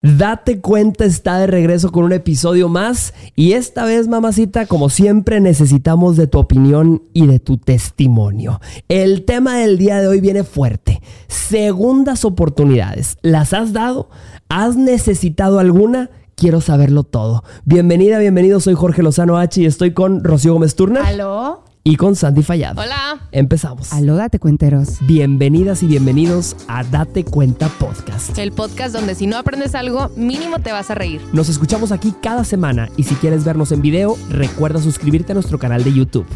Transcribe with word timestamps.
Date 0.00 0.60
cuenta 0.60 1.04
está 1.04 1.40
de 1.40 1.48
regreso 1.48 1.90
con 1.90 2.04
un 2.04 2.12
episodio 2.12 2.68
más 2.68 3.14
y 3.34 3.54
esta 3.54 3.84
vez 3.84 4.06
mamacita 4.06 4.66
como 4.66 4.90
siempre 4.90 5.40
necesitamos 5.40 6.16
de 6.16 6.28
tu 6.28 6.38
opinión 6.38 7.02
y 7.12 7.26
de 7.26 7.40
tu 7.40 7.56
testimonio. 7.56 8.60
El 8.86 9.24
tema 9.24 9.56
del 9.56 9.76
día 9.76 10.00
de 10.00 10.06
hoy 10.06 10.20
viene 10.20 10.44
fuerte. 10.44 11.02
Segundas 11.26 12.24
oportunidades. 12.24 13.18
¿Las 13.22 13.52
has 13.52 13.72
dado? 13.72 14.08
¿Has 14.48 14.76
necesitado 14.76 15.58
alguna? 15.58 16.10
Quiero 16.36 16.60
saberlo 16.60 17.02
todo. 17.02 17.42
Bienvenida, 17.64 18.20
bienvenido. 18.20 18.60
Soy 18.60 18.74
Jorge 18.74 19.02
Lozano 19.02 19.36
H 19.36 19.60
y 19.60 19.66
estoy 19.66 19.94
con 19.94 20.22
Rocío 20.22 20.52
Gómez 20.52 20.76
Turner. 20.76 21.02
¿Aló? 21.02 21.64
Y 21.88 21.96
con 21.96 22.14
Sandy 22.14 22.42
Fallado. 22.42 22.82
Hola. 22.82 23.18
Empezamos. 23.32 23.94
Aló, 23.94 24.16
date 24.16 24.38
cuenteros. 24.38 24.98
Bienvenidas 25.06 25.82
y 25.82 25.86
bienvenidos 25.86 26.54
a 26.68 26.84
Date 26.84 27.24
Cuenta 27.24 27.70
Podcast. 27.78 28.36
El 28.36 28.52
podcast 28.52 28.94
donde 28.94 29.14
si 29.14 29.26
no 29.26 29.38
aprendes 29.38 29.74
algo, 29.74 30.10
mínimo 30.14 30.58
te 30.58 30.70
vas 30.70 30.90
a 30.90 30.94
reír. 30.94 31.22
Nos 31.32 31.48
escuchamos 31.48 31.90
aquí 31.90 32.12
cada 32.22 32.44
semana 32.44 32.90
y 32.98 33.04
si 33.04 33.14
quieres 33.14 33.42
vernos 33.42 33.72
en 33.72 33.80
video, 33.80 34.18
recuerda 34.28 34.82
suscribirte 34.82 35.32
a 35.32 35.34
nuestro 35.34 35.58
canal 35.58 35.82
de 35.82 35.94
YouTube. 35.94 36.26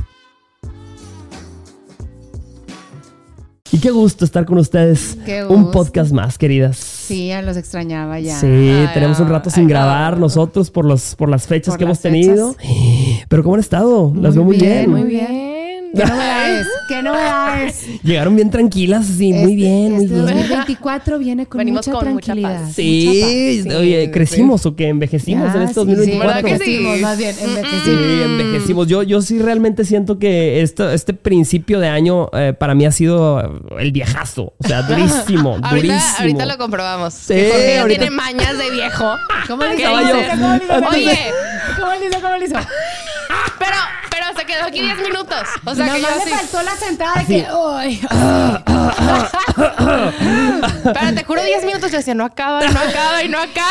Y 3.73 3.79
qué 3.79 3.91
gusto 3.91 4.27
estar 4.27 4.45
con 4.45 4.59
ustedes. 4.59 5.17
Qué 5.25 5.45
Un 5.45 5.65
gusto. 5.65 5.71
podcast 5.71 6.13
más, 6.13 6.37
queridas. 6.37 6.77
Sí, 6.77 7.29
ya 7.29 7.41
los 7.41 7.57
extrañaba 7.57 8.21
ya. 8.21 8.39
Sí, 8.39 8.47
Ay, 8.47 8.89
tenemos 8.93 9.19
un 9.19 9.29
rato 9.29 9.49
sin 9.49 9.65
ay, 9.65 9.69
grabar 9.69 10.15
no. 10.15 10.21
nosotros 10.21 10.71
por, 10.71 10.85
los, 10.85 11.15
por 11.15 11.31
las 11.31 11.47
fechas 11.47 11.73
Por 11.73 11.79
que 11.79 11.85
hemos 11.85 12.01
tenido. 12.01 12.55
Pero 13.29 13.43
¿cómo 13.43 13.55
han 13.55 13.61
estado? 13.61 14.13
Las 14.15 14.35
veo 14.35 14.45
muy 14.45 14.59
bien. 14.59 14.91
muy 14.91 15.05
bien. 15.05 15.42
¿Qué 15.95 16.05
novedades? 16.07 16.67
¿Qué 16.89 17.03
novedades? 17.03 17.87
Llegaron 18.03 18.35
bien 18.37 18.51
tranquilas, 18.51 19.07
sí, 19.07 19.33
muy 19.33 19.43
Este- 19.43 19.55
bien, 19.55 19.93
muy 19.93 20.05
este 20.05 20.15
bien. 20.15 20.27
2024 20.27 21.19
viene 21.19 21.47
con 21.47 21.59
Venimos 21.59 21.87
mucha 21.87 21.99
con 21.99 22.13
mucha 22.15 22.33
tranquilidad. 22.33 22.63
paz. 22.67 22.75
Sí, 22.75 23.55
mucha 23.63 23.69
paz. 23.71 23.77
oye, 23.81 24.05
sí, 24.07 24.11
crecimos 24.11 24.67
o 24.67 24.77
que 24.77 24.89
envejecimos 24.89 25.53
Ya, 25.53 25.57
en 25.61 25.63
este 25.69 25.75
sí, 25.75 25.81
sí, 25.81 25.87
2024. 25.87 26.29
¿Verdad 26.29 26.43
que 26.59 26.65
sí? 26.65 26.77
envejecimos, 26.77 27.01
más 27.01 27.19
bien, 27.19 27.35
Sí, 27.35 27.45
envejecimos. 27.45 28.41
envejecimos. 28.41 28.87
Yo, 28.89 29.03
yo 29.03 29.23
sí 29.23 29.39
realmente 29.39 29.85
siento 29.85 30.19
que 30.19 30.63
esto, 30.63 30.91
este 30.91 31.15
principio 31.15 31.81
de 31.81 31.89
año 31.89 32.29
eh, 32.33 32.55
para 32.59 32.75
mí 32.75 32.85
ha 32.87 32.93
sido 32.93 33.61
el 33.79 33.93
viejazo. 33.93 34.55
O 34.59 34.67
sea, 34.67 34.83
durísimo, 34.89 35.51
Ahorita, 35.63 35.71
durísimo. 35.71 36.01
ahorita 36.19 36.47
lo 36.47 36.59
comprobamos. 36.59 37.15
Sí, 37.15 37.35
Que 37.35 37.49
Jorge 37.51 37.75
ya 37.75 37.83
ahorita- 37.83 38.01
tiene 38.01 38.17
mañas 38.17 38.59
de 38.59 38.71
viejo. 38.71 39.15
¿Cómo 39.47 39.63
le 39.65 39.77
¿Qué 39.77 39.83
hizo? 39.83 39.91
¿Cómo 39.91 40.53
le 40.55 40.65
hizo? 40.65 40.89
Oye, 40.91 41.19
¿Cómo 41.79 41.93
le 41.93 42.07
hizo? 42.07 42.21
¿Cómo 42.21 42.37
le 42.37 42.45
hizo? 42.47 42.55
pero 43.59 43.77
se 44.43 44.47
quedó 44.47 44.65
aquí 44.67 44.81
10 44.83 44.99
minutos. 44.99 45.43
O 45.65 45.75
sea, 45.75 45.87
que 45.95 46.01
yo 46.01 46.09
le 46.09 46.23
así. 46.23 46.31
faltó 46.31 46.63
la 46.63 46.77
sentada 46.77 47.15
de 47.21 47.27
que... 47.27 47.47
¡Ay! 47.77 48.01
Pero 50.95 51.15
te 51.15 51.25
juro 51.25 51.43
10 51.43 51.65
minutos. 51.65 51.91
Yo 51.91 51.99
decía, 51.99 52.15
no 52.15 52.25
acaba, 52.25 52.61
no 52.67 52.81
acaba 52.81 53.23
y 53.23 53.29
no 53.29 53.39
acaba. 53.39 53.67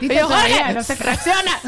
Y 0.00 0.08
yo, 0.08 0.26
Jorge, 0.28 0.74
no 0.74 0.82
se- 0.82 0.94
reacciona. 1.04 1.60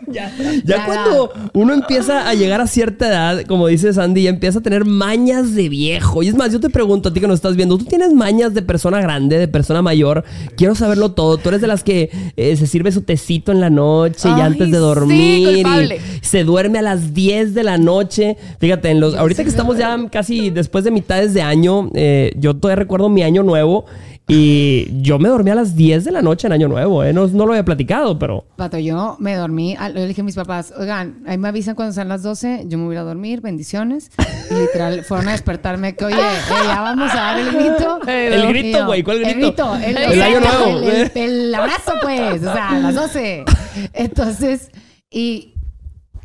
Ya, 0.06 0.30
ya 0.36 0.76
Ya. 0.76 0.86
cuando 0.86 1.32
uno 1.54 1.72
empieza 1.72 2.28
a 2.28 2.34
llegar 2.34 2.60
a 2.60 2.66
cierta 2.66 3.08
edad, 3.08 3.42
como 3.46 3.68
dice 3.68 3.92
Sandy, 3.92 4.24
ya 4.24 4.30
empieza 4.30 4.58
a 4.58 4.62
tener 4.62 4.84
mañas 4.84 5.54
de 5.54 5.68
viejo. 5.68 6.22
Y 6.22 6.28
es 6.28 6.34
más, 6.34 6.52
yo 6.52 6.60
te 6.60 6.68
pregunto 6.68 7.08
a 7.08 7.12
ti 7.12 7.20
que 7.20 7.26
nos 7.26 7.36
estás 7.36 7.56
viendo, 7.56 7.78
¿tú 7.78 7.84
tienes 7.86 8.12
mañas 8.12 8.52
de 8.54 8.62
persona 8.62 9.00
grande, 9.00 9.38
de 9.38 9.48
persona 9.48 9.80
mayor? 9.82 10.24
Quiero 10.56 10.74
saberlo 10.74 11.12
todo. 11.12 11.38
Tú 11.38 11.48
eres 11.48 11.60
de 11.60 11.66
las 11.68 11.84
que 11.84 12.10
eh, 12.36 12.56
se 12.56 12.66
sirve 12.66 12.92
su 12.92 13.02
tecito 13.02 13.50
en 13.52 13.60
la 13.60 13.70
noche 13.70 14.28
y 14.28 14.40
antes 14.40 14.70
de 14.70 14.78
dormir 14.78 15.66
y 15.66 16.24
se 16.24 16.44
duerme 16.44 16.80
a 16.80 16.82
las 16.82 17.14
10 17.14 17.54
de 17.54 17.62
la 17.62 17.78
noche. 17.78 18.36
Fíjate, 18.58 18.90
en 18.90 19.00
los, 19.00 19.14
ahorita 19.14 19.42
que 19.42 19.48
estamos 19.48 19.78
ya 19.78 19.96
casi 20.10 20.50
después 20.50 20.84
de 20.84 20.90
mitades 20.90 21.32
de 21.34 21.42
año, 21.42 21.90
eh, 21.94 22.32
yo 22.36 22.54
todavía 22.54 22.82
recuerdo 22.82 23.08
mi 23.08 23.22
año 23.22 23.42
nuevo. 23.42 23.86
Y 24.26 24.88
yo 25.02 25.18
me 25.18 25.28
dormí 25.28 25.50
a 25.50 25.54
las 25.54 25.76
10 25.76 26.04
de 26.04 26.10
la 26.10 26.22
noche 26.22 26.46
en 26.46 26.54
Año 26.54 26.66
Nuevo, 26.66 27.04
¿eh? 27.04 27.12
no, 27.12 27.26
no 27.26 27.44
lo 27.44 27.52
había 27.52 27.64
platicado, 27.64 28.18
pero... 28.18 28.46
Pato, 28.56 28.78
yo 28.78 29.16
me 29.20 29.34
dormí, 29.34 29.76
le 29.92 30.06
dije 30.06 30.22
a 30.22 30.24
mis 30.24 30.34
papás, 30.34 30.72
oigan, 30.78 31.22
ahí 31.26 31.36
me 31.36 31.48
avisan 31.48 31.74
cuando 31.74 31.92
sean 31.92 32.08
las 32.08 32.22
12, 32.22 32.64
yo 32.66 32.78
me 32.78 32.84
voy 32.84 32.94
a 32.94 33.00
ir 33.00 33.00
a 33.00 33.04
dormir, 33.04 33.42
bendiciones. 33.42 34.10
Y 34.50 34.54
literal, 34.54 35.04
fueron 35.04 35.28
a 35.28 35.32
despertarme 35.32 35.94
que, 35.94 36.06
oye, 36.06 36.16
eh, 36.16 36.38
ya 36.66 36.80
vamos 36.80 37.12
a 37.12 37.16
dar 37.16 37.38
el 37.38 37.50
grito. 37.50 38.00
El 38.06 38.48
grito, 38.48 38.86
güey, 38.86 39.02
¿cuál 39.02 39.18
grito? 39.20 39.34
El 39.34 39.40
grito, 39.40 39.76
el, 39.76 39.96
El 40.14 40.22
año 40.22 40.40
nuevo. 40.40 40.78
El, 40.80 40.84
el- 40.84 41.10
el 41.14 41.54
abrazo, 41.54 41.92
pues, 42.00 42.40
o 42.42 42.52
sea, 42.52 42.68
a 42.70 42.78
las 42.78 42.94
12. 42.94 43.44
Entonces, 43.92 44.70
y... 45.10 45.53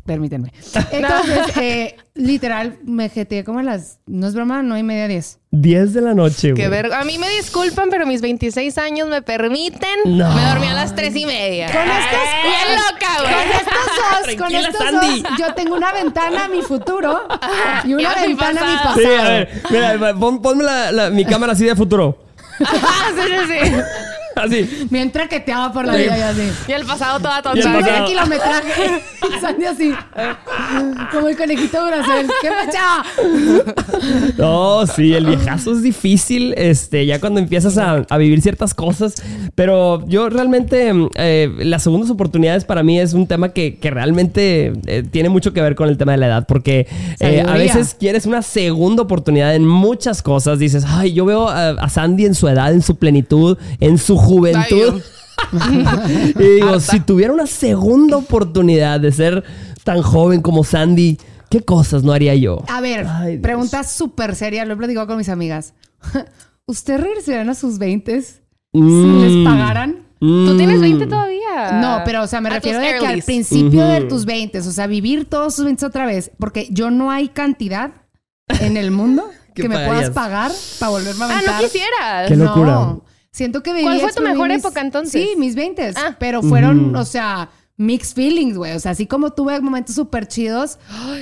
Permítanme. 0.06 0.52
Entonces, 0.92 1.56
eh, 1.60 1.96
literal, 2.14 2.78
me 2.84 3.08
jeteé 3.10 3.44
como 3.44 3.58
a 3.60 3.62
las, 3.62 3.98
no 4.06 4.26
es 4.26 4.34
broma, 4.34 4.62
no 4.62 4.76
y 4.76 4.82
media, 4.82 5.06
10. 5.08 5.38
10 5.52 5.92
de 5.94 6.00
la 6.00 6.14
noche, 6.14 6.52
güey. 6.52 6.62
Que 6.62 6.68
ver, 6.68 6.92
a 6.92 7.04
mí 7.04 7.18
me 7.18 7.28
disculpan, 7.30 7.88
pero 7.90 8.06
mis 8.06 8.20
26 8.20 8.78
años 8.78 9.08
me 9.08 9.22
permiten. 9.22 9.90
No. 10.06 10.32
Me 10.34 10.42
dormí 10.46 10.66
a 10.66 10.74
las 10.74 10.94
3 10.94 11.14
y 11.16 11.26
media. 11.26 11.66
Con 11.66 11.82
estos- 11.82 12.28
Bien 12.42 12.76
loca, 12.76 13.22
güey. 13.22 13.34
Con 13.34 13.52
estos 13.56 13.76
dos, 14.26 14.36
con 14.36 14.54
estos 14.54 14.76
Sandy. 15.02 15.22
dos, 15.22 15.32
yo 15.38 15.54
tengo 15.54 15.74
una 15.76 15.92
ventana 15.92 16.44
a 16.44 16.48
mi 16.48 16.62
futuro 16.62 17.20
y 17.84 17.94
una 17.94 18.02
Y 18.02 18.06
a 18.06 18.14
mi 18.22 18.26
ventana 18.28 18.60
a 18.60 18.64
mi 18.66 18.76
pasado. 18.76 18.94
pasado. 18.94 19.00
Sí, 19.00 19.06
a 19.06 19.22
ver, 19.28 19.62
mira, 19.98 20.14
pon- 20.18 20.40
ponme 20.42 20.64
la- 20.64 20.92
la- 20.92 21.10
mi 21.10 21.24
cámara 21.24 21.52
así 21.52 21.64
de 21.66 21.76
futuro. 21.76 22.18
Ajá, 22.60 23.12
sí, 23.14 23.32
sí, 23.48 23.64
sí. 23.66 23.72
Así. 24.42 24.86
Bien 24.90 25.10
traqueteaba 25.10 25.72
por 25.72 25.86
la 25.86 25.96
vida 25.96 26.18
y 26.18 26.20
así. 26.20 26.52
Y 26.68 26.72
el 26.72 26.84
pasado 26.84 27.18
toda 27.18 27.36
Y 27.54 27.58
el 27.58 27.64
tonta. 27.64 27.80
Pasado. 27.80 28.04
de 28.04 28.10
kilometraje. 28.10 29.02
Sandy 29.40 29.64
así. 29.64 29.92
Como 31.12 31.28
el 31.28 31.36
conejito 31.36 31.84
Bracel. 31.86 32.26
¡Qué 32.42 32.48
fecha! 32.48 33.02
No, 34.38 34.86
sí, 34.86 35.14
el 35.14 35.26
viejazo 35.26 35.72
es 35.72 35.82
difícil, 35.82 36.54
este, 36.56 37.06
ya 37.06 37.20
cuando 37.20 37.40
empiezas 37.40 37.78
a, 37.78 38.04
a 38.08 38.18
vivir 38.18 38.40
ciertas 38.42 38.74
cosas. 38.74 39.14
Pero 39.54 40.06
yo 40.06 40.28
realmente, 40.28 40.92
eh, 41.14 41.52
las 41.58 41.82
segundas 41.82 42.10
oportunidades 42.10 42.64
para 42.64 42.82
mí 42.82 42.98
es 42.98 43.12
un 43.12 43.26
tema 43.26 43.50
que, 43.50 43.78
que 43.78 43.90
realmente 43.90 44.72
eh, 44.86 45.02
tiene 45.10 45.28
mucho 45.28 45.52
que 45.52 45.62
ver 45.62 45.74
con 45.74 45.88
el 45.88 45.96
tema 45.96 46.12
de 46.12 46.18
la 46.18 46.26
edad. 46.26 46.46
Porque 46.46 46.86
eh, 47.20 47.44
a 47.46 47.54
veces 47.54 47.96
quieres 47.98 48.26
una 48.26 48.42
segunda 48.42 49.02
oportunidad 49.02 49.54
en 49.54 49.66
muchas 49.66 50.22
cosas. 50.22 50.58
Dices, 50.58 50.84
ay, 50.86 51.12
yo 51.12 51.24
veo 51.24 51.48
a, 51.48 51.70
a 51.70 51.88
Sandy 51.88 52.26
en 52.26 52.34
su 52.34 52.48
edad, 52.48 52.72
en 52.72 52.82
su 52.82 52.96
plenitud, 52.96 53.58
en 53.80 53.98
su 53.98 54.16
juventud. 54.30 55.00
y 56.38 56.42
digo, 56.56 56.80
si 56.80 57.00
tuviera 57.00 57.32
una 57.32 57.46
segunda 57.46 58.16
oportunidad 58.16 59.00
de 59.00 59.12
ser 59.12 59.44
tan 59.84 60.02
joven 60.02 60.42
como 60.42 60.64
Sandy, 60.64 61.18
¿qué 61.48 61.62
cosas 61.62 62.02
no 62.02 62.12
haría 62.12 62.34
yo? 62.34 62.62
A 62.68 62.80
ver, 62.80 63.06
Ay, 63.08 63.38
pregunta 63.38 63.82
súper 63.84 64.34
seria. 64.36 64.64
Lo 64.64 64.74
he 64.74 64.76
platicado 64.76 65.06
con 65.06 65.16
mis 65.18 65.28
amigas. 65.28 65.74
¿Ustedes 66.66 67.00
regresarían 67.00 67.48
a 67.50 67.54
sus 67.54 67.78
20 67.78 68.22
si 68.22 68.34
Mm. 68.72 69.20
les 69.22 69.44
pagaran? 69.44 70.06
Tú 70.20 70.56
tienes 70.56 70.78
Mm. 70.78 70.82
20 70.82 71.06
todavía. 71.06 71.72
No, 71.80 72.02
pero 72.04 72.22
o 72.22 72.26
sea, 72.26 72.40
me 72.40 72.50
A 72.50 72.52
refiero 72.54 72.78
de 72.78 72.98
que 73.00 73.06
al 73.06 73.22
principio 73.22 73.84
de 73.86 74.00
Ujú. 74.00 74.08
tus 74.08 74.24
20, 74.26 74.58
o 74.58 74.62
sea, 74.62 74.86
vivir 74.86 75.24
todos 75.24 75.56
tus 75.56 75.64
20 75.64 75.86
otra 75.86 76.06
vez, 76.06 76.30
porque 76.38 76.68
yo 76.70 76.90
no 76.90 77.10
hay 77.10 77.28
cantidad 77.28 77.90
en 78.60 78.76
el 78.76 78.90
mundo 78.92 79.24
¿Qué 79.54 79.62
que 79.62 79.68
me 79.68 79.74
pagarías? 79.76 79.96
puedas 79.96 80.14
pagar 80.14 80.52
para 80.78 80.90
volverme 80.90 81.24
a 81.24 81.28
Ah, 81.28 81.32
aventar. 81.32 81.54
no 81.56 81.60
quisieras. 81.68 82.28
Qué 82.28 82.36
locura. 82.36 82.72
No. 82.72 83.04
Siento 83.32 83.62
que 83.62 83.72
viví 83.72 83.84
¿Cuál 83.84 84.00
fue 84.00 84.12
tu 84.12 84.22
mejor 84.22 84.48
mis- 84.48 84.58
época, 84.58 84.80
entonces? 84.80 85.22
Sí, 85.22 85.36
mis 85.38 85.54
20 85.54 85.92
Ah. 85.96 86.16
pero 86.18 86.42
fueron, 86.42 86.94
o 86.96 87.04
sea, 87.04 87.48
mixed 87.76 88.14
feelings, 88.14 88.56
güey. 88.56 88.72
O 88.72 88.80
sea, 88.80 88.90
así 88.92 89.06
como 89.06 89.30
tuve 89.30 89.60
momentos 89.60 89.94
súper 89.94 90.26
chidos, 90.26 90.78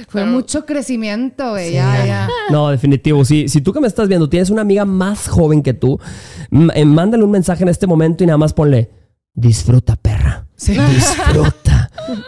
fue 0.08 0.22
pero- 0.22 0.26
mucho 0.26 0.64
crecimiento, 0.66 1.50
güey. 1.50 1.72
Ya, 1.74 2.04
ya. 2.06 2.28
No, 2.50 2.70
definitivo. 2.70 3.24
Si, 3.24 3.48
si 3.48 3.60
tú 3.60 3.72
que 3.72 3.80
me 3.80 3.86
estás 3.86 4.08
viendo 4.08 4.28
tienes 4.28 4.48
una 4.50 4.62
amiga 4.62 4.84
más 4.86 5.28
joven 5.28 5.62
que 5.62 5.74
tú, 5.74 6.00
eh, 6.74 6.84
mándale 6.84 7.22
un 7.24 7.30
mensaje 7.30 7.62
en 7.62 7.68
este 7.68 7.86
momento 7.86 8.24
y 8.24 8.26
nada 8.26 8.38
más 8.38 8.54
ponle, 8.54 8.90
disfruta, 9.34 9.96
perra. 9.96 10.46
Disfruta. 10.56 11.77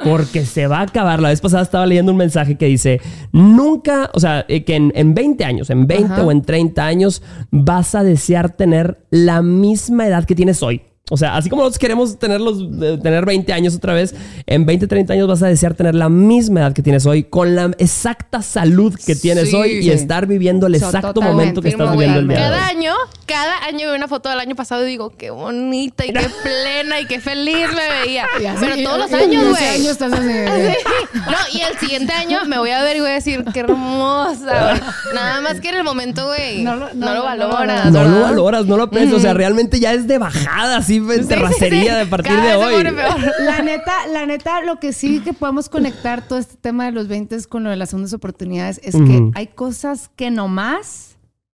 Porque 0.04 0.44
se 0.44 0.66
va 0.66 0.78
a 0.78 0.82
acabar. 0.82 1.20
La 1.20 1.30
vez 1.30 1.40
pasada 1.40 1.62
estaba 1.62 1.86
leyendo 1.86 2.12
un 2.12 2.18
mensaje 2.18 2.56
que 2.56 2.66
dice, 2.66 3.00
nunca, 3.32 4.10
o 4.14 4.20
sea, 4.20 4.44
eh, 4.48 4.64
que 4.64 4.76
en, 4.76 4.92
en 4.94 5.14
20 5.14 5.44
años, 5.44 5.70
en 5.70 5.86
20 5.86 6.12
Ajá. 6.12 6.24
o 6.24 6.30
en 6.30 6.42
30 6.42 6.84
años, 6.84 7.22
vas 7.50 7.94
a 7.94 8.02
desear 8.02 8.50
tener 8.50 9.04
la 9.10 9.42
misma 9.42 10.06
edad 10.06 10.24
que 10.24 10.34
tienes 10.34 10.62
hoy. 10.62 10.82
O 11.10 11.16
sea, 11.16 11.36
así 11.36 11.50
como 11.50 11.62
nosotros 11.62 11.78
queremos 11.80 12.18
tener, 12.18 12.40
los, 12.40 12.58
eh, 12.82 12.98
tener 13.02 13.26
20 13.26 13.52
años 13.52 13.74
otra 13.74 13.92
vez, 13.92 14.14
en 14.46 14.64
20, 14.64 14.86
30 14.86 15.12
años 15.12 15.28
vas 15.28 15.42
a 15.42 15.48
desear 15.48 15.74
tener 15.74 15.94
la 15.94 16.08
misma 16.08 16.60
edad 16.60 16.72
que 16.72 16.82
tienes 16.82 17.04
hoy, 17.04 17.24
con 17.24 17.54
la 17.56 17.70
exacta 17.78 18.40
salud 18.42 18.94
que 19.04 19.14
tienes 19.16 19.50
Sí, 19.50 19.56
hoy 19.56 19.70
y 19.72 19.82
sí. 19.82 19.90
estar 19.90 20.26
viviendo 20.26 20.66
el 20.68 20.78
So, 20.78 20.86
exacto 20.86 21.20
momento 21.20 21.60
que 21.60 21.68
estás 21.70 21.90
viviendo 21.92 22.20
el 22.20 22.28
día 22.28 22.36
de 22.38 22.42
Cada 22.44 22.56
hoy. 22.68 22.76
año, 22.76 22.94
cada 23.26 23.64
año 23.64 23.88
veo 23.88 23.96
una 23.96 24.08
foto 24.08 24.28
del 24.28 24.40
año 24.40 24.54
pasado 24.54 24.86
y 24.86 24.90
digo, 24.90 25.10
qué 25.18 25.30
bonita 25.30 26.06
y 26.06 26.12
qué 26.12 26.26
plena 26.42 27.00
y 27.00 27.06
qué 27.06 27.20
feliz 27.20 27.66
me 27.74 28.04
veía. 28.04 28.26
Pero 28.60 28.76
todos 28.84 28.98
los 28.98 29.12
años, 29.12 29.48
güey. 29.48 29.64
año 29.66 29.90
estás 29.90 30.12
así. 30.12 30.20
Sí. 30.60 30.76
No, 31.14 31.58
y 31.58 31.60
el 31.62 31.78
siguiente 31.78 32.12
año 32.12 32.44
me 32.46 32.58
voy 32.58 32.70
a 32.70 32.82
ver 32.82 32.96
y 32.96 33.00
voy 33.00 33.10
a 33.10 33.14
decir, 33.14 33.44
qué 33.52 33.60
hermosa. 33.60 34.74
Nada 35.14 35.40
más 35.40 35.60
que 35.60 35.68
en 35.70 35.76
el 35.76 35.84
momento, 35.84 36.26
güey, 36.26 36.62
No 36.62 36.76
no, 36.76 36.86
lo- 36.88 36.94
no, 36.94 37.14
lo 37.14 37.22
valoras. 37.24 37.90
no, 37.90 38.04
No 38.04 38.08
lo 38.08 38.20
valoras, 38.22 38.66
no 38.66 38.76
lo 38.76 38.84
aprecias. 38.84 39.14
O 39.14 39.20
sea, 39.20 39.34
realmente 39.34 39.80
ya 39.80 39.92
es 39.92 40.06
de 40.06 40.18
bajada, 40.18 40.76
así 40.78 40.99
en 41.08 41.16
Sí, 41.16 41.22
sí, 41.22 41.28
terracería 41.28 41.92
sí. 41.94 41.98
de 42.00 42.06
partir 42.06 42.32
Cada 42.32 42.42
de 42.42 42.56
vez 42.56 42.58
se 42.58 42.64
hoy. 42.66 42.74
pone 42.76 42.92
peor. 42.92 43.32
La 43.40 43.62
neta, 43.62 44.06
la 44.12 44.26
neta, 44.26 44.62
lo 44.62 44.78
que 44.80 44.92
sí 44.92 45.20
que 45.20 45.32
podemos 45.32 45.68
conectar 45.68 46.26
todo 46.26 46.38
este 46.38 46.56
tema 46.56 46.86
de 46.86 46.92
los 46.92 47.08
20 47.08 47.36
con 47.48 47.64
lo 47.64 47.70
de 47.70 47.76
las 47.76 47.90
segundas 47.90 48.12
oportunidades 48.12 48.80
es 48.82 48.94
que 48.94 49.30
hay 49.34 49.46
cosas 49.48 50.10
que 50.16 50.30
nomás 50.30 51.09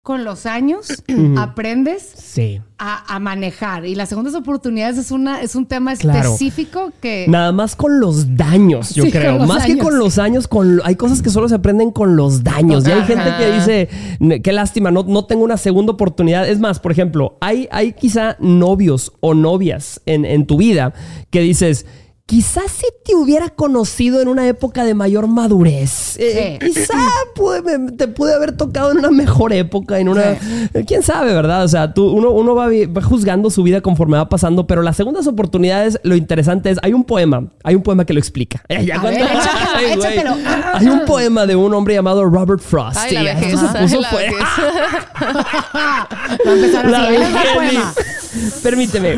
con 0.06 0.24
los 0.24 0.46
años 0.46 0.86
aprendes 1.36 2.04
Sí. 2.16 2.62
a, 2.78 3.16
a 3.16 3.20
manejar. 3.20 3.88
Y 3.88 3.96
las 3.96 4.08
segundas 4.10 4.36
oportunidades 4.36 5.00
es, 5.00 5.10
una, 5.10 5.42
es 5.42 5.56
un 5.56 5.66
tema 5.66 5.96
Claro. 5.96 6.20
específico 6.34 6.92
que... 7.02 7.26
Nada 7.28 7.52
más 7.52 7.76
con 7.76 8.00
los 8.00 8.38
daños, 8.38 8.94
yo 8.94 9.04
Sí, 9.06 9.12
creo. 9.12 9.40
Más 9.40 9.66
que 9.66 9.80
con 9.80 9.98
los 9.98 10.20
años, 10.20 10.48
con, 10.48 10.80
hay 10.84 10.96
cosas 10.96 11.24
que 11.24 11.32
solo 11.32 11.50
se 11.50 11.56
aprenden 11.56 11.90
con 11.90 12.16
los 12.16 12.44
daños. 12.44 12.88
Y 12.88 12.92
hay 12.92 13.00
Ajá. 13.00 13.08
gente 13.08 13.30
que 13.40 13.52
dice, 13.52 13.90
"Ne- 14.20 14.42
qué 14.44 14.54
lástima, 14.54 14.92
no, 14.92 15.04
no 15.08 15.26
tengo 15.26 15.44
una 15.44 15.58
segunda 15.58 15.94
oportunidad. 15.94 16.48
Es 16.48 16.60
más, 16.60 16.80
por 16.80 16.92
ejemplo, 16.92 17.38
hay, 17.42 17.68
hay 17.72 17.94
quizá 17.94 18.38
novios 18.40 19.12
o 19.22 19.34
novias 19.34 20.02
en, 20.06 20.24
en 20.26 20.46
tu 20.46 20.58
vida 20.58 20.94
que 21.32 21.40
dices, 21.42 21.88
quizás 22.28 22.72
si 22.72 22.88
te 23.06 23.14
hubiera 23.16 23.50
conocido 23.50 24.20
en 24.20 24.28
una 24.28 24.48
época 24.48 24.84
de 24.84 24.96
mayor 24.96 25.28
madurez, 25.28 26.18
eh, 26.18 26.58
Sí. 26.60 26.68
quizá 26.74 26.96
pude- 27.36 27.62
me- 27.62 27.92
te 27.92 28.08
pude 28.08 28.34
haber 28.34 28.58
tocado 28.58 28.92
en 28.92 28.98
una 28.98 29.12
mejor 29.12 29.54
época, 29.54 30.00
en 30.00 30.10
una... 30.10 30.32
eh, 30.32 30.40
¿Quién 30.88 31.04
sabe, 31.04 31.34
verdad? 31.36 31.64
O 31.64 31.68
sea, 31.68 31.94
tú, 31.94 32.08
uno, 32.10 32.32
uno 32.32 32.56
va, 32.56 32.68
juzgando 33.04 33.52
su 33.52 33.62
vida 33.62 33.82
conforme 33.82 34.18
va 34.18 34.28
pasando, 34.28 34.66
pero 34.66 34.82
las 34.82 34.98
segundas 34.98 35.28
oportunidades, 35.28 36.00
lo 36.02 36.16
interesante 36.16 36.72
es, 36.72 36.80
hay 36.82 36.94
un 36.94 37.04
poema, 37.04 37.52
hay 37.64 37.76
un 37.76 37.84
poema 37.84 38.06
que 38.06 38.14
lo 38.14 38.20
explica. 38.20 38.64
Eh, 38.70 38.84
ya 38.86 38.96
A 38.98 39.02
cuando- 39.02 39.20
ver, 39.20 39.30
échatelo, 39.32 39.70
Ay, 39.76 39.96
güey. 39.96 40.14
échatelo. 40.14 40.36
Hay 40.74 40.88
un 40.88 41.06
poema 41.06 41.46
de 41.46 41.56
un 41.56 41.74
hombre 41.76 41.94
llamado 41.94 42.26
Robert 42.26 42.60
Frost. 42.62 42.98
Ay, 42.98 43.14
la 43.14 43.22
y 43.22 43.26
vejez. 43.26 43.54
esto 43.54 43.72
se 43.72 43.78
puso 43.80 44.02
la 44.02 44.10
fue-. 44.10 44.30
Permíteme. 48.64 49.18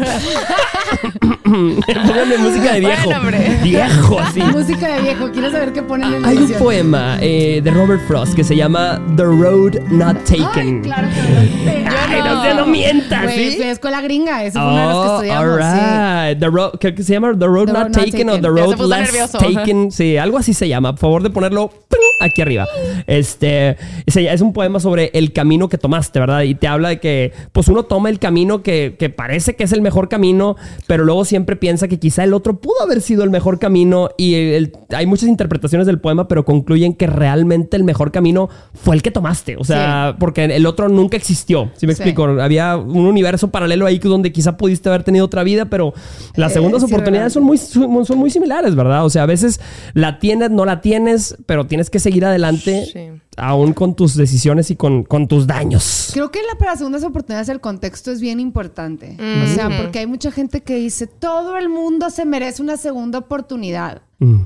Pónganme 1.43 2.37
música 2.37 2.73
de 2.73 2.81
viejo. 3.05 3.21
Viejo, 3.63 4.19
así. 4.19 4.41
Música 4.41 4.87
de 4.95 5.01
viejo, 5.01 5.29
quiero 5.31 5.51
saber 5.51 5.73
qué 5.73 5.81
ponen 5.83 6.13
en 6.13 6.21
la 6.21 6.27
Hay 6.29 6.37
un 6.37 6.51
poema 6.53 7.17
eh, 7.21 7.61
de 7.63 7.71
Robert 7.71 8.01
Frost 8.07 8.33
que 8.33 8.43
se 8.43 8.55
llama 8.55 8.99
The 9.15 9.23
Road 9.23 9.79
Not 9.89 10.17
Ay, 10.31 10.39
Taken. 10.39 10.81
claro 10.81 11.07
que 11.09 11.21
lo 11.21 11.41
sé. 11.71 11.85
Ay, 12.09 12.19
no, 12.23 12.35
no. 12.35 12.43
se 12.43 12.53
no 12.53 12.65
mientas, 12.65 13.23
Güey, 13.23 13.51
¿sí? 13.51 13.61
escuela 13.63 14.01
gringa, 14.01 14.43
ese 14.43 14.57
fue 14.59 14.67
uno 14.67 14.77
de 14.77 14.85
los 14.85 14.93
que 14.93 14.99
Oh, 15.09 15.13
estudiamos. 15.15 15.61
sí. 15.61 15.79
alright. 15.79 16.39
The 16.39 16.47
road, 16.47 16.71
¿qué, 16.79 16.95
qué 16.95 17.03
se 17.03 17.13
llama? 17.13 17.33
The 17.37 17.45
Road 17.45 17.65
The 17.67 17.73
Not 17.73 17.83
Road 17.83 17.89
Not 17.95 18.05
Taken 18.05 18.29
o. 18.29 18.41
The 18.41 18.47
Road 18.47 18.79
Less 18.79 18.99
nervioso. 19.13 19.37
Taken. 19.37 19.91
Sí, 19.91 20.17
algo 20.17 20.37
así 20.37 20.53
se 20.53 20.67
llama. 20.67 20.91
Por 20.93 20.99
favor 20.99 21.23
de 21.23 21.29
ponerlo 21.29 21.69
¡ping! 21.69 21.97
Aquí 22.19 22.41
arriba. 22.41 22.67
Este 23.05 23.77
es 24.05 24.41
un 24.41 24.53
poema 24.53 24.79
sobre 24.79 25.11
el 25.13 25.33
camino 25.33 25.69
que 25.69 25.77
tomaste, 25.77 26.19
¿verdad? 26.19 26.41
Y 26.41 26.55
te 26.55 26.67
habla 26.67 26.89
de 26.89 26.99
que, 26.99 27.31
pues 27.51 27.67
uno 27.67 27.83
toma 27.83 28.09
el 28.09 28.19
camino 28.19 28.63
que, 28.63 28.95
que 28.97 29.09
parece 29.09 29.55
que 29.55 29.63
es 29.63 29.71
el 29.71 29.81
mejor 29.81 30.09
camino, 30.09 30.55
pero 30.87 31.05
luego 31.05 31.25
siempre 31.25 31.55
piensa 31.55 31.87
que 31.87 31.99
quizá 31.99 32.23
el 32.23 32.33
otro 32.33 32.59
pudo 32.59 32.81
haber 32.83 33.01
sido 33.01 33.23
el 33.23 33.29
mejor 33.29 33.59
camino. 33.59 34.09
Y 34.17 34.35
el- 34.35 34.73
hay 34.95 35.05
muchas 35.05 35.29
interpretaciones 35.29 35.87
del 35.87 35.99
poema, 35.99 36.27
pero 36.27 36.45
concluyen 36.45 36.93
que 36.93 37.07
realmente 37.07 37.77
el 37.77 37.83
mejor 37.83 38.11
camino 38.11 38.49
fue 38.73 38.95
el 38.95 39.01
que 39.01 39.11
tomaste. 39.11 39.57
O 39.57 39.63
sea, 39.63 40.15
porque 40.19 40.45
el 40.45 40.65
otro 40.65 40.89
nunca 40.89 41.17
existió. 41.17 41.71
¿Sí 41.75 41.85
me 41.87 41.93
Sí. 41.93 42.01
explico? 42.01 42.25
Había 42.41 42.77
un 42.77 43.05
universo 43.05 43.49
paralelo 43.49 43.85
ahí 43.85 43.97
donde 43.99 44.31
quizá 44.31 44.57
pudiste 44.57 44.89
haber 44.89 45.03
tenido 45.03 45.25
otra 45.25 45.43
vida, 45.43 45.65
pero 45.65 45.93
las 46.35 46.51
Eh, 46.51 46.55
segundas 46.55 46.81
es 46.83 46.89
oportunidades 46.89 47.33
son 47.33 47.43
muy, 47.43 47.57
son 47.57 48.17
muy 48.17 48.29
similares, 48.29 48.73
¿verdad? 48.75 49.05
O 49.05 49.09
sea, 49.09 49.23
a 49.23 49.25
veces 49.25 49.59
la 49.93 50.19
tienes, 50.19 50.49
no 50.51 50.65
la 50.65 50.81
tienes, 50.81 51.35
pero 51.45 51.65
tienes 51.67 51.89
que 51.89 51.99
seguir 52.07 52.25
adelante 52.25 52.85
Sí. 52.91 53.21
aún 53.37 53.73
con 53.73 53.95
tus 53.95 54.15
decisiones 54.15 54.71
y 54.71 54.75
con, 54.75 55.03
con 55.03 55.27
tus 55.27 55.45
daños. 55.45 56.09
Creo 56.13 56.31
que 56.31 56.39
la, 56.43 56.57
para 56.57 56.71
las 56.71 56.79
segundas 56.79 57.03
oportunidades 57.03 57.49
el 57.49 57.59
contexto 57.59 58.11
es 58.11 58.21
bien 58.21 58.39
importante. 58.39 59.17
Mm. 59.19 59.43
O 59.43 59.47
sea, 59.47 59.69
porque 59.77 59.99
hay 59.99 60.07
mucha 60.07 60.31
gente 60.31 60.61
que 60.61 60.75
dice, 60.75 61.07
todo 61.07 61.57
el 61.57 61.67
mundo 61.69 62.09
se 62.09 62.25
merece 62.25 62.61
una 62.61 62.77
segunda 62.77 63.19
oportunidad. 63.19 64.01
Mm. 64.19 64.41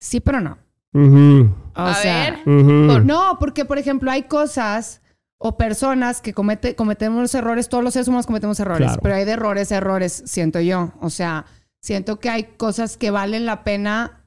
Sí, 0.00 0.20
pero 0.20 0.40
no. 0.40 0.58
O 0.94 1.80
A 1.80 1.94
sea, 1.94 2.42
ver. 2.44 3.04
No, 3.04 3.36
porque 3.40 3.64
por 3.64 3.78
ejemplo 3.78 4.10
hay 4.10 4.24
cosas 4.24 5.00
o 5.38 5.56
personas 5.56 6.20
que 6.20 6.32
comete, 6.34 6.74
cometemos 6.76 7.34
errores, 7.34 7.68
todos 7.68 7.82
los 7.82 7.94
seres 7.94 8.08
humanos 8.08 8.26
cometemos 8.26 8.60
errores, 8.60 8.86
Claro. 8.88 9.00
pero 9.02 9.14
hay 9.16 9.24
de 9.24 9.32
errores 9.32 9.72
a 9.72 9.76
errores, 9.78 10.22
siento 10.26 10.60
yo. 10.60 10.92
O 11.00 11.10
sea, 11.10 11.46
siento 11.80 12.20
que 12.20 12.30
hay 12.30 12.44
cosas 12.56 12.96
que 12.96 13.10
valen 13.10 13.44
la 13.46 13.64
pena 13.64 14.21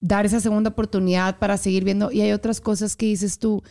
dar 0.00 0.26
esa 0.26 0.40
segunda 0.40 0.70
oportunidad 0.70 1.38
para 1.38 1.56
seguir 1.56 1.84
viendo 1.84 2.10
y 2.10 2.20
hay 2.22 2.32
otras 2.32 2.60
cosas 2.60 2.96
que 2.96 3.06
dices 3.06 3.38
tú, 3.38 3.62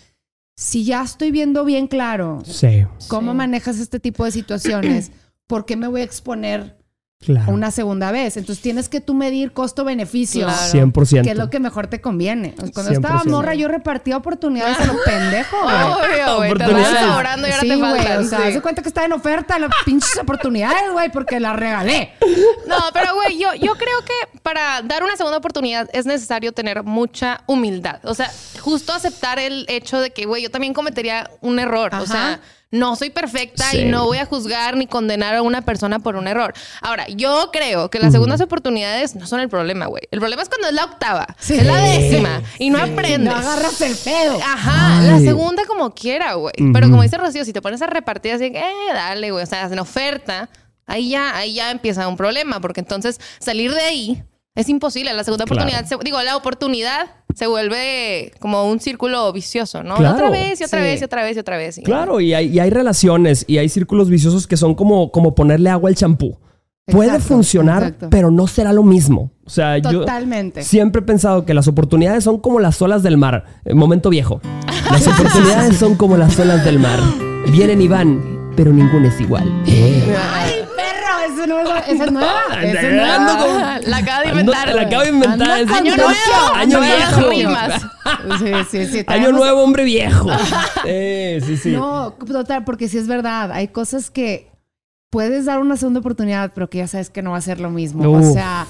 si 0.56 0.84
ya 0.84 1.04
estoy 1.04 1.32
viendo 1.32 1.64
bien 1.66 1.88
claro 1.88 2.42
Sí, 2.46 2.86
cómo 3.08 3.32
Sí. 3.32 3.38
manejas 3.38 3.80
este 3.80 4.00
tipo 4.00 4.26
de 4.26 4.32
situaciones, 4.32 5.12
¿por 5.48 5.66
qué 5.66 5.76
me 5.76 5.88
voy 5.88 6.02
a 6.02 6.04
exponer 6.04 6.78
claro. 7.24 7.52
una 7.52 7.72
segunda 7.72 8.12
vez? 8.12 8.38
Entonces 8.38 8.62
tienes 8.62 8.90
que 8.90 9.02
tú 9.02 9.14
medir 9.14 9.52
costo-beneficio. 9.52 10.46
Claro. 10.46 10.92
100%. 10.92 11.24
Que 11.24 11.32
es 11.32 11.38
lo 11.38 11.50
que 11.50 11.60
mejor 11.60 11.88
te 11.88 12.02
conviene. 12.02 12.56
Cuando 12.74 12.92
estaba 12.92 13.22
100%. 13.22 13.26
morra, 13.30 13.54
yo 13.56 13.68
repartía 13.68 14.18
oportunidades 14.18 14.80
a 14.80 14.86
lo 14.86 14.94
pendejo, 15.06 15.58
güey. 15.64 15.76
Obvio, 15.76 16.36
güey. 16.38 16.54
Te 16.54 16.74
vas 16.74 16.88
sobrando 17.14 17.48
y 17.48 17.52
ahora 17.52 17.62
Sí, 17.62 17.68
te 17.70 17.76
güey. 17.76 17.92
faltan. 17.92 18.26
O 18.26 18.28
sea, 18.28 18.52
sí. 18.52 18.60
cuenta 18.60 18.82
que 18.82 18.88
estaba 18.88 19.06
en 19.06 19.14
oferta 19.14 19.60
las 19.60 19.72
pinches 19.86 20.18
oportunidades, 20.18 20.92
güey, 20.92 21.12
porque 21.12 21.40
las 21.40 21.56
regalé. 21.56 22.14
No, 22.68 22.76
pero 22.94 23.14
güey, 23.16 23.38
yo, 23.40 23.54
yo 23.56 23.76
creo 23.76 24.00
que 24.06 24.40
para 24.42 24.82
dar 24.84 25.04
una 25.04 25.16
segunda 25.16 25.38
oportunidad 25.38 25.90
es 25.94 26.06
necesario 26.06 26.52
tener 26.54 26.84
mucha 26.84 27.42
humildad. 27.48 28.00
O 28.04 28.14
sea, 28.14 28.32
justo 28.62 28.94
aceptar 28.94 29.40
el 29.40 29.66
hecho 29.68 30.00
de 30.00 30.12
que, 30.12 30.26
güey, 30.26 30.44
yo 30.44 30.52
también 30.52 30.74
cometería 30.74 31.30
un 31.42 31.60
error. 31.60 31.90
Ajá. 31.94 32.04
O 32.04 32.06
sea, 32.06 32.40
no 32.72 32.96
soy 32.96 33.10
perfecta 33.10 33.64
Sí. 33.72 33.80
y 33.80 33.86
no 33.86 34.06
voy 34.06 34.18
a 34.20 34.26
juzgar 34.26 34.78
ni 34.78 34.86
condenar 34.88 35.34
a 35.36 35.42
una 35.42 35.62
persona 35.62 36.00
por 36.00 36.16
un 36.16 36.28
error. 36.28 36.54
Ahora, 36.82 37.08
yo 37.08 37.50
creo 37.52 37.90
que 37.90 38.00
las 38.00 38.12
segundas 38.12 38.42
oportunidades 38.42 39.16
no 39.16 39.26
son 39.28 39.40
el 39.40 39.50
problema, 39.50 39.88
güey. 39.88 40.04
El 40.12 40.20
problema 40.20 40.44
es 40.44 40.50
cuando 40.50 40.68
es 40.68 40.74
la 40.74 40.86
octava, 40.86 41.28
Sí. 41.40 41.56
es 41.56 41.66
la 41.66 41.78
décima 41.78 42.42
y 42.60 42.70
no 42.70 42.78
aprendes. 42.80 43.34
No 43.34 43.40
agarras 43.40 43.82
el 43.82 43.96
pedo. 43.96 44.38
Ajá, 44.44 45.00
Ay. 45.00 45.08
la 45.08 45.20
segunda 45.20 45.66
como 45.66 45.94
quiera, 45.96 46.34
güey. 46.34 46.54
Pero 46.74 46.90
como 46.90 47.02
dice 47.04 47.18
Rocío, 47.18 47.44
si 47.46 47.54
te 47.54 47.62
pones 47.62 47.82
a 47.82 47.88
repartir 47.88 48.34
así, 48.34 48.46
eh, 48.46 48.64
dale, 48.94 49.32
güey. 49.32 49.44
O 49.44 49.48
sea, 49.48 49.66
en 49.66 49.80
oferta, 49.80 50.50
ahí 50.86 51.10
ya, 51.10 51.36
ahí 51.38 51.54
ya 51.56 51.72
empieza 51.72 52.08
un 52.08 52.18
problema, 52.18 52.60
porque 52.62 52.80
entonces 52.82 53.20
salir 53.40 53.74
de 53.74 53.82
ahí 53.82 54.24
es 54.56 54.70
imposible. 54.70 55.14
La 55.14 55.24
segunda 55.24 55.46
Claro. 55.46 55.62
oportunidad, 55.64 55.88
se- 55.88 56.04
digo, 56.04 56.22
la 56.22 56.36
oportunidad 56.36 57.08
se 57.36 57.48
vuelve 57.48 58.32
como 58.40 58.70
un 58.70 58.80
círculo 58.80 59.32
vicioso, 59.32 59.84
¿no? 59.84 59.96
Claro. 59.96 60.16
Otra 60.16 60.30
vez 60.30 60.60
y 60.60 60.64
otra 60.66 60.80
Sí. 60.80 60.86
vez 60.86 61.02
y 61.02 61.04
otra 61.06 61.24
vez 61.24 61.38
y 61.38 61.40
otra 61.40 61.58
vez. 61.58 61.78
y- 61.78 61.84
Claro, 61.84 62.20
y 62.20 62.34
hay, 62.34 62.48
y 62.48 62.60
hay 62.60 62.70
relaciones 62.70 63.46
y 63.48 63.58
hay 63.60 63.70
círculos 63.70 64.10
viciosos 64.10 64.48
que 64.48 64.58
son 64.58 64.76
como, 64.76 65.12
como 65.12 65.36
ponerle 65.36 65.70
agua 65.70 65.90
al 65.90 65.96
champú. 65.96 66.38
Puede 66.86 67.10
Exacto, 67.12 67.28
funcionar, 67.36 67.84
exacto. 67.84 68.08
pero 68.10 68.32
no 68.32 68.48
será 68.48 68.74
lo 68.74 68.82
mismo. 68.84 69.32
O 69.46 69.50
sea, 69.52 69.78
yo 69.78 70.00
Totalmente. 70.00 70.64
siempre 70.64 71.02
he 71.02 71.06
pensado 71.06 71.46
que 71.46 71.54
las 71.54 71.68
oportunidades 71.68 72.24
son 72.24 72.40
como 72.40 72.60
las 72.60 72.82
olas 72.82 73.04
del 73.04 73.16
mar. 73.18 73.46
Eh, 73.64 73.76
Momento 73.76 74.10
viejo. 74.10 74.42
Las 74.92 75.06
oportunidades 75.68 75.78
son 75.78 75.94
como 75.96 76.18
las 76.18 76.38
olas 76.40 76.66
del 76.66 76.80
mar. 76.80 77.00
Vienen 77.52 77.80
y 77.82 77.88
van, 77.88 78.52
pero 78.58 78.74
ninguna 78.74 79.10
es 79.10 79.22
igual. 79.22 79.48
Ay, 79.68 80.59
no 81.48 81.60
es, 81.62 81.88
esa 81.88 82.06
es 82.06 82.12
nueva. 82.12 82.42
Esa 82.62 82.82
es 82.82 82.94
nueva. 82.94 83.16
Ando 83.16 83.46
con- 83.46 83.92
la 83.92 83.98
acaba 83.98 84.20
de 84.22 84.26
Ando- 84.28 84.40
inventar. 84.40 84.68
la 84.68 84.74
güey. 84.74 84.86
acabo 84.86 85.02
de 85.04 85.10
inventar. 85.10 85.66
Con 85.66 85.74
Año 85.76 85.96
nuevo, 85.96 86.54
Año 86.56 86.80
viejo. 86.82 87.30
rimas. 87.30 87.82
Sí, 88.40 88.52
sí, 88.72 88.86
sí. 88.88 89.04
Año 89.08 89.32
nuevo, 89.32 89.62
hombre 89.64 89.84
viejo. 89.84 90.30
Sí, 91.46 91.58
sí. 91.58 91.72
No, 91.72 92.14
total, 92.14 92.64
porque 92.64 92.88
sí 92.88 92.98
es 92.98 93.08
verdad. 93.08 93.52
Hay 93.52 93.68
cosas 93.70 94.10
que 94.12 94.52
puedes 95.10 95.46
dar 95.46 95.60
una 95.60 95.78
segunda 95.78 96.00
oportunidad, 96.00 96.52
pero 96.54 96.70
que 96.70 96.80
ya 96.80 96.88
sabes 96.88 97.10
que 97.10 97.22
no 97.22 97.32
va 97.32 97.38
a 97.38 97.42
ser 97.42 97.60
lo 97.60 97.70
mismo. 97.70 98.10
Uf. 98.10 98.26
O 98.28 98.34
sea, 98.34 98.66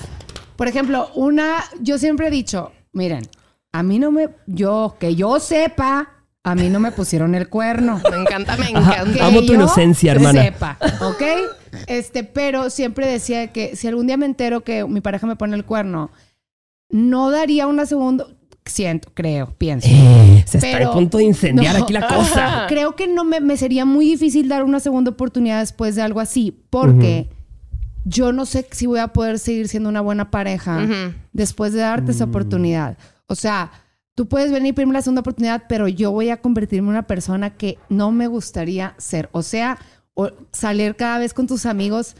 por 0.55 0.67
ejemplo, 0.67 1.09
una, 1.15 1.63
yo 1.81 1.97
siempre 1.97 2.27
he 2.27 2.31
dicho, 2.31 2.71
miren, 2.93 3.27
a 3.71 3.83
mí 3.83 3.99
no 3.99 4.11
me, 4.11 4.29
yo, 4.47 4.95
que 4.99 5.15
yo 5.15 5.39
sepa, 5.39 6.09
a 6.43 6.55
mí 6.55 6.69
no 6.69 6.79
me 6.79 6.91
pusieron 6.91 7.35
el 7.35 7.49
cuerno. 7.49 8.01
Me 8.11 8.17
encanta, 8.17 8.55
me 8.57 8.65
Ajá. 8.73 8.93
encanta. 9.01 9.13
Que 9.13 9.21
Amo 9.21 9.41
tu 9.41 9.47
yo 9.47 9.53
inocencia, 9.55 10.11
hermana. 10.13 10.41
Sepa, 10.43 10.77
¿ok? 11.01 11.21
Este, 11.87 12.23
pero 12.23 12.69
siempre 12.69 13.07
decía 13.07 13.47
que 13.51 13.75
si 13.75 13.87
algún 13.87 14.07
día 14.07 14.17
me 14.17 14.25
entero 14.25 14.61
que 14.63 14.85
mi 14.85 15.01
pareja 15.01 15.27
me 15.27 15.35
pone 15.35 15.55
el 15.55 15.65
cuerno, 15.65 16.11
no 16.89 17.29
daría 17.29 17.67
una 17.67 17.85
segunda, 17.85 18.25
siento, 18.65 19.09
creo, 19.13 19.53
pienso. 19.57 19.87
Eh, 19.91 20.43
se 20.47 20.57
está 20.57 20.71
Pero- 20.71 20.91
a 20.91 20.93
punto 20.93 21.17
de 21.19 21.25
incendiar 21.25 21.77
No. 21.77 21.83
aquí 21.83 21.93
la 21.93 22.07
cosa. 22.07 22.65
Creo 22.69 22.95
que 22.95 23.07
no 23.07 23.23
me, 23.23 23.39
me 23.41 23.57
sería 23.57 23.85
muy 23.85 24.05
difícil 24.05 24.47
dar 24.47 24.63
una 24.63 24.79
segunda 24.79 25.11
oportunidad 25.11 25.59
después 25.59 25.95
de 25.95 26.01
algo 26.01 26.19
así, 26.19 26.57
porque 26.69 27.29
yo 28.05 28.31
no 28.31 28.45
sé 28.45 28.65
si 28.71 28.85
voy 28.87 28.99
a 28.99 29.09
poder 29.09 29.37
seguir 29.39 29.67
siendo 29.67 29.89
una 29.89 30.01
buena 30.01 30.31
pareja 30.31 30.87
después 31.33 31.73
de 31.73 31.79
darte 31.81 32.11
esa 32.11 32.23
oportunidad. 32.23 32.97
O 33.27 33.35
sea, 33.35 33.71
tú 34.19 34.27
puedes 34.27 34.51
venir 34.51 34.71
y 34.71 34.73
pedirme 34.73 34.91
la 34.91 35.01
segunda 35.01 35.21
oportunidad, 35.21 35.63
pero 35.69 35.87
yo 35.87 36.11
voy 36.11 36.29
a 36.29 36.41
convertirme 36.41 36.87
en 36.87 36.89
una 36.89 37.07
persona 37.07 37.51
que 37.51 37.77
no 37.87 38.11
me 38.11 38.27
gustaría 38.27 38.93
ser. 38.97 39.29
O 39.31 39.43
sea, 39.43 39.79
salir 40.51 40.97
cada 40.97 41.19
vez 41.19 41.33
con 41.33 41.47
tus 41.47 41.65
amigos 41.65 42.17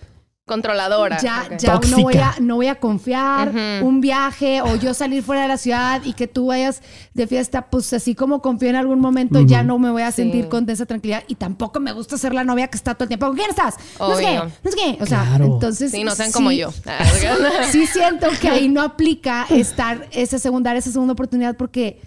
Controladora. 0.49 1.17
ya, 1.21 1.47
ya 1.57 1.79
no 1.89 1.99
voy, 2.01 2.17
a, 2.17 2.35
no 2.41 2.55
voy 2.55 2.67
a 2.67 2.75
confiar, 2.75 3.53
un 3.83 4.01
viaje 4.01 4.61
o 4.61 4.75
yo 4.75 4.93
salir 4.93 5.23
fuera 5.23 5.43
de 5.43 5.47
la 5.47 5.57
ciudad 5.57 6.01
y 6.03 6.13
que 6.13 6.27
tú 6.27 6.47
vayas 6.47 6.81
de 7.13 7.27
fiesta, 7.27 7.67
pues 7.69 7.93
así 7.93 8.15
como 8.15 8.41
confío 8.41 8.69
en 8.69 8.75
algún 8.75 8.99
momento, 8.99 9.41
ya 9.41 9.63
no 9.63 9.77
me 9.79 9.91
voy 9.91 10.01
a 10.01 10.11
Sí. 10.11 10.23
sentir 10.23 10.49
con 10.49 10.69
esa 10.69 10.85
tranquilidad 10.85 11.23
y 11.27 11.35
tampoco 11.35 11.79
me 11.79 11.91
gusta 11.93 12.17
ser 12.17 12.33
la 12.33 12.43
novia 12.43 12.67
que 12.67 12.77
está 12.77 12.95
todo 12.95 13.03
el 13.05 13.09
tiempo, 13.09 13.27
¿con 13.27 13.35
quién 13.35 13.49
estás? 13.51 13.75
No 13.99 14.15
sé 14.15 14.23
qué, 14.23 14.35
no 14.35 14.71
sé 14.71 14.77
qué. 14.77 14.97
O 15.03 15.05
sea, 15.05 15.23
Claro. 15.25 15.45
entonces... 15.45 15.91
Sí, 15.91 16.03
no 16.03 16.15
sean 16.15 16.31
como 16.31 16.51
yo. 16.51 16.71
Sí 17.71 17.85
siento 17.85 18.27
que 18.41 18.49
ahí 18.49 18.67
no 18.67 18.81
aplica 18.81 19.45
estar 19.49 20.07
esa 20.11 20.39
segunda, 20.39 20.75
esa 20.75 20.91
segunda 20.91 21.13
oportunidad 21.13 21.55
porque 21.55 22.01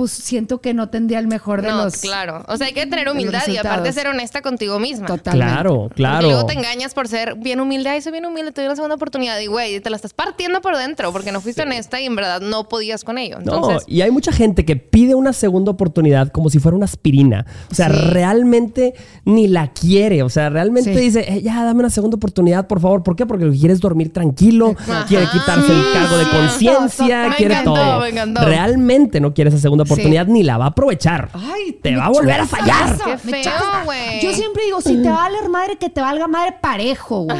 pues 0.00 0.12
siento 0.12 0.62
que 0.62 0.72
no 0.72 0.88
tendría 0.88 1.18
el 1.18 1.26
mejor 1.26 1.60
de 1.60 1.68
no, 1.68 1.84
los. 1.84 1.98
claro. 1.98 2.42
O 2.48 2.56
sea, 2.56 2.68
hay 2.68 2.72
que 2.72 2.86
tener 2.86 3.06
humildad 3.10 3.46
y 3.48 3.58
aparte 3.58 3.92
ser 3.92 4.06
honesta 4.06 4.40
contigo 4.40 4.78
misma. 4.78 5.06
Totalmente. 5.06 5.52
Claro, 5.52 5.74
Porque 5.82 5.94
claro. 5.96 6.26
luego 6.28 6.46
te 6.46 6.54
engañas 6.54 6.94
por 6.94 7.06
ser 7.06 7.34
bien 7.34 7.60
humilde. 7.60 7.90
Ay, 7.90 8.00
soy 8.00 8.12
bien 8.12 8.24
humilde, 8.24 8.50
te 8.50 8.62
doy 8.62 8.68
la 8.70 8.76
segunda 8.76 8.94
oportunidad. 8.94 9.38
Y 9.40 9.46
güey, 9.46 9.78
te 9.80 9.90
la 9.90 9.96
estás 9.96 10.14
partiendo 10.14 10.62
por 10.62 10.74
dentro 10.78 11.12
porque 11.12 11.32
no 11.32 11.42
fuiste 11.42 11.60
honesta 11.64 12.00
y 12.00 12.06
en 12.06 12.16
verdad 12.16 12.40
no 12.40 12.66
podías 12.66 13.04
con 13.04 13.18
ello. 13.18 13.40
No, 13.44 13.76
y 13.86 14.00
hay 14.00 14.10
mucha 14.10 14.32
gente 14.32 14.64
que 14.64 14.76
pide 14.76 15.14
una 15.14 15.34
segunda 15.34 15.70
oportunidad 15.70 16.28
como 16.32 16.48
si 16.48 16.58
fuera 16.60 16.76
una 16.76 16.86
aspirina. 16.86 17.44
O 17.70 17.74
sea, 17.74 17.90
Sí. 17.90 17.96
realmente 18.10 18.94
ni 19.26 19.48
la 19.48 19.70
quiere. 19.74 20.22
O 20.22 20.30
sea, 20.30 20.48
realmente 20.48 20.94
Sí. 20.94 20.98
dice, 21.00 21.24
"Eh, 21.28 21.42
ya, 21.42 21.62
dame 21.62 21.80
una 21.80 21.90
segunda 21.90 22.16
oportunidad, 22.16 22.66
por 22.68 22.80
favor. 22.80 23.02
¿Por 23.02 23.16
qué? 23.16 23.26
Porque 23.26 23.44
lo 23.44 23.52
que 23.52 23.58
quiere 23.58 23.74
es 23.74 23.80
dormir 23.80 24.14
tranquilo, 24.14 24.74
Ajá. 24.78 25.04
quiere 25.06 25.26
quitarse 25.30 25.70
el 25.72 25.82
cargo 25.92 26.16
de 26.16 26.24
conciencia, 26.30 27.34
quiere 27.36 27.54
encantó, 27.54 27.74
todo. 27.74 28.00
me 28.00 28.08
encantó. 28.08 28.44
Realmente 28.46 29.20
no 29.20 29.34
quiere 29.34 29.50
esa 29.50 29.58
segunda 29.58 29.82
oportunidad 29.82 29.89
ni 30.28 30.42
la 30.42 30.58
va 30.58 30.66
a 30.66 30.68
aprovechar. 30.68 31.30
Ay, 31.32 31.78
Te 31.82 31.96
va 31.96 32.06
a 32.06 32.10
volver 32.10 32.40
a 32.40 32.46
fallar. 32.46 32.96
Qué 33.04 33.18
feo, 33.18 33.84
güey. 33.84 34.20
Yo 34.20 34.32
siempre 34.32 34.64
digo, 34.64 34.80
si 34.80 35.02
te 35.02 35.08
va 35.08 35.26
a 35.26 35.28
valer 35.30 35.48
madre, 35.48 35.76
que 35.76 35.88
te 35.88 36.00
valga 36.00 36.26
madre 36.26 36.56
parejo, 36.60 37.22
güey. 37.24 37.38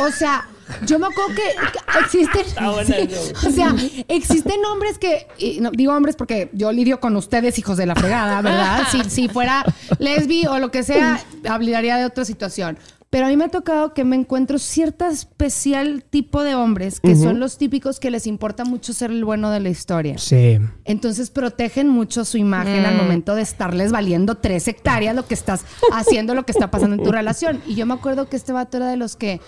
O 0.00 0.10
sea, 0.10 0.46
yo 0.84 0.98
me 0.98 1.06
acuerdo 1.06 1.34
que 1.34 1.42
que 1.72 2.00
existen. 2.00 2.44
sí, 2.86 3.46
o 3.46 3.50
sea, 3.50 3.74
existen 4.08 4.64
hombres 4.64 4.98
que. 4.98 5.28
y 5.38 5.60
no, 5.60 5.70
digo 5.70 5.94
hombres 5.94 6.16
porque 6.16 6.50
yo 6.52 6.72
lidio 6.72 6.98
con 7.00 7.16
ustedes, 7.16 7.58
hijos 7.58 7.76
de 7.76 7.86
la 7.86 7.94
fregada, 7.94 8.42
¿verdad? 8.42 8.82
Si, 8.90 9.02
si 9.04 9.28
fuera 9.28 9.64
lesbi 9.98 10.46
o 10.46 10.58
lo 10.58 10.70
que 10.70 10.82
sea, 10.82 11.20
hablaría 11.48 11.96
de 11.96 12.04
otra 12.04 12.24
situación. 12.24 12.78
Pero 13.16 13.28
a 13.28 13.30
mí 13.30 13.36
me 13.38 13.46
ha 13.46 13.48
tocado 13.48 13.94
que 13.94 14.04
me 14.04 14.14
encuentro 14.14 14.58
cierta 14.58 15.08
especial 15.08 16.04
tipo 16.04 16.42
de 16.42 16.54
hombres 16.54 17.00
que 17.00 17.16
son 17.16 17.40
los 17.40 17.56
típicos 17.56 17.98
que 17.98 18.10
les 18.10 18.26
importa 18.26 18.66
mucho 18.66 18.92
ser 18.92 19.10
el 19.10 19.24
bueno 19.24 19.50
de 19.50 19.58
la 19.58 19.70
historia. 19.70 20.18
Sí. 20.18 20.58
Entonces 20.84 21.30
protegen 21.30 21.88
mucho 21.88 22.26
su 22.26 22.36
imagen 22.36 22.84
al 22.84 22.94
momento 22.94 23.34
de 23.34 23.40
estarles 23.40 23.90
valiendo 23.90 24.34
tres 24.34 24.68
hectáreas 24.68 25.16
lo 25.16 25.26
que 25.26 25.32
estás 25.32 25.64
haciendo, 25.94 26.34
lo 26.34 26.42
que 26.42 26.52
está 26.52 26.70
pasando 26.70 26.96
en 26.96 27.04
tu 27.04 27.10
relación. 27.10 27.62
Y 27.66 27.74
yo 27.74 27.86
me 27.86 27.94
acuerdo 27.94 28.28
que 28.28 28.36
este 28.36 28.52
vato 28.52 28.76
era 28.76 28.90
de 28.90 28.98
los 28.98 29.16
que 29.16 29.40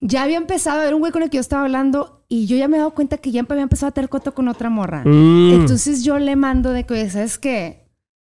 ya 0.00 0.22
había 0.22 0.38
empezado 0.38 0.80
a 0.80 0.84
ver 0.84 0.94
un 0.94 1.00
güey 1.00 1.12
con 1.12 1.22
el 1.22 1.28
que 1.28 1.36
yo 1.36 1.42
estaba 1.42 1.64
hablando 1.64 2.24
y 2.26 2.46
yo 2.46 2.56
ya 2.56 2.68
me 2.68 2.78
he 2.78 2.80
dado 2.80 2.94
cuenta 2.94 3.18
que 3.18 3.30
ya 3.32 3.42
había 3.46 3.64
empezado 3.64 3.90
a 3.90 3.92
tener 3.92 4.08
coto 4.08 4.32
con 4.32 4.48
otra 4.48 4.70
morra. 4.70 5.02
Mm. 5.04 5.60
Entonces 5.60 6.04
yo 6.04 6.18
le 6.18 6.36
mando 6.36 6.72
de 6.72 6.86
que, 6.86 7.10
¿sabes 7.10 7.36
qué? 7.36 7.86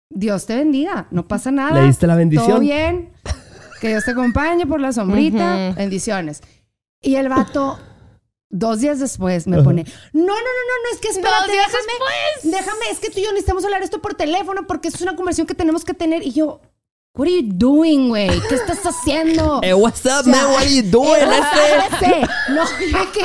Dios 0.10 0.48
te 0.48 0.56
bendiga, 0.56 1.08
no 1.12 1.28
pasa 1.28 1.52
nada. 1.52 1.80
Le 1.80 1.86
diste 1.86 2.08
la 2.08 2.16
bendición. 2.16 2.50
Todo 2.50 2.60
bien. 2.62 3.12
Que 3.80 3.90
Dios 3.90 4.06
te 4.06 4.12
acompañe 4.12 4.66
por 4.66 4.80
la 4.82 4.92
sombrita. 4.92 5.70
Ujú. 5.70 5.76
Bendiciones. 5.80 6.42
Y 7.02 7.16
el 7.16 7.30
vato, 7.30 7.80
dos 8.50 8.80
días 8.82 9.00
después, 9.00 9.48
me 9.48 9.62
pone, 9.64 9.84
no, 10.12 10.22
no, 10.22 10.28
no, 10.28 10.34
no, 10.34 10.34
no, 10.36 10.94
es 10.94 11.00
que 11.00 11.08
espérate, 11.10 11.44
Dos 11.46 11.52
días 11.52 11.68
déjame, 11.72 12.58
déjame, 12.58 12.86
es 12.92 13.00
que 13.00 13.10
tú 13.10 13.20
y 13.20 13.24
yo 13.24 13.30
necesitamos 13.32 13.64
hablar 13.64 13.82
esto 13.84 14.02
por 14.02 14.16
teléfono 14.16 14.68
porque 14.68 14.90
es 14.90 15.00
una 15.02 15.16
conversación 15.16 15.48
que 15.48 15.56
tenemos 15.56 15.86
que 15.86 15.94
tener. 15.94 16.24
Y 16.28 16.34
yo, 16.34 16.60
what 17.16 17.28
are 17.28 17.42
you 17.42 17.50
doing, 17.54 18.10
güey? 18.10 18.30
¿Qué 18.50 18.56
estás 18.56 18.80
haciendo? 18.86 19.62
Eh, 19.64 19.74
what's 19.74 20.06
up, 20.06 20.12
O 20.22 20.24
sea, 20.24 20.32
man? 20.34 20.46
What 20.52 20.64
are 20.64 20.76
you 20.76 20.84
doing? 20.84 21.22
eh. 21.22 22.28
No, 22.50 22.64
yo 22.92 23.12
que, 23.14 23.22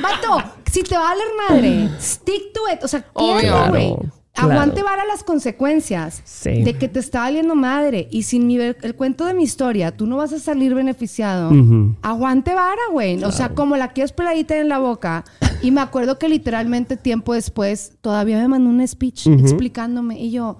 vato, 0.00 0.42
si 0.72 0.82
te 0.82 0.96
va 0.96 1.10
a 1.10 1.14
valer 1.14 1.26
madre, 1.50 1.90
stick 2.00 2.52
to 2.54 2.60
it. 2.72 2.82
O 2.82 2.88
sea, 2.88 3.04
Obvio. 3.12 3.68
güey. 3.68 3.94
Claro, 3.94 4.12
claro. 4.38 4.52
Aguante 4.60 4.82
vara 4.82 5.04
las 5.04 5.22
consecuencias 5.24 6.22
Sí. 6.24 6.62
de 6.62 6.74
que 6.74 6.88
te 6.88 6.98
está 7.00 7.20
valiendo 7.20 7.54
madre. 7.54 8.08
Y 8.10 8.22
sin 8.24 8.46
mi 8.46 8.76
el 8.82 8.94
cuento 8.94 9.24
de 9.26 9.34
mi 9.34 9.42
historia, 9.42 9.96
tú 9.96 10.06
no 10.06 10.16
vas 10.16 10.32
a 10.32 10.38
salir 10.38 10.74
beneficiado. 10.74 11.50
Ujú. 11.50 11.96
Aguante 12.02 12.54
vara, 12.54 12.80
güey. 12.92 13.22
O 13.24 13.32
sea, 13.32 13.50
como 13.54 13.76
la 13.76 13.92
quieres 13.92 14.12
peladita 14.12 14.56
en 14.58 14.68
la 14.68 14.78
boca. 14.78 15.24
Y 15.62 15.70
me 15.70 15.80
acuerdo 15.80 16.18
que 16.18 16.28
literalmente 16.28 16.96
tiempo 16.96 17.34
después 17.34 17.94
todavía 18.00 18.38
me 18.38 18.48
mandó 18.48 18.70
un 18.70 18.86
speech 18.86 19.26
explicándome. 19.26 20.18
Y 20.20 20.30
yo, 20.30 20.58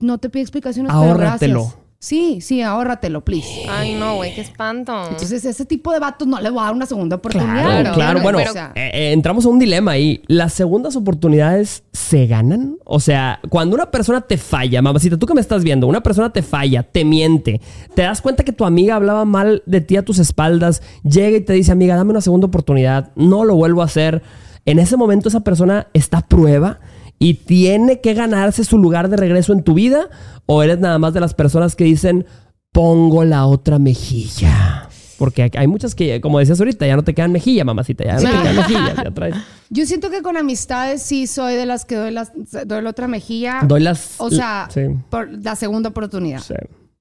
no 0.00 0.18
te 0.18 0.28
pido 0.30 0.42
explicaciones, 0.42 0.92
pero 0.92 1.10
Ahórratelo. 1.12 1.60
gracias. 1.62 1.78
Sí, 2.00 2.40
sí, 2.40 2.62
ahórratelo, 2.62 3.24
please. 3.24 3.64
ay, 3.68 3.94
no, 3.96 4.14
güey, 4.14 4.32
qué 4.32 4.40
espanto. 4.40 4.92
Entonces, 5.10 5.44
ese 5.44 5.64
tipo 5.64 5.92
de 5.92 5.98
vatos 5.98 6.28
no 6.28 6.40
le 6.40 6.48
voy 6.48 6.60
a 6.60 6.66
dar 6.66 6.72
una 6.74 6.86
segunda 6.86 7.16
oportunidad. 7.16 7.54
Claro, 7.82 7.92
Claro, 7.94 8.20
pero- 8.22 8.38
Bueno, 8.38 8.40
eh, 8.76 8.90
eh, 8.94 9.12
entramos 9.12 9.44
a 9.44 9.48
un 9.48 9.58
dilema 9.58 9.90
ahí. 9.92 10.22
¿Las 10.28 10.52
segundas 10.54 10.94
oportunidades 10.94 11.82
se 11.92 12.28
ganan? 12.28 12.76
O 12.84 13.00
sea, 13.00 13.40
cuando 13.48 13.74
una 13.74 13.90
persona 13.90 14.20
te 14.20 14.36
falla, 14.38 14.80
mamacita, 14.80 15.16
tú 15.16 15.26
que 15.26 15.34
me 15.34 15.40
estás 15.40 15.64
viendo, 15.64 15.88
una 15.88 16.00
persona 16.00 16.30
te 16.32 16.42
falla, 16.42 16.84
te 16.84 17.04
miente, 17.04 17.60
te 17.96 18.02
das 18.02 18.22
cuenta 18.22 18.44
que 18.44 18.52
tu 18.52 18.64
amiga 18.64 18.94
hablaba 18.94 19.24
mal 19.24 19.64
de 19.66 19.80
ti 19.80 19.96
a 19.96 20.04
tus 20.04 20.20
espaldas, 20.20 20.82
llega 21.02 21.36
y 21.36 21.40
te 21.40 21.52
dice, 21.54 21.72
amiga, 21.72 21.96
dame 21.96 22.12
una 22.12 22.20
segunda 22.20 22.46
oportunidad, 22.46 23.10
no 23.16 23.44
lo 23.44 23.56
vuelvo 23.56 23.82
a 23.82 23.86
hacer. 23.86 24.22
En 24.66 24.78
ese 24.78 24.96
momento 24.96 25.28
esa 25.30 25.40
persona 25.40 25.88
está 25.94 26.18
a 26.18 26.26
prueba 26.28 26.78
y 27.18 27.34
tiene 27.34 28.00
que 28.00 28.14
ganarse 28.14 28.64
su 28.64 28.78
lugar 28.78 29.08
de 29.08 29.16
regreso 29.16 29.52
en 29.52 29.62
tu 29.62 29.74
vida 29.74 30.08
o 30.46 30.62
eres 30.62 30.78
nada 30.78 30.98
más 30.98 31.14
de 31.14 31.20
las 31.20 31.34
personas 31.34 31.74
que 31.76 31.84
dicen, 31.84 32.26
pongo 32.72 33.24
la 33.24 33.46
otra 33.46 33.78
mejilla. 33.78 34.88
Porque 35.18 35.50
hay- 35.52 35.66
muchas 35.66 35.96
que, 35.96 36.20
como 36.20 36.38
decías 36.38 36.60
ahorita, 36.60 36.86
ya 36.86 36.94
no 36.94 37.02
te 37.02 37.12
quedan 37.12 37.32
mejilla, 37.32 37.64
mamacita, 37.64 38.04
ya 38.04 38.14
no 38.14 38.20
te 38.20 38.28
quedan 38.30 38.56
mejillas, 38.56 38.96
ya 39.02 39.10
traes. 39.10 39.34
yo 39.70 39.84
siento 39.84 40.10
que 40.10 40.22
con 40.22 40.36
amistades 40.36 41.02
sí 41.02 41.26
soy 41.26 41.56
de 41.56 41.66
las 41.66 41.84
que 41.84 41.96
doy, 41.96 42.12
las, 42.12 42.30
doy 42.66 42.82
la 42.82 42.90
otra 42.90 43.08
mejilla. 43.08 43.62
Doy 43.66 43.80
las... 43.80 44.14
o 44.18 44.30
sea, 44.30 44.68
sí, 44.72 44.82
por 45.10 45.28
la 45.42 45.56
segunda 45.56 45.88
oportunidad. 45.88 46.40
sí. 46.40 46.54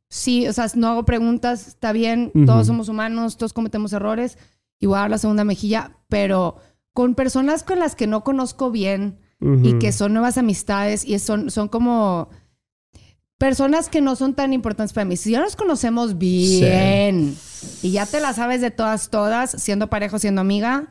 Sí, 0.09 0.47
o 0.47 0.53
sea, 0.53 0.67
no 0.75 0.87
hago 0.87 1.03
preguntas, 1.03 1.67
está 1.67 1.91
bien, 1.91 2.31
todos 2.45 2.65
somos 2.67 2.87
humanos, 2.87 3.35
todos 3.35 3.51
cometemos 3.51 3.91
errores 3.91 4.37
y 4.79 4.85
voy 4.85 4.95
a 4.97 5.01
dar 5.01 5.09
la 5.09 5.17
segunda 5.17 5.43
mejilla, 5.43 5.97
pero 6.07 6.55
con 6.93 7.13
personas 7.13 7.63
con 7.63 7.79
las 7.79 7.93
que 7.93 8.07
no 8.07 8.23
conozco 8.23 8.71
bien 8.71 9.19
y 9.39 9.77
que 9.79 9.91
son 9.91 10.13
nuevas 10.13 10.37
amistades 10.37 11.05
y 11.05 11.17
son, 11.19 11.51
son 11.51 11.67
como 11.67 12.29
personas 13.37 13.87
que 13.89 14.01
no 14.01 14.15
son 14.15 14.33
tan 14.33 14.51
importantes 14.53 14.93
para 14.93 15.05
mí. 15.05 15.15
Si 15.15 15.31
ya 15.31 15.41
nos 15.41 15.55
conocemos 15.55 16.17
bien 16.17 17.35
y 17.83 17.91
ya 17.91 18.05
te 18.05 18.19
la 18.19 18.33
sabes 18.33 18.61
de 18.61 18.71
todas, 18.71 19.09
todas, 19.09 19.51
siendo 19.51 19.89
parejo, 19.89 20.17
siendo 20.19 20.41
amiga, 20.41 20.87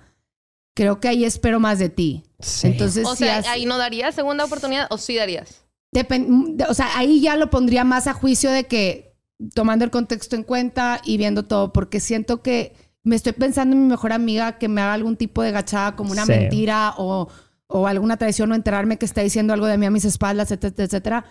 creo 0.74 1.00
que 1.00 1.08
ahí 1.08 1.24
espero 1.24 1.58
más 1.58 1.78
de 1.78 1.88
ti. 1.88 2.24
Sí. 2.38 2.68
Entonces, 2.68 3.04
o 3.06 3.16
sea, 3.16 3.38
has- 3.38 3.48
ahí 3.48 3.66
no 3.66 3.78
darías 3.78 4.14
segunda 4.14 4.44
oportunidad 4.44 4.86
o 4.90 4.98
sí 4.98 5.16
darías. 5.16 5.64
Depen- 5.92 6.64
o 6.68 6.74
sea, 6.74 6.96
ahí 6.98 7.20
ya 7.20 7.36
lo 7.36 7.50
pondría 7.50 7.82
más 7.84 8.06
a 8.06 8.12
juicio 8.12 8.50
de 8.50 8.64
que 8.64 9.16
tomando 9.54 9.84
el 9.84 9.90
contexto 9.90 10.36
en 10.36 10.42
cuenta 10.44 11.00
y 11.04 11.16
viendo 11.16 11.44
todo, 11.44 11.72
porque 11.72 12.00
siento 12.00 12.42
que 12.42 12.74
me 13.02 13.16
estoy 13.16 13.32
pensando 13.32 13.74
en 13.74 13.82
mi 13.82 13.88
mejor 13.88 14.12
amiga 14.12 14.58
que 14.58 14.68
me 14.68 14.80
haga 14.80 14.94
algún 14.94 15.16
tipo 15.16 15.42
de 15.42 15.52
gachada 15.52 15.96
como 15.96 16.12
una 16.12 16.24
Sí. 16.26 16.32
mentira 16.32 16.94
o, 16.98 17.28
o 17.68 17.86
alguna 17.86 18.16
traición 18.16 18.52
o 18.52 18.54
enterarme 18.54 18.96
que 18.98 19.06
está 19.06 19.20
diciendo 19.22 19.52
algo 19.52 19.66
de 19.66 19.78
mí 19.78 19.86
a 19.86 19.90
mis 19.90 20.04
espaldas, 20.04 20.50
etcétera, 20.52 20.84
etcétera. 20.86 21.24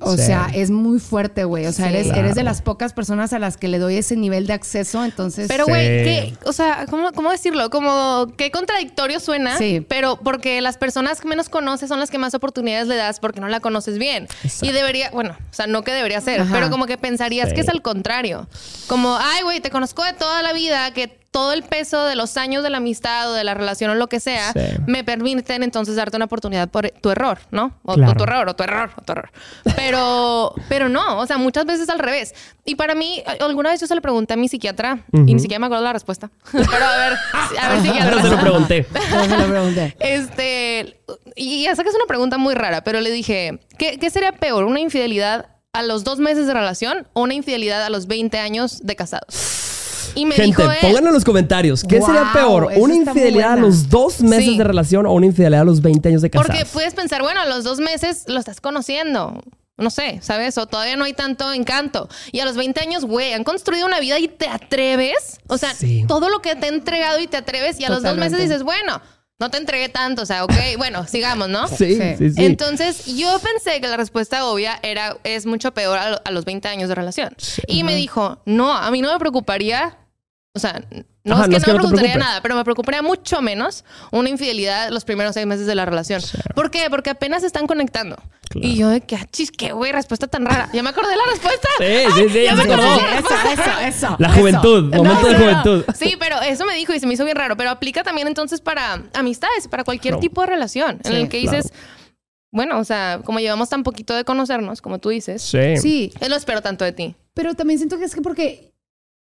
O 0.00 0.16
Sí. 0.16 0.24
sea, 0.24 0.48
es 0.52 0.70
muy 0.70 0.98
fuerte, 0.98 1.44
güey. 1.44 1.66
O 1.66 1.72
sea, 1.72 1.86
Sí. 1.88 1.94
eres, 1.94 2.06
Claro. 2.06 2.20
eres 2.22 2.34
de 2.34 2.42
las 2.42 2.62
pocas 2.62 2.92
personas 2.94 3.32
a 3.32 3.38
las 3.38 3.56
que 3.56 3.68
le 3.68 3.78
doy 3.78 3.96
ese 3.96 4.16
nivel 4.16 4.46
de 4.46 4.54
acceso, 4.54 5.04
entonces... 5.04 5.46
Pero, 5.46 5.66
Sí. 5.66 5.70
güey, 5.70 5.84
¿qué? 6.04 6.34
O 6.46 6.52
sea, 6.52 6.86
¿cómo, 6.88 7.12
¿cómo 7.12 7.30
decirlo? 7.30 7.70
Como 7.70 8.26
qué 8.36 8.50
contradictorio 8.50 9.20
suena. 9.20 9.56
Sí. 9.58 9.84
Pero 9.88 10.16
porque 10.16 10.60
las 10.62 10.78
personas 10.78 11.20
que 11.20 11.28
menos 11.28 11.48
conoces 11.48 11.88
son 11.90 12.00
las 12.00 12.10
que 12.10 12.18
más 12.18 12.34
oportunidades 12.34 12.88
le 12.88 12.96
das 12.96 13.20
porque 13.20 13.40
no 13.40 13.48
la 13.48 13.60
conoces 13.60 13.98
bien. 13.98 14.24
Exacto. 14.42 14.66
Y 14.66 14.72
debería, 14.72 15.10
bueno, 15.10 15.36
o 15.38 15.54
sea, 15.54 15.66
no 15.66 15.84
que 15.84 15.92
debería 15.92 16.20
ser, 16.20 16.40
Ajá. 16.40 16.52
pero 16.52 16.70
como 16.70 16.86
que 16.86 16.96
pensarías 16.98 17.50
Sí. 17.50 17.54
que 17.54 17.60
es 17.60 17.68
al 17.68 17.82
contrario. 17.82 18.48
Como, 18.88 19.16
ay, 19.20 19.42
güey, 19.44 19.60
te 19.60 19.70
conozco 19.70 20.02
de 20.02 20.14
toda 20.14 20.42
la 20.42 20.52
vida, 20.54 20.92
que 20.92 21.20
todo 21.34 21.52
el 21.52 21.64
peso 21.64 22.04
de 22.04 22.14
los 22.14 22.36
años 22.36 22.62
de 22.62 22.70
la 22.70 22.76
amistad 22.76 23.28
o 23.32 23.34
de 23.34 23.42
la 23.42 23.54
relación 23.54 23.90
o 23.90 23.96
lo 23.96 24.06
que 24.06 24.20
sea 24.20 24.52
Sí. 24.52 24.60
me 24.86 25.02
permiten 25.02 25.64
entonces 25.64 25.96
darte 25.96 26.14
una 26.16 26.26
oportunidad 26.26 26.68
por 26.68 26.88
tu 26.90 27.10
error, 27.10 27.38
¿no? 27.50 27.72
O, 27.82 27.94
Claro. 27.94 28.12
o 28.12 28.14
tu 28.14 28.22
error, 28.22 28.48
o 28.48 28.54
tu 28.54 28.62
error, 28.62 28.90
o 28.96 29.02
tu 29.02 29.12
error. 29.12 29.30
Pero, 29.74 30.54
pero 30.68 30.88
no, 30.88 31.18
o 31.18 31.26
sea, 31.26 31.36
muchas 31.36 31.66
veces 31.66 31.88
al 31.88 31.98
revés. 31.98 32.34
Y 32.64 32.76
para 32.76 32.94
mí, 32.94 33.20
alguna 33.40 33.70
vez 33.70 33.80
yo 33.80 33.88
se 33.88 33.96
lo 33.96 34.00
pregunté 34.00 34.34
a 34.34 34.36
mi 34.36 34.48
psiquiatra 34.48 35.00
y 35.12 35.34
ni 35.34 35.40
siquiera 35.40 35.58
me 35.58 35.66
acuerdo 35.66 35.82
la 35.84 35.92
respuesta. 35.92 36.30
Pero 36.52 36.64
a 36.84 36.96
ver, 36.98 37.18
a 37.60 37.68
ver, 37.68 37.82
Pero 37.82 37.82
se 37.82 38.06
lo 38.08 38.18
psiquiatra. 38.22 38.40
pregunté. 38.40 38.86
Se 39.28 39.36
lo 39.36 39.48
pregunté. 39.48 39.96
Este, 39.98 41.00
y 41.34 41.64
ya 41.64 41.74
sé 41.74 41.82
que 41.82 41.88
es 41.88 41.94
una 41.96 42.06
pregunta 42.06 42.38
muy 42.38 42.54
rara, 42.54 42.84
pero 42.84 43.00
le 43.00 43.10
dije, 43.10 43.58
¿qué, 43.76 43.98
qué 43.98 44.08
sería 44.10 44.30
peor? 44.32 44.64
¿Una 44.64 44.78
infidelidad 44.78 45.46
a 45.72 45.82
los 45.82 46.04
dos 46.04 46.20
meses 46.20 46.46
de 46.46 46.54
relación 46.54 47.08
o 47.12 47.22
una 47.22 47.34
infidelidad 47.34 47.82
a 47.84 47.90
los 47.90 48.06
20 48.06 48.38
años 48.38 48.80
de 48.86 48.94
casados? 48.94 49.73
Y 50.14 50.26
me 50.26 50.34
Gente, 50.34 50.62
dijo 50.62 50.70
él, 50.72 50.78
pónganlo 50.80 51.08
en 51.08 51.14
los 51.14 51.24
comentarios. 51.24 51.82
¿Qué 51.84 51.98
Wow, 51.98 52.06
sería 52.06 52.30
peor? 52.32 52.70
¿Una 52.76 52.94
infidelidad 52.94 53.52
a 53.54 53.56
los 53.56 53.88
dos 53.88 54.20
meses 54.20 54.44
Sí. 54.46 54.58
de 54.58 54.64
relación 54.64 55.06
o 55.06 55.12
una 55.12 55.26
infidelidad 55.26 55.62
a 55.62 55.64
los 55.64 55.80
20 55.82 56.08
años 56.08 56.22
de 56.22 56.30
casados? 56.30 56.48
porque 56.56 56.64
puedes 56.72 56.94
pensar, 56.94 57.22
bueno, 57.22 57.40
a 57.40 57.46
los 57.46 57.64
dos 57.64 57.80
meses 57.80 58.24
lo 58.28 58.38
estás 58.38 58.60
conociendo. 58.60 59.40
No 59.76 59.90
sé, 59.90 60.20
¿sabes? 60.22 60.56
O 60.56 60.66
todavía 60.66 60.94
no 60.94 61.02
hay 61.04 61.14
tanto 61.14 61.52
encanto. 61.52 62.08
Y 62.30 62.38
a 62.38 62.44
los 62.44 62.56
20 62.56 62.80
años, 62.80 63.04
güey, 63.04 63.32
han 63.32 63.42
construido 63.42 63.86
una 63.86 63.98
vida 63.98 64.20
y 64.20 64.28
te 64.28 64.46
atreves. 64.48 65.40
O 65.48 65.58
sea, 65.58 65.74
Sí. 65.74 66.04
todo 66.06 66.28
lo 66.28 66.40
que 66.40 66.54
te 66.54 66.66
he 66.66 66.68
entregado 66.68 67.18
y 67.18 67.26
te 67.26 67.36
atreves. 67.36 67.80
Y 67.80 67.84
a 67.84 67.88
los 67.88 67.96
dos 67.98 68.02
Totalmente. 68.12 68.36
meses 68.36 68.48
dices, 68.50 68.62
bueno, 68.62 69.00
no 69.40 69.50
te 69.50 69.58
entregué 69.58 69.88
tanto. 69.88 70.22
O 70.22 70.26
sea, 70.26 70.44
ok, 70.44 70.52
bueno, 70.78 71.08
sigamos, 71.08 71.48
¿no? 71.48 71.66
Sí, 71.66 71.96
Sí. 71.96 72.14
sí, 72.18 72.30
sí. 72.30 72.44
Entonces, 72.44 73.04
yo 73.16 73.36
pensé 73.40 73.80
que 73.80 73.88
la 73.88 73.96
respuesta 73.96 74.46
obvia 74.46 74.78
era, 74.84 75.16
es 75.24 75.44
mucho 75.44 75.74
peor 75.74 75.98
a, 75.98 76.10
lo- 76.10 76.22
a 76.24 76.30
los 76.30 76.44
20 76.44 76.68
años 76.68 76.88
de 76.88 76.94
relación. 76.94 77.34
Y 77.66 77.82
me 77.82 77.96
dijo, 77.96 78.38
no, 78.46 78.72
a 78.72 78.88
mí 78.92 79.02
no 79.02 79.12
me 79.12 79.18
preocuparía 79.18 79.98
O 80.56 80.60
sea, 80.60 80.80
no 81.24 81.34
Ajá, 81.34 81.42
es 81.44 81.48
no 81.48 81.50
que 81.50 81.56
es 81.56 81.62
no 81.62 81.66
que 81.66 81.72
me 81.72 81.78
no 81.78 81.78
preocuparía 81.88 82.16
nada, 82.16 82.40
pero 82.40 82.54
me 82.54 82.62
preocuparía 82.62 83.02
mucho 83.02 83.42
menos 83.42 83.84
una 84.12 84.28
infidelidad 84.28 84.88
los 84.90 85.04
primeros 85.04 85.34
seis 85.34 85.46
meses 85.48 85.66
de 85.66 85.74
la 85.74 85.84
relación. 85.84 86.22
¿Por 86.54 86.70
qué? 86.70 86.88
Porque 86.90 87.10
apenas 87.10 87.40
se 87.40 87.48
están 87.48 87.66
conectando. 87.66 88.14
Claro. 88.50 88.68
Y 88.68 88.76
yo 88.76 88.88
de 88.88 89.00
que, 89.00 89.16
achis, 89.16 89.50
qué 89.50 89.72
güey, 89.72 89.90
respuesta 89.90 90.28
tan 90.28 90.46
rara. 90.46 90.68
Ya 90.72 90.84
me 90.84 90.90
acordé 90.90 91.10
de 91.10 91.16
la 91.16 91.24
respuesta. 91.28 91.68
Sí, 91.78 91.86
sí, 92.22 92.28
sí, 92.28 92.44
ya 92.44 92.54
me 92.54 92.62
acordó. 92.62 92.88
acordé. 92.88 93.18
Eso, 93.18 93.62
eso, 93.62 93.80
eso. 93.80 94.16
La 94.20 94.28
eso. 94.28 94.36
juventud, 94.38 94.94
momento 94.94 95.26
de 95.26 95.32
No, 95.32 95.38
no. 95.38 95.44
juventud. 95.62 95.84
Sí, 95.96 96.14
pero 96.20 96.40
eso 96.42 96.64
me 96.66 96.76
dijo 96.76 96.94
y 96.94 97.00
se 97.00 97.06
me 97.08 97.14
hizo 97.14 97.24
bien 97.24 97.36
raro. 97.36 97.56
Pero 97.56 97.70
aplica 97.70 98.04
también 98.04 98.28
entonces 98.28 98.60
para 98.60 99.02
amistades, 99.14 99.66
para 99.66 99.82
cualquier 99.82 100.12
Claro. 100.14 100.20
tipo 100.20 100.40
de 100.42 100.46
relación. 100.46 101.00
En 101.02 101.10
Sí, 101.12 101.16
el 101.20 101.28
que 101.28 101.38
dices, 101.38 101.72
bueno, 102.52 102.78
o 102.78 102.84
sea, 102.84 103.22
como 103.24 103.40
llevamos 103.40 103.70
tan 103.70 103.82
poquito 103.82 104.14
de 104.14 104.24
conocernos, 104.24 104.80
como 104.82 105.00
tú 105.00 105.08
dices, 105.08 105.42
Sí. 105.42 105.76
Sí, 105.78 106.12
no 106.28 106.36
espero 106.36 106.62
tanto 106.62 106.84
de 106.84 106.92
ti. 106.92 107.16
pero 107.34 107.54
también 107.54 107.78
siento 107.80 107.98
que 107.98 108.04
es 108.04 108.14
que 108.14 108.20
porque 108.22 108.70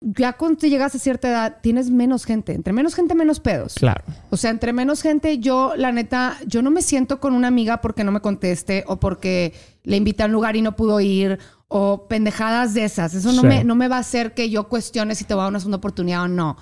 ya 0.03 0.33
cuando 0.33 0.57
te 0.57 0.69
llegas 0.69 0.95
a 0.95 0.99
cierta 0.99 1.29
edad 1.29 1.57
tienes 1.61 1.91
menos 1.91 2.25
gente. 2.25 2.53
Entre 2.53 2.73
menos 2.73 2.95
gente, 2.95 3.13
menos 3.13 3.39
pedos. 3.39 3.75
Claro. 3.75 4.03
O 4.31 4.37
sea, 4.37 4.49
entre 4.49 4.73
menos 4.73 5.01
gente, 5.03 5.37
yo, 5.37 5.73
la 5.77 5.91
neta, 5.91 6.37
yo 6.47 6.61
no 6.63 6.71
me 6.71 6.81
siento 6.81 7.19
con 7.19 7.33
una 7.33 7.47
amiga 7.47 7.81
porque 7.81 8.03
no 8.03 8.11
me 8.11 8.19
conteste 8.19 8.83
o 8.87 8.99
porque 8.99 9.53
le 9.83 9.97
invité 9.97 10.23
a 10.23 10.25
un 10.25 10.31
lugar 10.31 10.55
y 10.55 10.61
no 10.63 10.75
pudo 10.75 10.99
ir 10.99 11.37
o 11.67 12.07
pendejadas 12.07 12.73
de 12.73 12.83
esas. 12.85 13.13
Eso 13.13 13.31
no, 13.31 13.41
Sí. 13.41 13.47
me, 13.47 13.63
no 13.63 13.75
me 13.75 13.87
va 13.87 13.97
a 13.97 13.99
hacer 13.99 14.33
que 14.33 14.49
yo 14.49 14.67
cuestione 14.69 15.13
si 15.15 15.23
te 15.23 15.35
va 15.35 15.43
a 15.43 15.45
dar 15.45 15.51
una 15.51 15.59
segunda 15.59 15.77
oportunidad 15.77 16.23
o 16.23 16.27
no. 16.27 16.57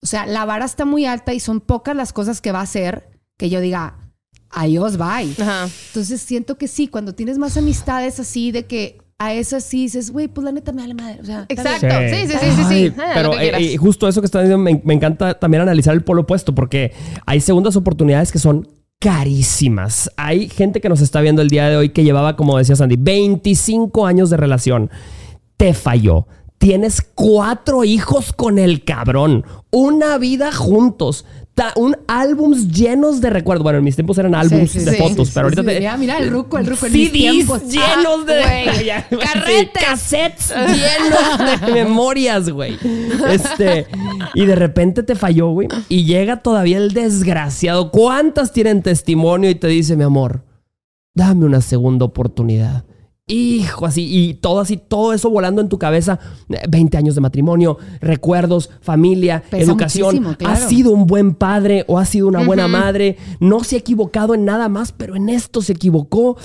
O 0.00 0.06
sea, 0.06 0.26
la 0.26 0.44
vara 0.46 0.64
está 0.64 0.84
muy 0.84 1.04
alta 1.04 1.34
y 1.34 1.40
son 1.40 1.60
pocas 1.60 1.94
las 1.94 2.12
cosas 2.12 2.40
que 2.40 2.52
va 2.52 2.60
a 2.60 2.62
hacer 2.62 3.10
que 3.36 3.50
yo 3.50 3.60
diga, 3.60 3.98
adiós, 4.50 4.96
bye. 4.96 5.34
Ajá. 5.40 5.68
Entonces 5.88 6.20
siento 6.22 6.56
que 6.56 6.68
sí, 6.68 6.88
cuando 6.88 7.14
tienes 7.14 7.36
más 7.36 7.56
amistades 7.56 8.18
así 8.18 8.50
de 8.50 8.66
que 8.66 8.98
a 9.20 9.34
esas 9.34 9.64
sí 9.64 9.82
dices, 9.82 10.12
güey, 10.12 10.28
pues 10.28 10.44
la 10.44 10.52
neta 10.52 10.70
me 10.72 10.82
vale 10.82 10.94
madre. 10.94 11.18
O 11.20 11.24
sea, 11.24 11.44
Exacto. 11.48 11.88
Sí, 12.08 12.26
sí, 12.26 12.34
sí, 12.40 12.46
sí, 12.56 12.64
sí. 12.68 12.74
Ay, 12.74 12.94
Ah, 12.98 13.10
pero 13.14 13.38
eh, 13.38 13.52
eh, 13.58 13.76
justo 13.76 14.06
eso 14.06 14.20
que 14.20 14.26
estás 14.26 14.42
diciendo, 14.42 14.62
me, 14.62 14.80
me 14.84 14.94
encanta 14.94 15.34
también 15.38 15.62
analizar 15.62 15.92
el 15.94 16.04
polo 16.04 16.22
opuesto, 16.22 16.54
porque 16.54 16.92
hay 17.26 17.40
segundas 17.40 17.74
oportunidades 17.74 18.30
que 18.30 18.38
son 18.38 18.68
carísimas. 19.00 20.10
Hay 20.16 20.48
gente 20.48 20.80
que 20.80 20.88
nos 20.88 21.00
está 21.00 21.20
viendo 21.20 21.42
el 21.42 21.48
día 21.48 21.68
de 21.68 21.76
hoy 21.76 21.88
que 21.90 22.04
llevaba, 22.04 22.36
como 22.36 22.58
decía 22.58 22.76
Sandy, 22.76 22.96
25 22.98 24.06
años 24.06 24.30
de 24.30 24.36
relación. 24.36 24.90
Te 25.56 25.74
falló. 25.74 26.26
Tienes 26.58 27.02
cuatro 27.14 27.84
hijos 27.84 28.32
con 28.32 28.58
el 28.58 28.84
cabrón. 28.84 29.44
Una 29.70 30.18
vida 30.18 30.52
juntos. 30.52 31.24
Un 31.76 31.96
álbums 32.06 32.68
llenos 32.68 33.20
de 33.20 33.30
recuerdos. 33.30 33.62
Bueno, 33.62 33.78
en 33.78 33.84
mis 33.84 33.94
tiempos 33.96 34.16
eran 34.18 34.34
álbums 34.34 34.70
Sí, 34.70 34.80
sí, 34.80 34.84
de 34.84 34.92
sí, 34.92 34.96
fotos, 34.98 35.30
pero 35.34 35.46
ahorita 35.46 35.62
te- 35.64 35.78
Mira, 35.80 35.96
mira, 35.96 36.18
el 36.18 36.30
ruco, 36.30 36.58
el 36.58 36.66
ruco 36.66 36.86
en 36.86 36.92
mis 36.92 37.08
CDs 37.10 37.12
tiempos. 37.12 37.62
llenos 37.64 38.26
de 38.26 38.42
Ah, 38.92 39.04
Carretes. 39.32 39.82
cassettes 39.84 40.50
llenos 40.50 41.60
de 41.66 41.72
memorias, 41.72 42.48
güey. 42.50 42.76
Este, 43.30 43.86
y 44.34 44.46
de 44.46 44.54
repente 44.54 45.02
te 45.02 45.14
falló, 45.14 45.48
güey. 45.50 45.68
Y 45.88 46.04
llega 46.04 46.42
todavía 46.42 46.78
el 46.78 46.92
desgraciado. 46.92 47.90
¿Cuántas 47.90 48.52
tienen 48.52 48.82
testimonio 48.82 49.50
y 49.50 49.54
te 49.54 49.66
dice, 49.68 49.96
mi 49.96 50.04
amor, 50.04 50.44
dame 51.14 51.44
una 51.44 51.60
segunda 51.60 52.04
oportunidad? 52.04 52.84
Hijo, 53.28 53.84
así, 53.84 54.06
y 54.10 54.34
todo 54.34 54.60
así, 54.60 54.78
todo 54.78 55.12
eso 55.12 55.28
volando 55.28 55.60
en 55.60 55.68
tu 55.68 55.78
cabeza. 55.78 56.18
Eh, 56.48 56.62
20 56.68 56.96
años 56.96 57.14
de 57.14 57.20
matrimonio, 57.20 57.76
recuerdos, 58.00 58.70
familia, 58.80 59.42
Pesa 59.50 59.64
educación. 59.64 60.34
claro. 60.38 60.54
Has 60.54 60.68
sido 60.68 60.92
un 60.92 61.06
buen 61.06 61.34
padre 61.34 61.84
o 61.88 61.98
has 61.98 62.08
sido 62.08 62.26
una 62.28 62.42
buena 62.44 62.66
madre. 62.68 63.16
No 63.38 63.62
se 63.64 63.76
ha 63.76 63.78
equivocado 63.78 64.34
en 64.34 64.44
nada 64.46 64.68
más, 64.70 64.92
pero 64.92 65.14
en 65.14 65.28
esto 65.28 65.60
se 65.60 65.74
equivocó. 65.74 66.36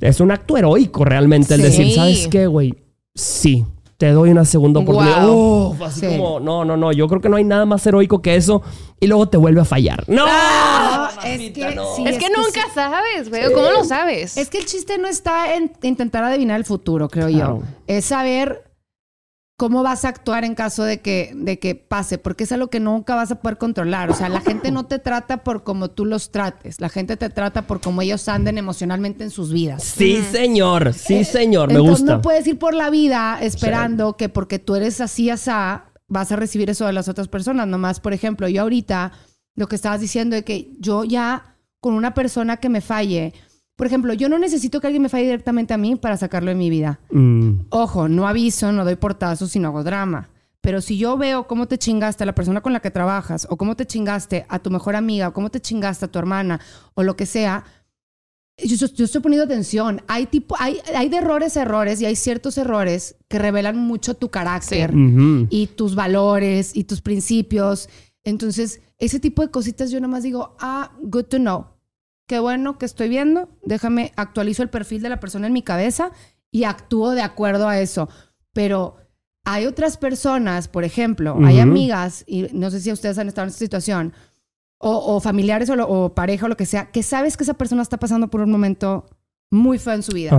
Es 0.00 0.18
un 0.20 0.32
acto 0.32 0.56
heroico 0.56 1.04
realmente 1.04 1.54
el 1.54 1.60
Sí. 1.60 1.66
decir, 1.66 1.94
¿sabes 1.94 2.26
qué, 2.28 2.46
güey? 2.48 2.74
Sí, 3.14 3.64
te 4.02 4.10
doy 4.10 4.30
una 4.30 4.44
segunda 4.44 4.80
oportunidad. 4.80 5.24
Wow. 5.28 5.70
Uf, 5.74 5.82
así 5.82 6.00
Sí. 6.00 6.06
como, 6.08 6.40
no, 6.40 6.64
no, 6.64 6.76
no, 6.76 6.90
yo 6.90 7.06
creo 7.06 7.20
que 7.20 7.28
no 7.28 7.36
hay 7.36 7.44
nada 7.44 7.66
más 7.66 7.86
heroico 7.86 8.20
que 8.20 8.34
eso 8.34 8.60
y 8.98 9.06
luego 9.06 9.28
te 9.28 9.36
vuelve 9.36 9.60
a 9.60 9.64
fallar. 9.64 10.02
¡No! 10.08 10.26
No, 10.26 11.08
es 11.24 11.52
que 11.52 11.72
no. 11.76 11.94
sí, 11.94 12.02
es 12.04 12.18
que 12.18 12.28
nunca 12.30 12.62
sabes, 12.74 13.30
güey. 13.30 13.44
¿Cómo 13.52 13.70
lo 13.70 13.84
sabes? 13.84 14.36
Es 14.36 14.50
que 14.50 14.58
el 14.58 14.66
chiste 14.66 14.98
no 14.98 15.06
está 15.06 15.54
en 15.54 15.70
intentar 15.82 16.24
adivinar 16.24 16.56
el 16.58 16.64
futuro, 16.64 17.08
creo 17.08 17.28
Claro. 17.28 17.60
yo. 17.60 17.66
Es 17.86 18.06
saber 18.06 18.64
cómo 19.56 19.82
vas 19.82 20.04
a 20.04 20.08
actuar 20.08 20.44
en 20.44 20.54
caso 20.54 20.82
de 20.82 21.00
que, 21.00 21.32
de 21.34 21.58
que 21.58 21.74
pase, 21.74 22.18
porque 22.18 22.44
es 22.44 22.52
algo 22.52 22.68
que 22.68 22.80
nunca 22.80 23.14
vas 23.14 23.30
a 23.30 23.40
poder 23.40 23.58
controlar. 23.58 24.10
O 24.10 24.14
sea, 24.14 24.28
la 24.28 24.40
gente 24.40 24.72
no 24.72 24.86
te 24.86 24.98
trata 24.98 25.44
por 25.44 25.62
cómo 25.62 25.90
tú 25.90 26.04
los 26.04 26.32
trates, 26.32 26.80
la 26.80 26.88
gente 26.88 27.16
te 27.16 27.30
trata 27.30 27.62
por 27.66 27.80
cómo 27.80 28.02
ellos 28.02 28.28
anden 28.28 28.58
emocionalmente 28.58 29.24
en 29.24 29.30
sus 29.30 29.52
vidas. 29.52 29.84
Sí, 29.84 30.22
señor, 30.32 30.92
sí, 30.94 31.24
señor, 31.24 31.68
me 31.68 31.74
Entonces 31.74 32.00
gusta. 32.00 32.16
no 32.16 32.22
puedes 32.22 32.46
ir 32.46 32.58
por 32.58 32.74
la 32.74 32.90
vida 32.90 33.38
esperando 33.40 34.16
que 34.16 34.28
porque 34.28 34.58
tú 34.58 34.74
eres 34.74 35.00
así, 35.00 35.30
asá, 35.30 35.92
vas 36.08 36.32
a 36.32 36.36
recibir 36.36 36.68
eso 36.68 36.86
de 36.86 36.92
las 36.92 37.08
otras 37.08 37.28
personas. 37.28 37.68
Nomás, 37.68 38.00
por 38.00 38.12
ejemplo, 38.12 38.48
yo 38.48 38.62
ahorita, 38.62 39.12
lo 39.54 39.68
que 39.68 39.76
estabas 39.76 40.00
diciendo 40.00 40.34
de 40.34 40.44
que 40.44 40.72
yo 40.80 41.04
ya 41.04 41.56
con 41.80 41.94
una 41.94 42.14
persona 42.14 42.56
que 42.58 42.68
me 42.68 42.80
falle, 42.80 43.32
por 43.76 43.86
ejemplo, 43.86 44.12
yo 44.14 44.28
no 44.28 44.38
necesito 44.38 44.80
que 44.80 44.86
alguien 44.86 45.02
me 45.02 45.08
falle 45.08 45.24
directamente 45.24 45.74
a 45.74 45.78
mí 45.78 45.96
para 45.96 46.16
sacarlo 46.16 46.50
de 46.50 46.54
mi 46.56 46.70
vida. 46.70 47.00
Mm, 47.10 47.66
Ojo, 47.70 48.08
no 48.08 48.28
aviso, 48.28 48.70
no 48.72 48.84
doy 48.84 48.96
portazos, 48.96 49.50
sino 49.50 49.68
hago 49.68 49.82
drama. 49.84 50.28
Pero 50.60 50.80
si 50.80 50.96
yo 50.96 51.16
veo 51.16 51.48
cómo 51.48 51.66
te 51.66 51.76
chingaste 51.78 52.22
a 52.22 52.26
la 52.26 52.34
persona 52.36 52.60
con 52.60 52.72
la 52.72 52.80
que 52.80 52.90
trabajas, 52.92 53.46
o 53.50 53.56
cómo 53.56 53.74
te 53.74 53.84
chingaste 53.86 54.46
a 54.48 54.60
tu 54.60 54.70
mejor 54.70 54.94
amiga, 54.94 55.28
o 55.28 55.32
cómo 55.32 55.50
te 55.50 55.60
chingaste 55.60 56.04
a 56.04 56.08
tu 56.08 56.18
hermana, 56.20 56.60
o 56.94 57.02
lo 57.02 57.16
que 57.16 57.26
sea, 57.26 57.64
yo, 58.58 58.86
yo- 58.86 59.04
estoy 59.06 59.20
poniendo 59.22 59.44
atención. 59.44 60.02
Hay, 60.06 60.26
tipo, 60.26 60.54
hay, 60.60 60.78
hay 60.94 61.08
de 61.08 61.16
errores 61.16 61.56
a 61.56 61.62
errores 61.62 62.00
y 62.00 62.04
hay 62.06 62.14
ciertos 62.14 62.58
errores 62.58 63.16
que 63.28 63.38
revelan 63.40 63.76
mucho 63.76 64.14
tu 64.14 64.30
carácter 64.30 64.92
y 65.50 65.66
tus 65.68 65.96
valores 65.96 66.76
y 66.76 66.84
tus 66.84 67.00
principios. 67.00 67.88
Entonces, 68.22 68.80
ese 68.98 69.18
tipo 69.18 69.42
de 69.42 69.50
cositas 69.50 69.90
yo 69.90 69.98
nada 69.98 70.12
más 70.12 70.22
digo, 70.22 70.54
ah, 70.60 70.92
good 71.02 71.24
to 71.24 71.38
know. 71.38 71.66
Qué 72.26 72.38
bueno 72.38 72.78
que 72.78 72.86
estoy 72.86 73.08
viendo. 73.08 73.48
Déjame, 73.64 74.12
actualizo 74.16 74.62
el 74.62 74.70
perfil 74.70 75.02
de 75.02 75.08
la 75.08 75.20
persona 75.20 75.46
en 75.46 75.52
mi 75.52 75.62
cabeza 75.62 76.10
y 76.50 76.64
actúo 76.64 77.10
de 77.12 77.22
acuerdo 77.22 77.68
a 77.68 77.78
eso. 77.80 78.08
Pero 78.52 78.96
hay 79.44 79.66
otras 79.66 79.96
personas, 79.96 80.68
por 80.68 80.84
ejemplo, 80.84 81.36
hay 81.44 81.56
amigas, 81.62 82.24
y 82.26 82.48
no 82.52 82.70
sé 82.70 82.80
si 82.80 82.92
ustedes 82.92 83.18
han 83.18 83.28
estado 83.28 83.44
en 83.46 83.48
esta 83.48 83.58
situación, 83.58 84.12
o, 84.78 85.14
o 85.16 85.20
familiares 85.20 85.68
o, 85.70 85.76
lo- 85.76 85.88
o 85.88 86.14
pareja 86.14 86.46
o 86.46 86.48
lo 86.48 86.56
que 86.56 86.66
sea, 86.66 86.90
que 86.90 87.02
sabes 87.02 87.36
que 87.36 87.44
esa 87.44 87.54
persona 87.54 87.82
está 87.82 87.98
pasando 87.98 88.28
por 88.28 88.40
un 88.40 88.50
momento 88.50 89.06
muy 89.50 89.78
feo 89.78 89.94
en 89.94 90.02
su 90.02 90.12
vida. 90.12 90.30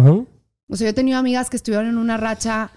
O 0.70 0.76
sea, 0.76 0.86
yo 0.86 0.90
he 0.92 0.94
tenido 0.94 1.18
amigas 1.18 1.50
que 1.50 1.58
estuvieron 1.58 1.88
en 1.88 1.98
una 1.98 2.18
racha 2.18 2.72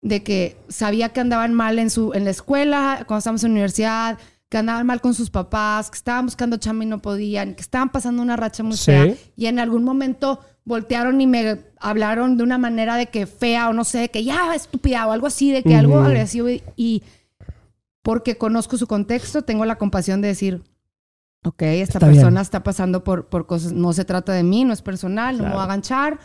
de 0.00 0.22
que 0.22 0.56
sabía 0.68 1.10
que 1.10 1.20
andaban 1.20 1.52
mal 1.54 1.78
en, 1.78 1.90
su, 1.90 2.12
en 2.14 2.24
la 2.24 2.30
escuela, 2.30 3.04
cuando 3.06 3.18
estábamos 3.18 3.44
en 3.44 3.50
la 3.50 3.54
universidad, 3.54 4.18
que 4.52 4.58
andaban 4.58 4.84
mal 4.86 5.00
con 5.00 5.14
sus 5.14 5.30
papás, 5.30 5.88
que 5.90 5.96
estaban 5.96 6.26
buscando 6.26 6.58
chamba 6.58 6.84
y 6.84 6.86
no 6.86 6.98
podían, 7.00 7.54
que 7.54 7.62
estaban 7.62 7.90
pasando 7.90 8.20
una 8.22 8.36
racha 8.36 8.62
muy 8.62 8.76
Sí. 8.76 8.84
fea. 8.84 9.14
Y 9.34 9.46
en 9.46 9.58
algún 9.58 9.82
momento 9.82 10.40
voltearon 10.66 11.18
y 11.22 11.26
me 11.26 11.58
hablaron 11.80 12.36
de 12.36 12.42
una 12.44 12.58
manera 12.58 12.96
de 12.96 13.06
que 13.06 13.26
fea 13.26 13.70
o 13.70 13.72
no 13.72 13.82
sé, 13.84 13.96
de 14.00 14.08
que 14.10 14.24
ya 14.24 14.54
estúpida 14.54 15.06
o 15.06 15.12
algo 15.12 15.26
así, 15.26 15.50
de 15.52 15.62
que 15.62 15.74
algo 15.74 15.94
Ujú. 15.94 16.04
agresivo. 16.04 16.50
Y, 16.50 16.62
y 16.76 17.02
porque 18.02 18.36
conozco 18.36 18.76
su 18.76 18.86
contexto, 18.86 19.40
tengo 19.40 19.64
la 19.64 19.76
compasión 19.78 20.20
de 20.20 20.28
decir, 20.28 20.62
ok, 21.44 21.62
esta 21.62 21.96
Está 21.96 22.06
persona 22.08 22.28
bien. 22.28 22.42
está 22.42 22.62
pasando 22.62 23.04
por, 23.04 23.28
por 23.30 23.46
cosas, 23.46 23.72
no 23.72 23.94
se 23.94 24.04
trata 24.04 24.34
de 24.34 24.42
mí, 24.42 24.64
no 24.64 24.74
es 24.74 24.82
personal, 24.82 25.38
no 25.38 25.44
me 25.44 25.48
Claro. 25.48 25.54
voy 25.54 25.60
a 25.62 25.64
aganchar, 25.64 26.18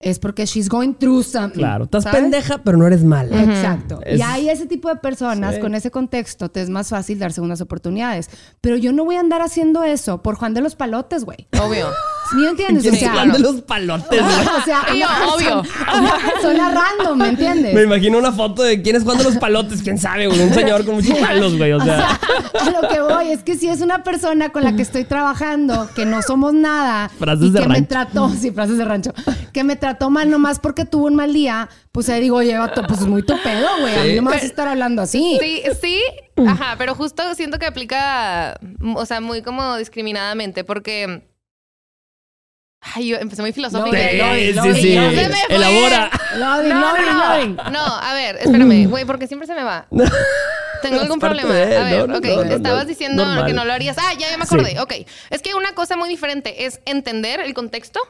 es 0.00 0.18
porque 0.20 0.46
she's 0.46 0.68
going 0.68 0.92
through 0.94 1.24
something. 1.24 1.58
Claro, 1.58 1.84
estás 1.84 2.04
¿sabes? 2.04 2.20
pendeja, 2.20 2.58
pero 2.62 2.76
no 2.78 2.86
eres 2.86 3.02
mala. 3.02 3.42
Exacto. 3.42 4.00
Es- 4.04 4.18
Y 4.18 4.22
hay 4.22 4.48
ese 4.48 4.66
tipo 4.66 4.88
de 4.88 4.96
personas 4.96 5.56
Sí. 5.56 5.60
con 5.60 5.74
ese 5.74 5.90
contexto, 5.90 6.48
te 6.50 6.62
es 6.62 6.70
más 6.70 6.88
fácil 6.90 7.18
dar 7.18 7.32
segundas 7.32 7.60
oportunidades. 7.60 8.30
Pero 8.60 8.76
yo 8.76 8.92
no 8.92 9.04
voy 9.04 9.16
a 9.16 9.20
andar 9.20 9.42
haciendo 9.42 9.82
eso 9.82 10.22
por 10.22 10.36
Juan 10.36 10.54
de 10.54 10.60
los 10.60 10.76
Palotes, 10.76 11.24
güey. 11.24 11.48
Obvio. 11.60 11.88
¿Me 12.32 12.48
entiendes? 12.48 12.78
O 12.78 12.82
¿Quién 12.82 12.94
es 12.94 13.00
sea, 13.00 13.24
de 13.26 13.38
los 13.38 13.62
palotes, 13.62 14.20
o 14.58 14.64
sea, 14.64 14.82
yo, 14.94 15.06
obvio. 15.34 15.62
persona 15.62 16.70
random, 16.72 17.18
¿me 17.18 17.28
entiendes? 17.28 17.74
Me 17.74 17.82
imagino 17.82 18.18
una 18.18 18.32
foto 18.32 18.62
de 18.62 18.82
quién 18.82 18.96
es 18.96 19.04
Juan 19.04 19.18
de 19.18 19.24
los 19.24 19.36
palotes, 19.36 19.82
quién 19.82 19.98
sabe, 19.98 20.26
güey. 20.26 20.40
Un 20.40 20.54
señor 20.54 20.84
con 20.84 20.96
muchos 20.96 21.16
palos, 21.18 21.56
güey. 21.56 21.72
O 21.72 21.80
sea, 21.80 22.18
A 22.60 22.70
lo 22.70 22.88
que 22.88 23.00
voy 23.00 23.30
es 23.30 23.42
que 23.42 23.56
si 23.56 23.68
es 23.68 23.80
una 23.80 24.02
persona 24.02 24.50
con 24.50 24.64
la 24.64 24.74
que 24.74 24.82
estoy 24.82 25.04
trabajando, 25.04 25.88
que 25.94 26.04
no 26.04 26.22
somos 26.22 26.52
nada, 26.54 27.10
Frases 27.18 27.46
y 27.46 27.50
de 27.50 27.60
que 27.60 27.68
me 27.68 27.82
trató, 27.82 28.28
sí, 28.40 28.50
frases 28.50 28.78
de 28.78 28.84
rancho, 28.84 29.12
que 29.52 29.64
me 29.64 29.76
trató 29.76 30.10
mal 30.10 30.30
nomás 30.30 30.58
porque 30.58 30.84
tuvo 30.84 31.06
un 31.06 31.16
mal 31.16 31.32
día, 31.32 31.68
pues 31.92 32.08
ahí 32.08 32.20
digo, 32.20 32.36
oye, 32.36 32.56
vato, 32.56 32.82
pues 32.86 33.00
es 33.00 33.06
muy 33.06 33.22
tu 33.22 33.34
pedo, 33.42 33.68
güey. 33.80 33.96
A 33.98 34.04
mí 34.04 34.14
no 34.16 34.22
me 34.22 34.30
vas 34.32 34.42
a 34.42 34.46
estar 34.46 34.68
hablando 34.68 35.02
así. 35.02 35.38
Sí, 35.40 35.62
sí, 35.80 36.00
ajá, 36.46 36.76
pero 36.78 36.94
justo 36.94 37.22
siento 37.34 37.58
que 37.58 37.66
aplica, 37.66 38.58
o 38.94 39.06
sea, 39.06 39.20
muy 39.20 39.42
como 39.42 39.76
discriminadamente, 39.76 40.64
porque. 40.64 41.28
Ay, 42.80 43.08
yo 43.08 43.16
empecé 43.16 43.42
muy 43.42 43.52
filosófica. 43.52 43.98
Sí, 43.98 44.08
sí, 44.10 44.18
no, 44.18 44.62
sí, 44.62 44.68
no, 44.68 44.74
sí. 44.74 44.94
no, 44.96 45.10
se 45.10 45.28
me 45.28 45.34
fue. 45.46 45.56
Elabora. 45.56 46.10
Loading, 46.36 46.68
No, 46.70 46.80
loading, 46.80 47.06
no, 47.06 47.28
loading. 47.28 47.56
no, 47.72 47.84
a 47.84 48.14
ver, 48.14 48.36
espérame, 48.36 48.86
güey, 48.88 49.04
porque 49.04 49.26
siempre 49.26 49.46
se 49.46 49.54
me 49.54 49.64
va. 49.64 49.86
Tengo 50.82 51.00
algún 51.00 51.18
problema. 51.18 51.52
de- 51.52 51.76
A 51.76 51.82
ver, 51.84 52.08
no, 52.08 52.18
ok, 52.18 52.24
no, 52.24 52.44
no, 52.44 52.54
estabas 52.54 52.84
no, 52.84 52.88
diciendo 52.88 53.24
normal. 53.26 53.46
que 53.46 53.52
no 53.52 53.64
lo 53.64 53.72
harías. 53.72 53.96
Ah, 53.98 54.12
ya, 54.16 54.30
ya 54.30 54.38
me 54.38 54.46
Sí. 54.46 54.54
acordé. 54.54 54.78
Ok, 54.80 54.92
es 55.30 55.42
que 55.42 55.54
una 55.54 55.72
cosa 55.72 55.96
muy 55.96 56.08
diferente 56.08 56.66
es 56.66 56.80
entender 56.86 57.40
el 57.40 57.52
contexto 57.54 58.00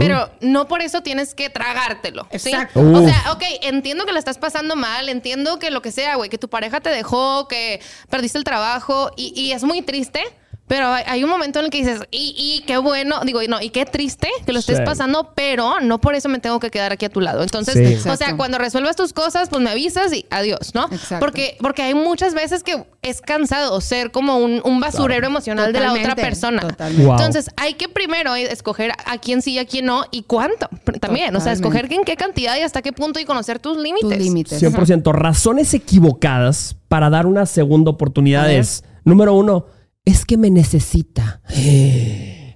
Pero 0.00 0.28
no 0.40 0.66
por 0.66 0.82
eso 0.82 1.02
tienes 1.02 1.34
que 1.36 1.50
tragártelo. 1.50 2.26
¿sí? 2.36 2.50
Exacto. 2.50 2.80
O 2.80 2.82
Uf. 2.82 3.08
sea, 3.08 3.30
ok, 3.32 3.44
entiendo 3.62 4.04
que 4.06 4.12
la 4.12 4.18
estás 4.18 4.36
pasando 4.38 4.74
mal, 4.74 5.08
entiendo 5.08 5.60
que 5.60 5.70
lo 5.70 5.82
que 5.82 5.92
sea, 5.92 6.16
güey, 6.16 6.28
que 6.28 6.38
tu 6.38 6.48
pareja 6.48 6.80
te 6.80 6.90
dejó, 6.90 7.46
que 7.46 7.80
perdiste 8.10 8.38
el 8.38 8.44
trabajo 8.44 9.12
y, 9.16 9.32
y 9.40 9.52
es 9.52 9.62
muy 9.62 9.82
triste. 9.82 10.24
Pero 10.68 10.86
hay, 10.88 11.02
hay 11.06 11.24
un 11.24 11.30
momento 11.30 11.58
en 11.58 11.64
el 11.66 11.70
que 11.70 11.78
dices, 11.78 12.00
y, 12.10 12.34
y 12.36 12.62
qué 12.66 12.78
bueno, 12.78 13.20
digo, 13.24 13.40
no, 13.48 13.60
y 13.60 13.70
qué 13.70 13.84
triste 13.86 14.28
que 14.46 14.52
lo 14.52 14.58
estés 14.60 14.78
Sí. 14.78 14.82
pasando, 14.84 15.32
pero 15.34 15.80
no 15.80 16.00
por 16.00 16.14
eso 16.14 16.28
me 16.28 16.38
tengo 16.38 16.60
que 16.60 16.70
quedar 16.70 16.92
aquí 16.92 17.06
a 17.06 17.08
tu 17.08 17.20
lado. 17.20 17.42
Entonces, 17.42 17.74
Sí. 18.02 18.08
o 18.08 18.16
sea, 18.16 18.36
cuando 18.36 18.58
resuelvas 18.58 18.94
tus 18.94 19.12
cosas, 19.12 19.48
pues 19.48 19.62
me 19.62 19.70
avisas 19.70 20.12
y 20.12 20.26
adiós, 20.30 20.74
¿no? 20.74 20.84
Exacto. 20.92 21.18
Porque, 21.20 21.56
porque 21.60 21.82
hay 21.82 21.94
muchas 21.94 22.34
veces 22.34 22.62
que 22.62 22.84
es 23.02 23.20
cansado 23.20 23.80
ser 23.80 24.10
como 24.10 24.36
un, 24.38 24.60
un 24.64 24.78
basurero 24.80 25.26
emocional 25.26 25.72
de 25.72 25.80
la 25.80 25.92
otra 25.92 26.14
persona. 26.14 26.62
Wow. 26.98 27.12
Entonces, 27.12 27.48
hay 27.56 27.74
que 27.74 27.88
primero 27.88 28.34
escoger 28.34 28.92
a 29.06 29.18
quién 29.18 29.40
sí 29.42 29.52
y 29.52 29.58
a 29.58 29.64
quién 29.66 29.86
no 29.86 30.04
y 30.10 30.22
cuánto 30.22 30.68
también. 31.00 31.34
O 31.34 31.40
sea, 31.40 31.52
escoger 31.52 31.90
en 31.92 32.04
qué 32.04 32.16
cantidad 32.16 32.56
y 32.56 32.60
hasta 32.60 32.82
qué 32.82 32.92
punto 32.92 33.18
y 33.20 33.24
conocer 33.24 33.58
tus 33.58 33.78
límites. 33.78 34.10
Tus 34.10 34.18
límites. 34.18 34.62
100%. 34.62 35.12
Razones 35.12 35.72
equivocadas 35.74 36.76
para 36.88 37.10
dar 37.10 37.26
una 37.26 37.46
segunda 37.46 37.90
oportunidad 37.90 38.50
es, 38.52 38.84
número 39.04 39.32
uno, 39.34 39.66
es 40.08 40.24
que 40.24 40.36
me 40.36 40.50
necesita. 40.50 41.40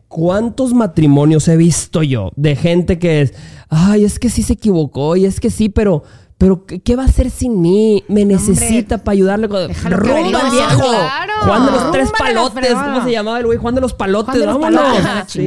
¿Cuántos 0.08 0.74
matrimonios 0.74 1.48
he 1.48 1.56
visto 1.56 2.02
yo 2.02 2.30
de 2.36 2.56
gente 2.56 2.98
que 2.98 3.22
es, 3.22 3.34
ay, 3.68 4.04
es 4.04 4.18
que 4.18 4.30
sí 4.30 4.42
se 4.42 4.54
equivocó 4.54 5.16
y 5.16 5.24
es 5.24 5.40
que 5.40 5.50
sí, 5.50 5.68
pero... 5.68 6.02
Pero, 6.42 6.66
¿qué 6.66 6.80
qué 6.80 6.96
va 6.96 7.04
a 7.04 7.06
hacer 7.06 7.30
sin 7.30 7.60
mí? 7.60 8.02
Me 8.08 8.24
necesita 8.24 8.98
para 8.98 9.12
ayudarle. 9.12 9.48
con- 9.48 9.68
¡Rumba, 9.72 10.50
viejo! 10.50 10.90
Claro. 10.90 11.32
Juan 11.44 11.66
de 11.66 11.70
los 11.70 11.90
tres 11.92 12.08
Rúmbale 12.10 12.34
palotes. 12.34 12.74
¿Cómo 12.74 13.04
se 13.04 13.12
llamaba 13.12 13.38
el 13.38 13.46
güey? 13.46 13.58
Juan 13.58 13.74
de 13.76 13.80
los 13.80 13.94
palotes. 13.94 14.34
Juan 14.34 14.40
de 14.40 14.46
los 14.46 14.58
Vámonos. 14.60 15.00
palotes, 15.02 15.32
Sí. 15.32 15.46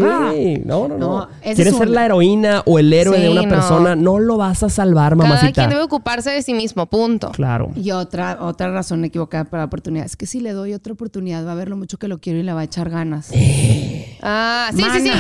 No, 0.66 0.88
no, 0.88 0.98
no. 0.98 0.98
No, 0.98 1.28
¿Quieres 1.44 1.68
es 1.68 1.76
ser 1.76 1.90
la 1.90 2.06
heroína 2.06 2.64
o 2.66 2.80
el 2.80 2.94
héroe 2.94 3.18
Sí, 3.18 3.24
de 3.24 3.30
una 3.30 3.42
no. 3.42 3.50
persona? 3.50 3.96
No 3.98 4.20
lo 4.20 4.38
vas 4.38 4.64
a 4.64 4.70
salvar, 4.70 5.18
Cada 5.18 5.24
mamacita. 5.28 5.52
quien 5.52 5.70
debe 5.70 5.82
ocuparse 5.82 6.30
de 6.32 6.42
sí 6.42 6.54
mismo, 6.54 6.86
punto. 6.86 7.32
Claro. 7.32 7.72
Y 7.76 7.92
otra, 7.92 8.38
otra 8.40 8.72
razón 8.72 9.04
equivocada 9.04 9.44
para 9.44 9.64
la 9.64 9.66
oportunidad 9.68 10.06
es 10.06 10.16
que 10.16 10.26
si 10.28 10.40
le 10.40 10.54
doy 10.54 10.74
otra 10.74 10.94
oportunidad 10.94 11.46
va 11.46 11.52
a 11.52 11.56
ver 11.56 11.68
lo 11.68 11.76
mucho 11.76 11.98
que 11.98 12.08
lo 12.08 12.20
quiero 12.20 12.40
y 12.40 12.44
le 12.44 12.54
va 12.54 12.62
a 12.62 12.64
echar 12.64 12.90
ganas. 12.90 13.32
Ah, 14.22 14.70
sí, 14.74 14.82
sí, 14.94 15.02
sí. 15.02 15.12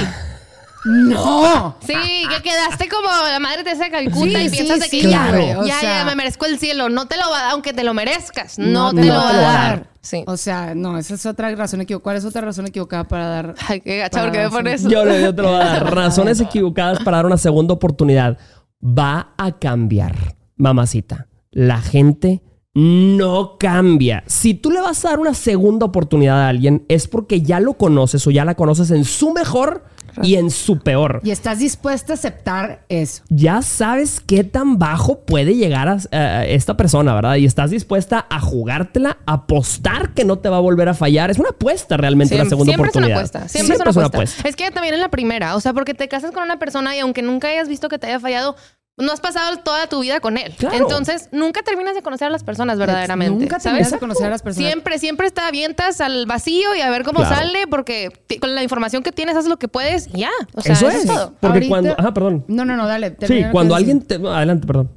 ¡No! 0.85 1.75
Sí, 1.85 1.93
que 1.93 2.41
quedaste 2.43 2.87
como 2.89 3.07
la 3.09 3.39
madre 3.39 3.63
Teresa 3.63 3.85
de 3.85 3.91
Calcuta 3.91 4.39
Sí, 4.39 4.45
y 4.45 4.49
sí, 4.49 4.55
piensas 4.63 4.87
sí, 4.89 5.01
que 5.01 5.09
ya, 5.09 5.31
ya, 5.65 5.79
sea- 5.79 5.99
ya 5.99 6.05
me 6.05 6.15
merezco 6.15 6.45
el 6.45 6.59
cielo. 6.59 6.89
No 6.89 7.07
te 7.07 7.17
lo 7.17 7.29
va 7.29 7.37
a 7.39 7.41
dar, 7.43 7.51
aunque 7.51 7.73
te 7.73 7.83
lo 7.83 7.93
merezcas. 7.93 8.59
No, 8.59 8.91
No 8.91 8.93
te, 8.93 9.01
te 9.01 9.07
lo 9.07 9.13
va 9.15 9.29
a 9.29 9.33
dar. 9.37 9.89
Sí. 10.01 10.23
O 10.27 10.37
sea, 10.37 10.75
no, 10.75 10.97
esa 10.99 11.15
es 11.15 11.25
otra 11.25 11.53
razón 11.55 11.81
equivocada. 11.81 12.03
¿Cuál 12.03 12.17
es 12.17 12.25
otra 12.25 12.41
razón 12.41 12.67
equivocada 12.67 13.03
para 13.07 13.27
dar? 13.27 13.55
Ay, 13.67 13.81
qué 13.81 13.97
gacha, 13.97 14.21
porque 14.21 14.37
me 14.39 14.49
pones. 14.51 14.81
sí. 14.81 14.87
Yo 14.89 15.03
le 15.03 15.21
yo 15.21 15.33
te 15.33 15.41
lo 15.41 15.49
voy 15.51 15.61
a 15.61 15.65
dar. 15.65 15.95
Razones 15.95 16.39
equivocadas 16.39 16.99
para 17.03 17.17
dar 17.17 17.25
una 17.25 17.37
segunda 17.37 17.73
oportunidad. 17.73 18.37
Va 18.83 19.33
a 19.37 19.57
cambiar, 19.57 20.35
mamacita. 20.57 21.27
La 21.49 21.81
gente 21.81 22.43
no 22.75 23.57
cambia. 23.57 24.23
Si 24.27 24.53
tú 24.53 24.69
le 24.69 24.81
vas 24.81 25.03
a 25.05 25.09
dar 25.09 25.19
una 25.19 25.33
segunda 25.33 25.85
oportunidad 25.85 26.41
a 26.43 26.49
alguien, 26.49 26.85
es 26.89 27.07
porque 27.07 27.41
ya 27.41 27.59
lo 27.59 27.73
conoces 27.75 28.27
o 28.27 28.31
ya 28.31 28.45
la 28.45 28.53
conoces 28.55 28.91
en 28.91 29.05
su 29.05 29.31
mejor 29.33 29.85
y 30.21 30.35
en 30.35 30.51
su 30.51 30.79
peor. 30.79 31.21
Y 31.23 31.31
estás 31.31 31.59
dispuesta 31.59 32.13
a 32.13 32.15
aceptar 32.15 32.85
eso. 32.89 33.23
Ya 33.29 33.61
sabes 33.61 34.19
qué 34.19 34.43
tan 34.43 34.79
bajo 34.79 35.21
puede 35.21 35.55
llegar 35.55 35.87
a, 35.87 35.97
a 36.11 36.45
esta 36.45 36.77
persona, 36.77 37.13
¿verdad? 37.13 37.35
Y 37.35 37.45
estás 37.45 37.71
dispuesta 37.71 38.25
a 38.29 38.39
jugártela, 38.39 39.17
a 39.25 39.33
apostar 39.33 40.13
que 40.13 40.25
no 40.25 40.39
te 40.39 40.49
va 40.49 40.57
a 40.57 40.61
volver 40.61 40.89
a 40.89 40.93
fallar. 40.93 41.31
Es 41.31 41.39
una 41.39 41.49
apuesta 41.49 41.97
realmente 41.97 42.37
la 42.37 42.45
segunda 42.45 42.73
siempre 42.73 42.89
es 42.89 42.95
una 42.95 43.05
oportunidad. 43.07 43.17
apuesta. 43.17 43.47
Siempre, 43.47 43.75
es 43.75 43.95
una 43.95 44.05
apuesta. 44.07 44.47
Es 44.47 44.55
que 44.55 44.71
también 44.71 44.93
en 44.93 45.01
la 45.01 45.09
primera, 45.09 45.55
o 45.55 45.59
sea, 45.59 45.73
porque 45.73 45.93
te 45.93 46.07
casas 46.07 46.31
con 46.31 46.43
una 46.43 46.59
persona 46.59 46.95
y 46.95 46.99
aunque 46.99 47.21
nunca 47.21 47.49
hayas 47.49 47.67
visto 47.67 47.89
que 47.89 47.99
te 47.99 48.07
haya 48.07 48.19
fallado, 48.19 48.55
no 48.97 49.11
has 49.11 49.19
pasado 49.19 49.57
toda 49.57 49.87
tu 49.87 49.99
vida 49.99 50.21
con 50.21 50.37
él. 50.37 50.53
Claro. 50.57 50.77
Entonces, 50.77 51.27
nunca 51.33 51.61
terminas 51.63 51.95
de 51.95 52.01
conocer 52.01 52.27
a 52.27 52.29
las 52.29 52.43
personas 52.45 52.77
verdaderamente. 52.79 53.39
Nunca 53.43 53.59
¿sabes? 53.59 53.63
terminas 53.63 53.91
de 53.91 53.99
conocer 53.99 54.27
a 54.27 54.29
las 54.29 54.41
personas. 54.41 54.69
Siempre, 54.71 54.99
siempre 54.99 55.29
te 55.31 55.41
avientas 55.41 55.99
al 55.99 56.25
vacío 56.25 56.73
y 56.75 56.81
a 56.81 56.89
ver 56.89 57.03
cómo 57.03 57.19
Claro. 57.19 57.35
sale, 57.35 57.67
porque 57.69 58.09
con 58.39 58.55
la 58.55 58.63
información 58.63 59.03
que 59.03 59.11
tienes 59.11 59.35
haces 59.35 59.49
lo 59.49 59.57
que 59.57 59.67
puedes 59.67 60.07
y 60.13 60.19
ya. 60.21 60.29
O 60.53 60.61
sea, 60.61 60.73
Eso 60.73 60.87
eso, 60.87 60.97
es. 60.97 61.03
es 61.03 61.07
todo. 61.11 61.33
Porque 61.41 61.47
Ahorita- 61.57 61.69
cuando. 61.69 61.95
Ajá, 61.97 62.13
perdón. 62.13 62.45
No, 62.47 62.63
no, 62.63 62.77
no, 62.77 62.87
dale. 62.87 63.17
Sí, 63.27 63.43
cuando 63.51 63.75
alguien 63.75 64.01
te. 64.01 64.15
Adelante, 64.15 64.65
perdón. 64.65 64.91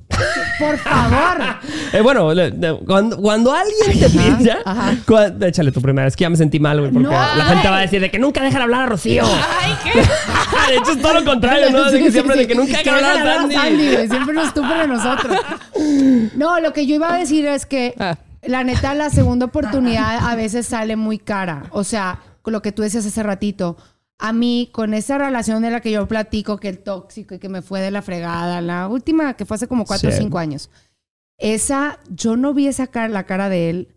Por 0.58 0.78
favor. 0.78 1.38
Eh, 1.90 2.02
bueno, 2.02 2.34
le- 2.34 2.50
le- 2.50 2.76
cuando, 2.84 3.16
cuando 3.16 3.50
alguien 3.52 3.98
te 3.98 4.08
cua- 5.06 5.42
échale 5.46 5.72
tu 5.72 5.80
primera. 5.80 6.06
Es 6.06 6.14
que 6.16 6.22
ya 6.22 6.28
me 6.30 6.36
sentí 6.36 6.60
mal, 6.60 6.78
güey. 6.80 6.92
Porque 6.92 7.08
No. 7.08 7.12
la 7.12 7.44
gente 7.46 7.66
va 7.68 7.78
a 7.78 7.80
decir 7.80 7.98
de 8.00 8.10
que 8.10 8.18
nunca 8.18 8.42
dejan 8.42 8.60
hablar 8.60 8.82
a 8.82 8.86
Rocío. 8.86 9.24
Ay, 9.24 9.72
qué. 9.82 9.98
de 10.72 10.76
hecho, 10.76 10.90
es 10.92 11.00
todo 11.00 11.14
lo 11.14 11.24
contrario, 11.24 11.70
¿no? 11.70 11.84
Así 11.84 11.98
que 12.02 12.10
siempre 12.12 12.36
de 12.36 12.46
que 12.46 12.54
nunca 12.54 12.76
dejan 12.78 12.94
hablar 12.96 13.26
a 13.38 13.50
Sandy. 13.50 13.92
güey. 13.94 14.08
Siempre 14.08 14.34
nos 14.34 14.52
tupen 14.52 14.72
a 14.72 14.86
nosotros. 14.86 15.36
No, 16.36 16.60
lo 16.60 16.72
que 16.72 16.86
yo 16.86 16.96
iba 16.96 17.14
a 17.14 17.16
decir 17.18 17.46
es 17.46 17.64
que 17.64 17.94
Ah. 17.98 18.16
la 18.42 18.64
neta, 18.64 18.94
la 18.94 19.08
segunda 19.10 19.46
oportunidad 19.46 20.18
a 20.28 20.34
veces 20.36 20.66
sale 20.66 20.96
muy 20.96 21.18
cara. 21.18 21.64
O 21.70 21.84
sea, 21.84 22.18
con 22.42 22.52
lo 22.52 22.60
que 22.62 22.72
tú 22.72 22.82
decías 22.82 23.06
hace 23.06 23.22
ratito. 23.22 23.76
A 24.18 24.32
mí, 24.32 24.68
con 24.72 24.94
esa 24.94 25.16
relación 25.18 25.62
de 25.62 25.70
la 25.70 25.80
que 25.80 25.92
yo 25.92 26.06
platico, 26.08 26.56
que 26.58 26.68
el 26.68 26.78
tóxico 26.80 27.34
y 27.36 27.38
que 27.38 27.48
me 27.48 27.62
fue 27.62 27.80
de 27.80 27.90
la 27.92 28.02
fregada, 28.02 28.60
la 28.60 28.88
última 28.88 29.34
que 29.34 29.44
fue 29.46 29.54
hace 29.54 29.68
como 29.68 29.84
cuatro 29.84 30.10
Sí. 30.10 30.16
o 30.16 30.18
cinco 30.20 30.38
años. 30.38 30.70
Esa, 31.38 32.00
yo 32.10 32.36
no 32.36 32.52
vi 32.52 32.66
esa 32.66 32.88
cara, 32.88 33.08
la 33.08 33.24
cara 33.24 33.48
de 33.48 33.70
él 33.70 33.88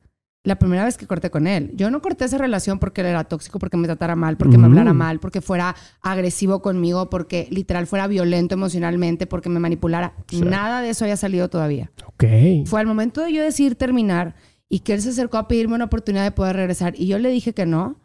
la 0.43 0.57
primera 0.57 0.83
vez 0.85 0.97
que 0.97 1.05
corté 1.05 1.29
con 1.29 1.45
él. 1.45 1.71
Yo 1.75 1.91
no 1.91 2.01
corté 2.01 2.25
esa 2.25 2.39
relación 2.39 2.79
porque 2.79 3.01
él 3.01 3.07
era 3.07 3.23
tóxico, 3.25 3.59
porque 3.59 3.77
me 3.77 3.85
tratara 3.87 4.15
mal, 4.15 4.37
porque 4.37 4.57
me 4.57 4.63
Mm. 4.67 4.71
hablara 4.71 4.93
mal, 4.93 5.19
porque 5.19 5.39
fuera 5.39 5.75
agresivo 6.01 6.63
conmigo, 6.63 7.11
porque 7.11 7.47
literal 7.51 7.85
fuera 7.85 8.07
violento 8.07 8.55
emocionalmente, 8.55 9.27
porque 9.27 9.49
me 9.49 9.59
manipulara. 9.59 10.13
Nada 10.43 10.81
de 10.81 10.89
eso 10.89 11.05
haya 11.05 11.15
salido 11.17 11.47
todavía. 11.49 11.91
Ok. 12.07 12.23
Fue 12.65 12.79
al 12.79 12.87
momento 12.87 13.21
de 13.21 13.33
yo 13.33 13.43
decir 13.43 13.75
terminar 13.75 14.33
y 14.67 14.79
que 14.79 14.93
él 14.93 15.01
se 15.03 15.09
acercó 15.09 15.37
a 15.37 15.47
pedirme 15.47 15.75
una 15.75 15.85
oportunidad 15.85 16.23
de 16.23 16.31
poder 16.31 16.55
regresar 16.55 16.93
y 16.97 17.05
yo 17.05 17.19
le 17.19 17.29
dije 17.29 17.53
que 17.53 17.67
no, 17.67 17.97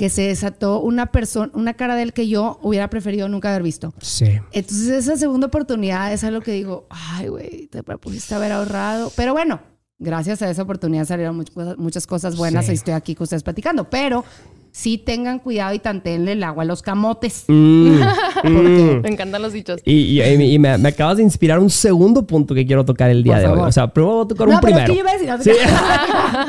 que 0.00 0.08
se 0.08 0.22
desató 0.22 0.80
una 0.80 1.12
persona, 1.12 1.52
una 1.52 1.74
cara 1.74 1.94
de 1.94 2.04
él 2.04 2.14
que 2.14 2.26
yo 2.26 2.58
hubiera 2.62 2.88
preferido 2.88 3.28
nunca 3.28 3.50
haber 3.50 3.62
visto. 3.62 3.92
Sí. 4.00 4.40
Entonces 4.50 4.88
esa 4.88 5.18
segunda 5.18 5.48
oportunidad 5.48 6.10
es 6.10 6.24
algo 6.24 6.40
que 6.40 6.52
digo, 6.52 6.86
ay, 6.88 7.28
güey, 7.28 7.66
te 7.66 7.82
pudiste 7.82 8.34
haber 8.34 8.50
ahorrado. 8.52 9.12
Pero 9.14 9.34
bueno, 9.34 9.60
gracias 9.98 10.40
a 10.40 10.48
esa 10.48 10.62
oportunidad 10.62 11.04
salieron 11.04 11.36
muchas 11.36 11.54
cosas, 11.54 11.76
muchas 11.76 12.06
cosas 12.06 12.36
buenas 12.38 12.64
Sí. 12.64 12.72
y 12.72 12.74
estoy 12.76 12.94
aquí 12.94 13.14
con 13.14 13.24
ustedes 13.24 13.42
platicando. 13.42 13.90
Pero 13.90 14.24
sí 14.72 14.98
tengan 14.98 15.38
cuidado 15.40 15.74
y 15.74 15.78
tantenle 15.78 16.32
el 16.32 16.42
agua 16.44 16.62
a 16.62 16.66
los 16.66 16.82
camotes. 16.82 17.44
Mm, 17.48 18.00
mm. 18.44 19.00
Me 19.02 19.08
encantan 19.08 19.42
los 19.42 19.52
dichos. 19.52 19.80
Y, 19.84 20.20
y- 20.20 20.54
y 20.54 20.58
me, 20.58 20.78
me 20.78 20.88
acabas 20.90 21.16
de 21.16 21.22
inspirar 21.22 21.58
un 21.58 21.70
segundo 21.70 22.26
punto 22.26 22.54
que 22.54 22.66
quiero 22.66 22.84
tocar 22.84 23.10
el 23.10 23.22
día 23.22 23.34
Por 23.34 23.42
de 23.42 23.48
hoy. 23.48 23.68
O 23.68 23.72
sea, 23.72 23.88
primero 23.92 24.14
voy 24.14 24.24
a 24.24 24.28
tocar 24.28 24.48
No, 24.48 24.54
un 24.54 24.60
pero 24.60 24.76
es 24.78 24.84
primero. 24.84 24.92
que 24.92 24.94
yo 24.94 25.24
iba 25.26 25.34
a 25.34 25.38
decir- 25.38 25.52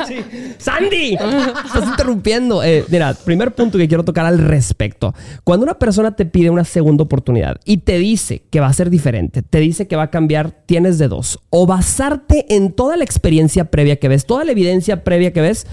Sí. 0.07 0.15
Sí. 0.31 0.55
¡Sandy! 0.57 1.13
Estás 1.65 1.87
interrumpiendo. 1.87 2.63
Eh, 2.63 2.85
mira, 2.89 3.13
primer 3.13 3.53
punto 3.53 3.77
que 3.77 3.87
quiero 3.87 4.03
tocar 4.03 4.25
al 4.25 4.37
respecto. 4.39 5.13
Cuando 5.43 5.63
una 5.63 5.77
persona 5.79 6.15
te 6.15 6.25
pide 6.25 6.49
una 6.49 6.63
segunda 6.65 7.03
oportunidad 7.03 7.57
y 7.65 7.77
te 7.77 7.97
dice 7.97 8.43
que 8.49 8.59
va 8.59 8.67
a 8.67 8.73
ser 8.73 8.89
diferente, 8.89 9.41
te 9.41 9.59
dice 9.59 9.87
que 9.87 9.95
va 9.95 10.03
a 10.03 10.09
cambiar, 10.11 10.51
tienes 10.65 10.97
de 10.97 11.07
dos. 11.07 11.39
O 11.49 11.65
basarte 11.65 12.55
en 12.55 12.71
toda 12.73 12.97
la 12.97 13.03
experiencia 13.03 13.65
previa 13.71 13.95
que 13.97 14.07
ves, 14.07 14.25
toda 14.25 14.43
la 14.45 14.51
evidencia 14.51 15.03
previa 15.03 15.33
que 15.33 15.41
ves, 15.41 15.65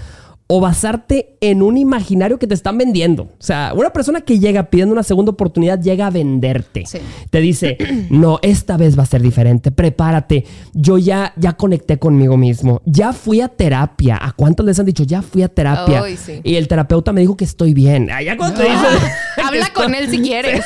o 0.51 0.59
basarte 0.59 1.37
en 1.41 1.61
un 1.61 1.77
imaginario 1.77 2.39
que 2.39 2.47
te 2.47 2.55
están 2.55 2.75
vendiendo. 2.75 3.23
O 3.23 3.29
sea, 3.37 3.71
una 3.75 3.91
persona 3.91 4.21
que 4.21 4.39
llega 4.39 4.63
pidiendo 4.71 4.93
una 4.93 5.03
segunda 5.03 5.31
oportunidad 5.31 5.79
llega 5.79 6.07
a 6.07 6.09
venderte. 6.09 6.85
Sí. 6.87 6.97
Te 7.29 7.39
dice, 7.39 7.77
no, 8.09 8.39
esta 8.41 8.75
vez 8.75 8.97
va 8.97 9.03
a 9.03 9.05
ser 9.05 9.21
diferente, 9.21 9.69
prepárate. 9.69 10.45
Yo 10.73 10.97
ya, 10.97 11.33
ya 11.37 11.53
conecté 11.53 11.99
conmigo 11.99 12.35
mismo, 12.35 12.81
ya 12.85 13.13
fui 13.13 13.41
a 13.41 13.47
terapia. 13.47 14.17
¿A 14.19 14.31
cuántos 14.31 14.65
les 14.65 14.79
han 14.79 14.87
dicho, 14.87 15.03
ya 15.03 15.21
fui 15.21 15.43
a 15.43 15.49
terapia? 15.49 16.03
Sí. 16.17 16.41
Y 16.43 16.55
el 16.55 16.67
terapeuta 16.67 17.13
me 17.13 17.21
dijo 17.21 17.37
que 17.37 17.45
estoy 17.45 17.75
bien. 17.75 18.09
Ah, 18.11 18.19
cuando 18.35 18.59
te 18.59 18.67
Habla 19.43 19.71
con 19.71 19.93
él 19.93 20.09
si 20.09 20.19
quieres. 20.19 20.65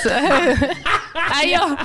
Ay, 1.29 1.51
yo. 1.51 1.75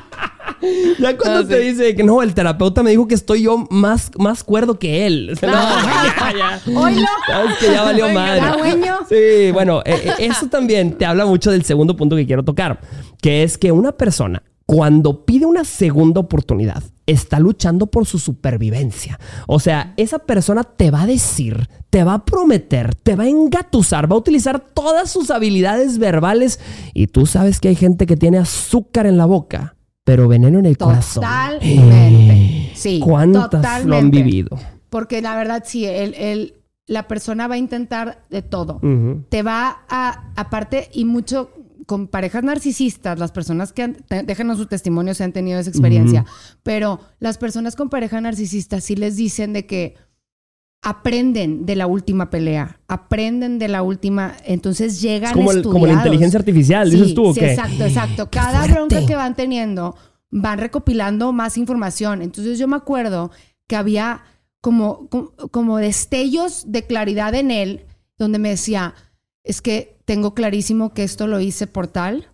Ya 0.98 1.16
cuando 1.16 1.46
te 1.46 1.60
sí. 1.60 1.68
dice 1.68 1.94
que 1.94 2.02
no, 2.02 2.22
el 2.22 2.34
terapeuta 2.34 2.82
me 2.82 2.90
dijo 2.90 3.06
que 3.06 3.14
estoy 3.14 3.42
yo 3.42 3.66
más, 3.70 4.10
más 4.18 4.44
cuerdo 4.44 4.78
que 4.78 5.06
él. 5.06 5.30
O 5.32 5.36
sea, 5.36 5.50
no, 5.50 5.54
ya, 5.54 6.32
ya. 6.36 6.60
Sabes 7.26 7.58
que 7.58 7.66
ya 7.66 7.82
valió 7.82 8.08
madre. 8.12 8.42
Sí, 9.08 9.52
bueno, 9.52 9.80
eh, 9.84 10.02
eh, 10.04 10.12
eso 10.18 10.48
también 10.48 10.92
te 10.92 11.06
habla 11.06 11.26
mucho 11.26 11.50
del 11.50 11.64
segundo 11.64 11.96
punto 11.96 12.16
que 12.16 12.26
quiero 12.26 12.44
tocar, 12.44 12.80
que 13.22 13.42
es 13.42 13.58
que 13.58 13.72
una 13.72 13.92
persona 13.92 14.42
cuando 14.66 15.24
pide 15.24 15.46
una 15.46 15.64
segunda 15.64 16.20
oportunidad 16.20 16.82
está 17.06 17.40
luchando 17.40 17.86
por 17.86 18.04
su 18.04 18.18
supervivencia. 18.18 19.18
O 19.46 19.60
sea, 19.60 19.94
esa 19.96 20.18
persona 20.18 20.62
te 20.62 20.90
va 20.90 21.02
a 21.02 21.06
decir, 21.06 21.70
te 21.88 22.04
va 22.04 22.12
a 22.12 22.24
prometer, 22.26 22.94
te 22.94 23.16
va 23.16 23.24
a 23.24 23.28
engatusar, 23.28 24.12
va 24.12 24.16
a 24.16 24.18
utilizar 24.18 24.60
todas 24.60 25.10
sus 25.10 25.30
habilidades 25.30 25.96
verbales 25.98 26.60
y 26.92 27.06
tú 27.06 27.24
sabes 27.24 27.60
que 27.60 27.68
hay 27.68 27.76
gente 27.76 28.04
que 28.04 28.18
tiene 28.18 28.36
azúcar 28.36 29.06
en 29.06 29.16
la 29.16 29.24
boca, 29.24 29.74
pero 30.08 30.26
veneno 30.28 30.58
en 30.58 30.66
el 30.66 30.78
corazón. 30.78 31.22
Totalmente. 31.22 32.70
Sí. 32.74 33.00
¿Cuántas 33.02 33.50
totalmente. 33.50 33.88
lo 33.88 33.96
han 33.96 34.10
vivido? 34.10 34.58
Porque 34.90 35.20
la 35.20 35.36
verdad, 35.36 35.62
sí, 35.66 35.84
el, 35.84 36.14
el- 36.14 36.54
la 36.86 37.06
persona 37.06 37.46
va 37.48 37.56
a 37.56 37.58
intentar 37.58 38.24
de 38.30 38.40
todo. 38.40 38.80
Te 39.28 39.42
va 39.42 39.80
a, 39.90 40.32
aparte, 40.36 40.88
y 40.94 41.04
mucho 41.04 41.50
con 41.84 42.06
parejas 42.08 42.42
narcisistas, 42.42 43.18
las 43.18 43.30
personas 43.32 43.72
que 43.74 43.82
han, 43.82 43.94
te- 43.94 44.22
déjenos 44.22 44.56
su 44.56 44.64
testimonio 44.66 45.12
si 45.12 45.22
han 45.22 45.32
tenido 45.32 45.58
esa 45.58 45.68
experiencia, 45.70 46.24
pero 46.62 47.00
las 47.18 47.36
personas 47.36 47.76
con 47.76 47.90
pareja 47.90 48.20
narcisista 48.22 48.80
sí 48.80 48.96
les 48.96 49.16
dicen 49.16 49.52
de 49.52 49.66
que 49.66 49.96
aprenden 50.82 51.66
de 51.66 51.76
la 51.76 51.86
última 51.86 52.30
pelea, 52.30 52.80
aprenden 52.88 53.58
de 53.58 53.68
la 53.68 53.82
última, 53.82 54.36
entonces 54.44 55.00
llegan 55.00 55.30
Es 55.30 55.36
como, 55.36 55.50
el- 55.52 55.62
como 55.62 55.86
la 55.86 55.92
inteligencia 55.94 56.38
artificial, 56.38 56.90
dices 56.90 57.08
Sí, 57.08 57.14
tú, 57.14 57.26
¿o 57.26 57.34
sí, 57.34 57.40
qué? 57.40 57.50
exacto, 57.50 57.84
exacto. 57.84 58.30
Qué 58.30 58.38
Cada 58.38 58.58
fuerte. 58.60 58.74
bronca 58.74 59.06
que 59.06 59.16
van 59.16 59.34
teniendo, 59.34 59.96
van 60.30 60.58
recopilando 60.58 61.32
más 61.32 61.58
información. 61.58 62.22
Entonces 62.22 62.58
yo 62.58 62.68
me 62.68 62.76
acuerdo 62.76 63.30
que 63.66 63.76
había 63.76 64.22
como, 64.60 65.08
como, 65.08 65.32
como 65.50 65.78
destellos 65.78 66.64
de 66.70 66.84
claridad 66.86 67.34
en 67.34 67.50
él, 67.50 67.84
donde 68.16 68.38
me 68.38 68.50
decía, 68.50 68.94
es 69.44 69.60
que 69.60 70.00
tengo 70.04 70.32
clarísimo 70.34 70.94
que 70.94 71.02
esto 71.02 71.26
lo 71.26 71.40
hice 71.40 71.66
por 71.66 71.86
tal. 71.88 72.28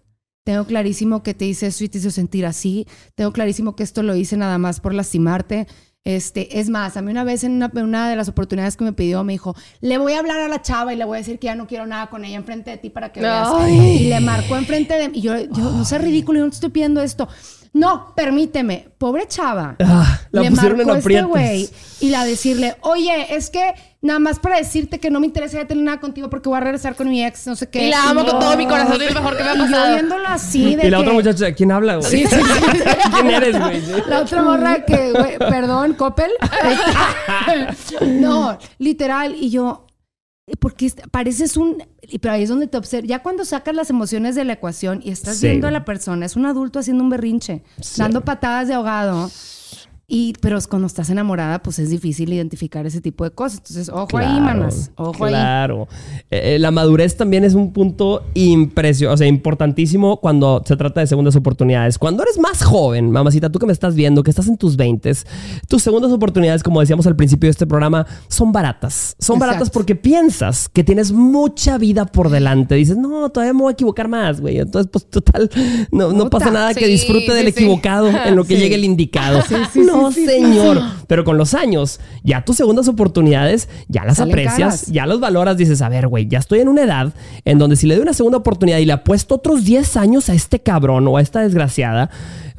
Tengo 0.44 0.64
clarísimo 0.66 1.22
que 1.22 1.32
te 1.32 1.46
hice 1.46 1.68
eso 1.68 1.84
y 1.84 1.88
te 1.88 1.98
hizo 1.98 2.10
sentir 2.10 2.44
así. 2.44 2.86
Tengo 3.14 3.32
clarísimo 3.32 3.74
que 3.74 3.82
esto 3.82 4.02
lo 4.02 4.14
hice 4.14 4.36
nada 4.36 4.58
más 4.58 4.80
por 4.80 4.92
lastimarte. 4.94 5.66
Este, 6.04 6.60
es 6.60 6.68
más, 6.68 6.98
a 6.98 7.02
mí 7.02 7.10
una 7.10 7.24
vez 7.24 7.44
en 7.44 7.52
una, 7.52 7.70
en 7.74 7.84
una 7.84 8.10
de 8.10 8.16
las 8.16 8.28
oportunidades 8.28 8.76
que 8.76 8.84
me 8.84 8.92
pidió, 8.92 9.24
me 9.24 9.32
dijo, 9.32 9.56
le 9.80 9.96
voy 9.96 10.12
a 10.12 10.18
hablar 10.18 10.38
a 10.40 10.48
la 10.48 10.60
chava 10.60 10.92
y 10.92 10.96
le 10.96 11.04
voy 11.06 11.16
a 11.16 11.20
decir 11.20 11.38
que 11.38 11.46
ya 11.46 11.54
no 11.54 11.66
quiero 11.66 11.86
nada 11.86 12.08
con 12.10 12.26
ella 12.26 12.36
enfrente 12.36 12.70
de 12.70 12.76
ti 12.76 12.90
para 12.90 13.10
que 13.10 13.20
veas. 13.20 13.48
Y 13.70 14.08
le 14.08 14.20
marcó 14.20 14.56
enfrente 14.56 14.94
de 14.94 15.08
mí. 15.08 15.18
Y 15.18 15.22
yo, 15.22 15.38
yo, 15.38 15.70
no 15.72 15.84
sé 15.86 15.96
ridículo, 15.96 16.40
yo 16.40 16.44
no 16.44 16.50
te 16.50 16.56
estoy 16.56 16.68
pidiendo 16.68 17.00
esto. 17.00 17.26
No, 17.72 18.14
permíteme. 18.14 18.88
Pobre 18.98 19.26
chava. 19.26 19.76
Ah, 19.80 20.20
la 20.30 20.42
le 20.42 20.50
pusieron 20.50 20.80
en 20.80 20.86
marcó 20.86 20.98
este 20.98 21.18
aprietos. 21.18 21.30
güey 21.30 21.70
y 22.00 22.10
la 22.10 22.24
decirle, 22.24 22.76
oye, 22.82 23.34
es 23.34 23.48
que 23.48 23.74
nada 24.04 24.18
más 24.20 24.38
para 24.38 24.58
decirte 24.58 25.00
que 25.00 25.10
no 25.10 25.18
me 25.18 25.26
interesa 25.26 25.56
ya 25.56 25.66
tener 25.66 25.82
nada 25.82 25.98
contigo 25.98 26.30
porque 26.30 26.48
voy 26.48 26.58
a 26.58 26.60
regresar 26.60 26.94
con 26.94 27.08
mi 27.08 27.24
ex, 27.24 27.46
no 27.48 27.56
sé 27.56 27.68
qué. 27.68 27.86
Y 27.88 27.90
la 27.90 28.10
amo 28.10 28.22
No. 28.22 28.30
con 28.30 28.38
todo 28.40 28.56
mi 28.56 28.66
corazón, 28.66 29.00
es 29.02 29.12
lo 29.14 29.20
mejor 29.20 29.36
que 29.36 29.42
me 29.42 29.48
ha 29.48 29.54
Y 29.54 29.58
yo 29.58 29.64
pasado. 29.64 29.92
viéndolo 29.94 30.28
así 30.28 30.76
de 30.76 30.86
Y 30.86 30.90
la 30.90 30.96
que- 30.98 31.02
otra 31.02 31.12
muchacha, 31.14 31.52
¿quién 31.54 31.72
habla, 31.72 31.96
güey? 31.96 32.10
Sí, 32.10 32.24
sí, 32.26 32.36
sí. 32.36 32.80
¿Quién 33.14 33.30
eres, 33.30 33.58
güey? 33.58 33.82
La 34.08 34.20
otra 34.20 34.42
morra 34.42 34.84
que, 34.84 35.10
güey, 35.12 35.38
perdón, 35.38 35.94
Coppel. 35.94 36.30
no, 38.02 38.58
literal. 38.78 39.34
Y 39.38 39.50
yo, 39.50 39.86
porque 40.60 40.92
pareces 41.10 41.56
un. 41.56 41.82
y- 42.02 42.18
Pero 42.18 42.34
ahí 42.34 42.42
es 42.42 42.48
donde 42.48 42.66
te 42.66 42.76
observas. 42.76 43.08
Ya 43.08 43.22
cuando 43.22 43.44
sacas 43.44 43.74
las 43.74 43.90
emociones 43.90 44.34
de 44.34 44.44
la 44.44 44.52
ecuación 44.54 45.00
y 45.02 45.10
estás 45.10 45.38
Sí. 45.38 45.48
viendo 45.48 45.66
a 45.68 45.70
la 45.70 45.84
persona, 45.84 46.26
es 46.26 46.36
un 46.36 46.46
adulto 46.46 46.78
haciendo 46.78 47.02
un 47.02 47.10
berrinche, 47.10 47.62
Sí. 47.80 47.94
dando 48.00 48.22
patadas 48.22 48.68
de 48.68 48.74
ahogado. 48.74 49.30
Y, 50.14 50.32
pero 50.40 50.60
cuando 50.68 50.86
estás 50.86 51.10
enamorada, 51.10 51.60
pues 51.60 51.80
es 51.80 51.90
difícil 51.90 52.32
identificar 52.32 52.86
ese 52.86 53.00
tipo 53.00 53.24
de 53.24 53.32
cosas. 53.32 53.58
Entonces, 53.58 53.88
ojo 53.88 54.16
ahí, 54.16 54.40
manas. 54.40 54.92
Ojo 54.94 55.24
ahí. 55.24 55.32
Claro. 55.32 55.88
Eh, 56.30 56.54
eh, 56.54 56.58
la 56.60 56.70
madurez 56.70 57.16
también 57.16 57.42
es 57.42 57.54
un 57.54 57.72
punto 57.72 58.22
impresionante, 58.34 59.12
o 59.12 59.16
sea, 59.16 59.26
importantísimo 59.26 60.20
cuando 60.20 60.62
se 60.64 60.76
trata 60.76 61.00
de 61.00 61.08
segundas 61.08 61.34
oportunidades. 61.34 61.98
Cuando 61.98 62.22
eres 62.22 62.38
más 62.38 62.62
joven, 62.62 63.10
mamacita, 63.10 63.50
tú 63.50 63.58
que 63.58 63.66
me 63.66 63.72
estás 63.72 63.96
viendo, 63.96 64.22
que 64.22 64.30
estás 64.30 64.46
en 64.46 64.56
tus 64.56 64.76
20, 64.76 65.10
tus 65.66 65.82
segundas 65.82 66.12
oportunidades, 66.12 66.62
como 66.62 66.78
decíamos 66.78 67.08
al 67.08 67.16
principio 67.16 67.48
de 67.48 67.50
este 67.50 67.66
programa, 67.66 68.06
son 68.28 68.52
baratas. 68.52 69.16
Son 69.18 69.40
baratas 69.40 69.62
Exacto. 69.62 69.78
porque 69.80 69.96
piensas 69.96 70.68
que 70.68 70.84
tienes 70.84 71.10
mucha 71.10 71.76
vida 71.76 72.04
por 72.06 72.30
delante. 72.30 72.76
Dices, 72.76 72.96
no, 72.96 73.30
todavía 73.30 73.52
me 73.52 73.62
voy 73.62 73.70
a 73.70 73.72
equivocar 73.72 74.06
más, 74.06 74.40
güey. 74.40 74.58
Entonces, 74.58 74.88
pues 74.92 75.10
total, 75.10 75.50
no, 75.90 76.12
no 76.12 76.30
pasa 76.30 76.52
nada 76.52 76.72
que 76.72 76.86
disfrute 76.86 77.34
del 77.34 77.46
sí, 77.46 77.52
sí. 77.52 77.64
equivocado 77.64 78.08
en 78.08 78.36
lo 78.36 78.44
que 78.44 78.54
Sí. 78.54 78.60
llegue 78.60 78.76
el 78.76 78.84
indicado. 78.84 79.42
sí, 79.42 79.80
no, 80.04 80.12
sí, 80.12 80.26
sí, 80.26 80.32
señor. 80.32 80.80
Pero 81.06 81.24
con 81.24 81.36
los 81.36 81.54
años, 81.54 82.00
ya 82.22 82.44
tus 82.44 82.56
segundas 82.56 82.88
oportunidades, 82.88 83.68
ya 83.88 84.04
las 84.04 84.18
Salen 84.18 84.32
aprecias, 84.32 84.56
caras. 84.56 84.86
ya 84.86 85.06
los 85.06 85.20
valoras, 85.20 85.56
dices, 85.56 85.82
a 85.82 85.88
ver, 85.88 86.08
güey, 86.08 86.26
ya 86.28 86.38
estoy 86.38 86.60
en 86.60 86.68
una 86.68 86.82
edad 86.82 87.12
en 87.44 87.58
donde 87.58 87.76
si 87.76 87.86
le 87.86 87.94
doy 87.94 88.02
una 88.02 88.14
segunda 88.14 88.38
oportunidad 88.38 88.78
y 88.78 88.84
le 88.84 88.92
apuesto 88.92 89.36
otros 89.36 89.64
10 89.64 89.96
años 89.96 90.28
a 90.28 90.34
este 90.34 90.60
cabrón 90.60 91.06
o 91.08 91.16
a 91.16 91.22
esta 91.22 91.40
desgraciada, 91.40 92.10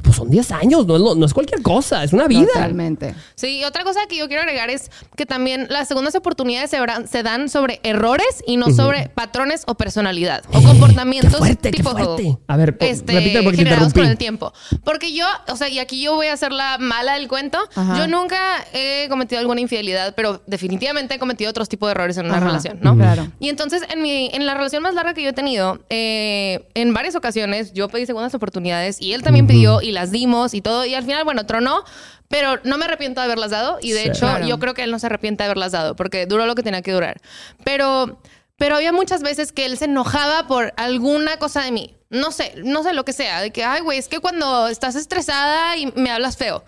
pues 0.02 0.16
son 0.16 0.30
10 0.30 0.52
años, 0.52 0.86
no 0.86 0.94
es, 0.96 1.00
lo- 1.02 1.14
no 1.16 1.26
es 1.26 1.34
cualquier 1.34 1.62
cosa, 1.62 2.04
es 2.04 2.12
una 2.12 2.28
vida. 2.28 2.46
Totalmente. 2.52 3.14
Sí, 3.34 3.58
y 3.58 3.64
otra 3.64 3.82
cosa 3.82 4.00
que 4.08 4.16
yo 4.16 4.28
quiero 4.28 4.42
agregar 4.42 4.70
es 4.70 4.90
que 5.16 5.26
también 5.26 5.66
las 5.68 5.88
segundas 5.88 6.14
oportunidades 6.14 6.70
se, 6.70 6.78
verán- 6.80 7.08
se 7.08 7.22
dan 7.22 7.48
sobre 7.48 7.80
errores 7.82 8.42
y 8.46 8.56
no 8.56 8.70
sobre 8.70 9.08
patrones 9.08 9.62
o 9.66 9.74
personalidad 9.74 10.44
o 10.52 10.62
comportamientos 10.62 11.32
Qué 11.32 11.38
fuerte, 11.38 11.70
qué 11.70 11.76
tipo 11.78 11.90
fuerte. 11.90 12.38
A 12.46 12.56
ver, 12.56 12.76
po- 12.78 12.84
este, 12.84 13.12
repite 13.14 13.42
porque 13.42 13.56
te 13.58 13.64
generados 13.64 13.88
interrumpí. 13.88 14.00
con 14.00 14.10
el 14.10 14.18
tiempo. 14.18 14.52
Porque 14.84 15.12
yo, 15.12 15.24
o 15.48 15.56
sea, 15.56 15.68
y 15.68 15.78
aquí 15.80 16.00
yo 16.00 16.14
voy 16.14 16.28
a 16.28 16.36
ser 16.36 16.52
la 16.52 16.78
mala 16.78 17.14
del 17.14 17.26
cuento. 17.26 17.58
Ajá. 17.74 17.98
Yo 17.98 18.06
nunca 18.06 18.38
he 18.74 19.06
cometido 19.08 19.40
alguna 19.40 19.60
infidelidad, 19.60 20.14
pero 20.14 20.40
definitivamente 20.46 21.14
he 21.14 21.18
cometido 21.18 21.50
otros 21.50 21.68
tipos 21.68 21.88
de 21.88 21.92
errores 21.92 22.16
en 22.18 22.26
una 22.26 22.36
Ajá. 22.36 22.46
relación, 22.46 22.78
¿no? 22.82 22.94
Claro. 22.96 23.26
Y 23.40 23.48
entonces, 23.48 23.82
en, 23.92 24.02
mi, 24.02 24.30
en 24.32 24.46
la 24.46 24.54
relación 24.54 24.82
más 24.82 24.94
larga 24.94 25.14
que 25.14 25.22
yo 25.22 25.30
he 25.30 25.32
tenido, 25.32 25.80
eh, 25.90 26.68
en 26.74 26.92
varias 26.94 27.16
ocasiones 27.16 27.72
yo 27.72 27.88
pedí 27.88 28.06
segundas 28.06 28.34
oportunidades 28.34 29.00
y 29.00 29.12
él 29.14 29.22
también 29.22 29.46
pidió 29.46 29.80
y 29.82 29.92
las 29.96 30.12
dimos 30.12 30.54
y 30.54 30.60
todo. 30.60 30.84
Y 30.84 30.94
al 30.94 31.02
final, 31.04 31.24
bueno, 31.24 31.44
tronó, 31.46 31.82
pero 32.28 32.60
no 32.62 32.78
me 32.78 32.84
arrepiento 32.84 33.20
de 33.20 33.24
haberlas 33.24 33.50
dado. 33.50 33.78
Y 33.82 33.90
de 33.90 34.02
Sí. 34.02 34.08
hecho, 34.10 34.20
Claro. 34.20 34.46
yo 34.46 34.58
creo 34.60 34.74
que 34.74 34.84
él 34.84 34.90
no 34.92 34.98
se 35.00 35.06
arrepiente 35.06 35.42
de 35.42 35.46
haberlas 35.46 35.72
dado 35.72 35.96
porque 35.96 36.26
duró 36.26 36.46
lo 36.46 36.54
que 36.54 36.62
tenía 36.62 36.82
que 36.82 36.92
durar. 36.92 37.20
Pero, 37.64 38.20
pero 38.56 38.76
había 38.76 38.92
muchas 38.92 39.22
veces 39.22 39.50
que 39.52 39.66
él 39.66 39.76
se 39.76 39.86
enojaba 39.86 40.46
por 40.46 40.72
alguna 40.76 41.38
cosa 41.38 41.62
de 41.62 41.72
mí. 41.72 41.96
No 42.08 42.30
sé, 42.30 42.54
no 42.62 42.84
sé 42.84 42.92
lo 42.94 43.04
que 43.04 43.12
sea. 43.12 43.40
De 43.40 43.50
que, 43.50 43.64
ay, 43.64 43.80
güey, 43.82 43.98
es 43.98 44.06
que 44.08 44.20
cuando 44.20 44.68
estás 44.68 44.94
estresada 44.94 45.76
y 45.76 45.86
me 45.96 46.10
hablas 46.12 46.36
feo. 46.36 46.64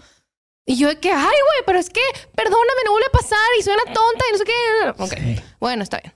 Y 0.67 0.77
yo 0.77 0.89
de 0.89 0.99
que, 0.99 1.11
ay, 1.11 1.17
güey, 1.25 1.63
pero 1.65 1.79
es 1.79 1.89
que, 1.89 2.01
perdóname, 2.35 2.83
no 2.85 2.91
vuelve 2.93 3.07
a 3.07 3.11
pasar 3.19 3.39
y 3.59 3.63
soy 3.63 3.73
una 3.73 3.95
tonta 3.95 4.25
y 4.29 4.33
no 4.33 4.39
sé 4.39 4.45
qué. 4.45 5.03
Ok, 5.39 5.43
bueno, 5.61 5.83
está 5.83 5.99
bien. 5.99 6.13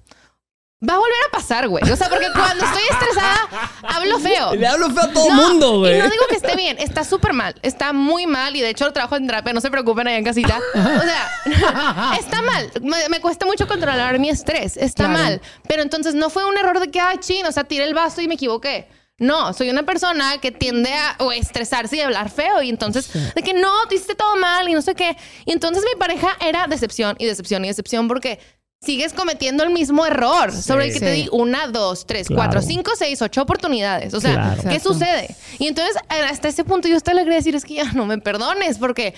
Va 0.88 0.94
a 0.94 0.98
volver 0.98 1.14
a 1.28 1.30
pasar, 1.30 1.68
güey. 1.68 1.88
O 1.90 1.96
sea, 1.96 2.08
porque 2.08 2.26
cuando 2.34 2.64
estoy 2.64 2.82
estresada, 2.90 3.48
hablo 3.82 4.18
feo. 4.18 4.54
Le 4.54 4.66
hablo 4.66 4.90
feo 4.90 5.04
a 5.04 5.12
todo 5.12 5.28
No, 5.28 5.48
mundo, 5.50 5.78
güey. 5.78 5.96
Y 5.96 5.98
no 6.02 6.08
digo 6.10 6.24
que 6.28 6.34
esté 6.34 6.56
bien, 6.56 6.76
está 6.80 7.04
súper 7.04 7.32
mal, 7.32 7.54
está 7.62 7.92
muy 7.92 8.26
mal 8.26 8.56
y 8.56 8.60
de 8.60 8.70
hecho 8.70 8.84
lo 8.86 8.92
trabajo 8.92 9.14
en 9.16 9.26
terapia, 9.26 9.52
no 9.52 9.60
se 9.60 9.70
preocupen 9.70 10.08
allá 10.08 10.16
en 10.18 10.24
casita. 10.24 10.58
O 10.74 11.02
sea, 11.02 12.14
está 12.18 12.42
mal, 12.42 12.70
me, 12.82 13.08
me 13.08 13.20
cuesta 13.20 13.46
mucho 13.46 13.68
controlar 13.68 14.18
mi 14.18 14.28
estrés, 14.28 14.76
está 14.76 15.04
Claro. 15.04 15.18
mal. 15.22 15.40
Pero 15.68 15.82
entonces 15.82 16.14
no 16.14 16.30
fue 16.30 16.44
un 16.46 16.56
error 16.56 16.80
de 16.80 16.90
que, 16.90 16.98
ay, 17.00 17.18
chin, 17.18 17.46
o 17.46 17.52
sea, 17.52 17.64
tiré 17.64 17.84
el 17.84 17.94
vaso 17.94 18.20
y 18.20 18.26
me 18.28 18.34
equivoqué. 18.34 18.88
No, 19.18 19.52
soy 19.52 19.70
una 19.70 19.84
persona 19.84 20.38
que 20.38 20.50
tiende 20.50 20.92
a 20.92 21.14
o 21.20 21.30
estresarse 21.30 21.96
y 21.96 22.00
hablar 22.00 22.28
feo 22.28 22.60
y 22.60 22.70
entonces 22.70 23.08
de 23.34 23.42
que 23.42 23.54
no, 23.54 23.70
te 23.88 23.94
hiciste 23.94 24.16
todo 24.16 24.34
mal 24.36 24.68
y 24.68 24.72
no 24.74 24.82
sé 24.82 24.96
qué. 24.96 25.16
Y 25.44 25.52
entonces 25.52 25.84
mi 25.84 25.96
pareja 25.96 26.36
era 26.40 26.66
decepción 26.66 27.14
y 27.20 27.26
decepción 27.26 27.64
y 27.64 27.68
decepción 27.68 28.08
porque 28.08 28.40
sigues 28.84 29.12
cometiendo 29.12 29.62
el 29.62 29.70
mismo 29.70 30.04
error 30.04 30.52
sobre 30.52 30.86
el 30.86 30.92
que 30.92 31.00
te 31.00 31.12
di 31.12 31.28
una, 31.32 31.68
dos, 31.68 32.04
tres, 32.06 32.26
Claro. 32.26 32.42
cuatro, 32.42 32.62
cinco, 32.62 32.90
seis, 32.98 33.22
ocho 33.22 33.42
oportunidades. 33.42 34.12
O 34.14 34.20
sea, 34.20 34.32
Claro. 34.34 34.62
¿qué 34.62 34.68
Exacto. 34.76 34.92
sucede? 34.94 35.36
Y 35.58 35.68
entonces, 35.68 35.96
hasta 36.08 36.48
ese 36.48 36.64
punto, 36.64 36.88
yo 36.88 36.96
hasta 36.96 37.14
le 37.14 37.22
quería 37.22 37.36
decir, 37.38 37.54
es 37.54 37.64
que 37.64 37.74
ya 37.74 37.92
no 37.92 38.06
me 38.06 38.18
perdones, 38.18 38.78
porque 38.78 39.14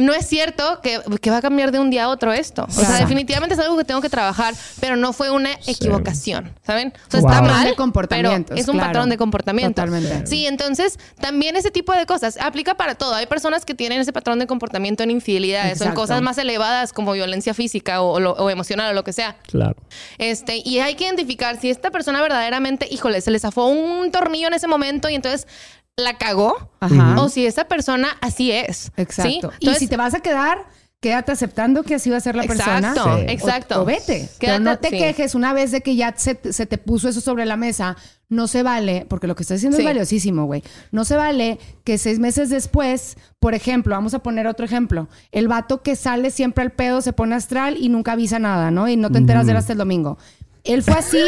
no 0.00 0.12
es 0.14 0.26
cierto 0.26 0.80
que, 0.82 1.00
que 1.20 1.30
va 1.30 1.38
a 1.38 1.42
cambiar 1.42 1.70
de 1.72 1.78
un 1.78 1.90
día 1.90 2.04
a 2.04 2.08
otro 2.08 2.32
esto. 2.32 2.66
O 2.68 2.70
sea, 2.72 2.98
definitivamente 2.98 3.54
es 3.54 3.60
algo 3.60 3.76
que 3.76 3.84
tengo 3.84 4.00
que 4.00 4.08
trabajar, 4.10 4.54
pero 4.80 4.96
no 4.96 5.12
fue 5.12 5.30
una 5.30 5.50
equivocación, 5.66 6.52
¿saben? 6.66 6.92
O 7.08 7.10
sea, 7.10 7.20
Wow. 7.20 7.28
está 7.30 7.40
Patrón 7.40 7.56
mal, 7.58 7.66
de 7.68 7.74
comportamientos, 7.74 8.48
pero 8.50 8.60
es 8.60 8.68
un 8.68 8.74
claro. 8.74 8.88
patrón 8.88 9.08
de 9.10 9.16
comportamiento. 9.16 9.82
Totalmente. 9.82 10.26
Sí, 10.26 10.46
entonces, 10.46 10.98
también 11.20 11.56
ese 11.56 11.70
tipo 11.70 11.92
de 11.92 12.06
cosas 12.06 12.38
aplica 12.40 12.74
para 12.74 12.94
todo. 12.94 13.14
Hay 13.14 13.26
personas 13.26 13.64
que 13.64 13.74
tienen 13.74 14.00
ese 14.00 14.12
patrón 14.12 14.38
de 14.38 14.46
comportamiento 14.46 15.02
en 15.02 15.10
infidelidades 15.10 15.80
o 15.80 15.84
en 15.84 15.92
cosas 15.94 16.22
más 16.22 16.38
elevadas 16.38 16.92
como 16.92 17.12
violencia 17.12 17.54
física 17.54 18.02
o, 18.02 18.12
o 18.14 18.20
lo- 18.20 18.32
o 18.32 18.50
emocional 18.50 18.90
o 18.90 18.94
lo 18.94 19.04
que 19.04 19.12
sea. 19.12 19.36
Claro. 19.48 19.76
Este, 20.18 20.62
y 20.64 20.78
hay 20.80 20.94
que 20.94 21.04
identificar 21.04 21.60
si 21.60 21.70
esta 21.70 21.90
persona 21.90 22.20
verdaderamente, 22.22 22.86
híjole, 22.90 23.20
se 23.20 23.30
le 23.30 23.38
zafó 23.38 23.66
un 23.66 24.10
tornillo 24.10 24.48
en 24.48 24.54
ese 24.54 24.66
momento 24.66 25.08
y 25.08 25.14
entonces 25.14 25.46
la 25.96 26.16
cagó. 26.18 26.70
Ajá. 26.80 27.20
O 27.20 27.28
si 27.28 27.46
esa 27.46 27.64
persona 27.64 28.08
así 28.20 28.50
es. 28.52 28.92
Exacto. 28.96 29.22
¿sí? 29.30 29.40
y 29.60 29.66
Entonces, 29.66 29.78
si 29.78 29.88
te 29.88 29.96
vas 29.96 30.14
a 30.14 30.20
quedar, 30.20 30.66
quédate 31.00 31.32
aceptando 31.32 31.82
que 31.82 31.94
así 31.94 32.10
va 32.10 32.16
a 32.16 32.20
ser 32.20 32.36
la 32.36 32.44
persona. 32.44 32.90
Exacto, 32.90 33.16
Sí. 33.18 33.24
exacto. 33.28 33.78
O, 33.78 33.82
o 33.82 33.84
vete. 33.84 34.28
Pero 34.38 34.52
Quédate- 34.54 34.60
no 34.60 34.78
te 34.78 34.88
sí. 34.90 34.98
quejes 34.98 35.34
una 35.34 35.52
vez 35.52 35.70
de 35.70 35.80
que 35.82 35.96
ya 35.96 36.14
se, 36.16 36.34
te- 36.34 36.52
se 36.52 36.66
te 36.66 36.78
puso 36.78 37.08
eso 37.08 37.20
sobre 37.20 37.44
la 37.46 37.56
mesa. 37.56 37.96
No 38.28 38.46
se 38.46 38.62
vale, 38.62 39.06
porque 39.08 39.26
lo 39.26 39.34
que 39.34 39.42
estás 39.42 39.56
diciendo 39.56 39.76
Sí. 39.76 39.82
es 39.82 39.86
valiosísimo, 39.88 40.44
güey. 40.44 40.62
No 40.92 41.04
se 41.04 41.16
vale 41.16 41.58
que 41.84 41.98
seis 41.98 42.18
meses 42.20 42.48
después, 42.48 43.16
por 43.40 43.54
ejemplo, 43.54 43.94
vamos 43.96 44.14
a 44.14 44.20
poner 44.20 44.46
otro 44.46 44.64
ejemplo. 44.64 45.08
El 45.32 45.48
vato 45.48 45.82
que 45.82 45.96
sale 45.96 46.30
siempre 46.30 46.62
al 46.62 46.70
pedo, 46.70 47.00
se 47.00 47.12
pone 47.12 47.34
astral 47.34 47.76
y 47.76 47.88
nunca 47.88 48.12
avisa 48.12 48.38
nada, 48.38 48.70
¿no? 48.70 48.88
Y 48.88 48.96
no 48.96 49.10
te 49.10 49.18
enteras 49.18 49.46
de 49.46 49.52
él 49.52 49.58
hasta 49.58 49.72
el 49.72 49.78
domingo. 49.78 50.16
Él 50.64 50.82
fue 50.82 50.94
así, 50.94 51.18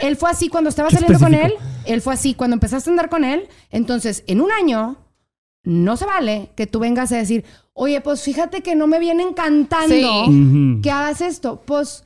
él 0.00 0.16
fue 0.16 0.30
así 0.30 0.48
cuando 0.48 0.70
estabas 0.70 0.92
Qué 0.92 0.98
saliendo 0.98 1.18
con 1.24 1.34
él, 1.34 1.52
él 1.86 2.00
fue 2.00 2.14
así 2.14 2.34
cuando 2.34 2.54
empezaste 2.54 2.90
a 2.90 2.92
andar 2.92 3.08
con 3.08 3.24
él. 3.24 3.48
Entonces, 3.70 4.24
en 4.26 4.40
un 4.40 4.50
año, 4.52 4.96
no 5.62 5.96
se 5.96 6.06
vale 6.06 6.50
que 6.56 6.66
tú 6.66 6.78
vengas 6.80 7.12
a 7.12 7.16
decir, 7.16 7.44
oye, 7.72 8.00
pues 8.00 8.22
fíjate 8.22 8.62
que 8.62 8.74
no 8.74 8.86
me 8.86 8.98
viene 8.98 9.22
encantando 9.22 9.94
Sí. 9.94 10.80
Que 10.82 10.90
hagas 10.90 11.20
esto. 11.20 11.62
Pues, 11.64 12.04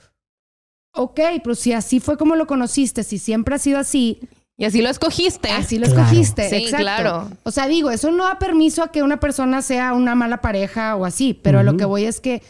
ok, 0.92 1.20
pero 1.42 1.54
si 1.54 1.72
así 1.72 2.00
fue 2.00 2.16
como 2.16 2.36
lo 2.36 2.46
conociste, 2.46 3.02
si 3.02 3.18
siempre 3.18 3.54
ha 3.54 3.58
sido 3.58 3.78
así, 3.78 4.20
Y 4.56 4.64
así 4.66 4.82
lo 4.82 4.88
escogiste. 4.88 5.50
así 5.50 5.78
lo 5.78 5.86
Claro. 5.86 6.02
escogiste. 6.02 6.48
Sí, 6.48 6.54
exacto. 6.56 6.76
claro. 6.82 7.30
O 7.42 7.50
sea, 7.50 7.66
digo, 7.66 7.90
eso 7.90 8.10
no 8.12 8.24
da 8.24 8.38
permiso 8.38 8.82
a 8.84 8.92
que 8.92 9.02
una 9.02 9.18
persona 9.18 9.62
sea 9.62 9.94
una 9.94 10.14
mala 10.14 10.40
pareja 10.40 10.94
o 10.96 11.04
así, 11.04 11.34
pero 11.34 11.58
a 11.58 11.62
lo 11.64 11.76
que 11.76 11.84
voy 11.84 12.04
es 12.04 12.20
que 12.20 12.40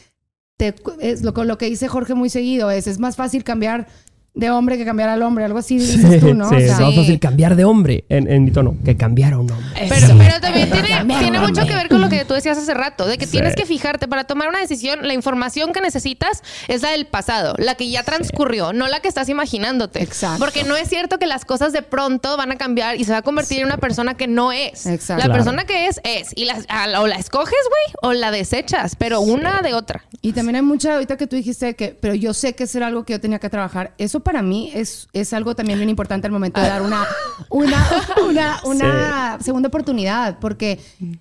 te- 0.58 0.74
es 1.00 1.22
lo, 1.22 1.32
lo 1.32 1.58
que 1.58 1.66
dice 1.66 1.88
Jorge 1.88 2.14
muy 2.14 2.28
seguido 2.30 2.70
es, 2.70 2.86
es 2.86 2.98
más 2.98 3.16
fácil 3.16 3.42
cambiar 3.42 3.88
de 4.34 4.50
hombre 4.50 4.76
que 4.76 4.84
cambiar 4.84 5.08
al 5.08 5.22
hombre, 5.22 5.44
algo 5.44 5.58
así 5.58 5.78
dices 5.78 6.20
tú, 6.20 6.34
¿no? 6.34 6.48
Sí, 6.48 6.56
O 6.56 6.58
sea, 6.58 6.66
es 6.74 6.80
más 6.80 6.94
fácil 6.96 7.20
cambiar 7.20 7.54
de 7.54 7.64
hombre 7.64 8.04
en, 8.08 8.28
en 8.30 8.44
mi 8.44 8.50
tono 8.50 8.74
que 8.84 8.96
cambiar 8.96 9.34
a 9.34 9.38
un 9.38 9.48
hombre. 9.50 9.66
Pero, 9.88 10.08
pero 10.18 10.40
también 10.40 10.70
tiene, 10.70 10.88
tiene 11.20 11.38
mucho 11.38 11.64
que 11.66 11.74
ver 11.74 11.88
con 11.88 12.00
lo 12.00 12.08
que 12.08 12.24
tú 12.24 12.34
decías 12.34 12.58
hace 12.58 12.74
rato, 12.74 13.06
de 13.06 13.16
que 13.16 13.26
Sí. 13.26 13.32
tienes 13.32 13.54
que 13.54 13.64
fijarte 13.64 14.08
para 14.08 14.24
tomar 14.24 14.48
una 14.48 14.58
decisión. 14.58 15.06
La 15.06 15.14
información 15.14 15.72
que 15.72 15.80
necesitas 15.80 16.42
es 16.68 16.82
la 16.82 16.90
del 16.90 17.06
pasado, 17.06 17.54
la 17.58 17.76
que 17.76 17.88
ya 17.88 18.02
transcurrió, 18.02 18.72
no 18.72 18.88
la 18.88 19.00
que 19.00 19.06
estás 19.08 19.28
imaginándote. 19.28 20.02
Exacto. 20.02 20.38
Porque 20.40 20.64
no 20.64 20.74
es 20.76 20.88
cierto 20.88 21.18
que 21.20 21.26
las 21.26 21.44
cosas 21.44 21.72
de 21.72 21.82
pronto 21.82 22.36
van 22.36 22.50
a 22.50 22.56
cambiar 22.56 22.96
y 23.00 23.04
se 23.04 23.12
va 23.12 23.18
a 23.18 23.22
convertir 23.22 23.60
en 23.60 23.66
una 23.66 23.76
persona 23.78 24.14
que 24.16 24.26
no 24.26 24.50
es. 24.50 24.86
Exacto. 24.86 25.20
La 25.22 25.26
Claro. 25.26 25.32
persona 25.34 25.64
que 25.64 25.86
es, 25.86 26.00
es. 26.02 26.30
Y 26.34 26.44
la, 26.46 26.56
a- 26.68 27.00
o 27.00 27.06
la 27.06 27.14
escoges, 27.16 27.54
güey, 27.68 27.94
o 28.02 28.12
la 28.12 28.32
desechas, 28.32 28.96
pero 28.96 29.20
una 29.20 29.62
de 29.62 29.74
otra. 29.74 30.04
Y 30.22 30.32
también 30.32 30.56
hay 30.56 30.62
mucha, 30.62 30.94
ahorita 30.94 31.16
que 31.16 31.26
tú 31.28 31.36
dijiste 31.36 31.74
que, 31.76 31.96
pero 32.00 32.14
yo 32.14 32.34
sé 32.34 32.54
que 32.54 32.64
eso 32.64 32.78
era 32.78 32.88
algo 32.88 33.04
que 33.04 33.12
yo 33.12 33.20
tenía 33.20 33.38
que 33.38 33.48
trabajar. 33.48 33.92
Eso 33.98 34.20
para 34.24 34.42
mí 34.42 34.70
es, 34.74 35.06
es 35.12 35.32
algo 35.32 35.54
también 35.54 35.78
bien 35.78 35.88
importante 35.90 36.26
al 36.26 36.32
momento 36.32 36.60
de 36.60 36.66
dar 36.68 36.82
una, 36.82 37.04
una, 37.50 37.86
una, 38.26 38.60
una 38.64 39.38
segunda 39.40 39.68
oportunidad, 39.68 40.38
porque 40.40 40.80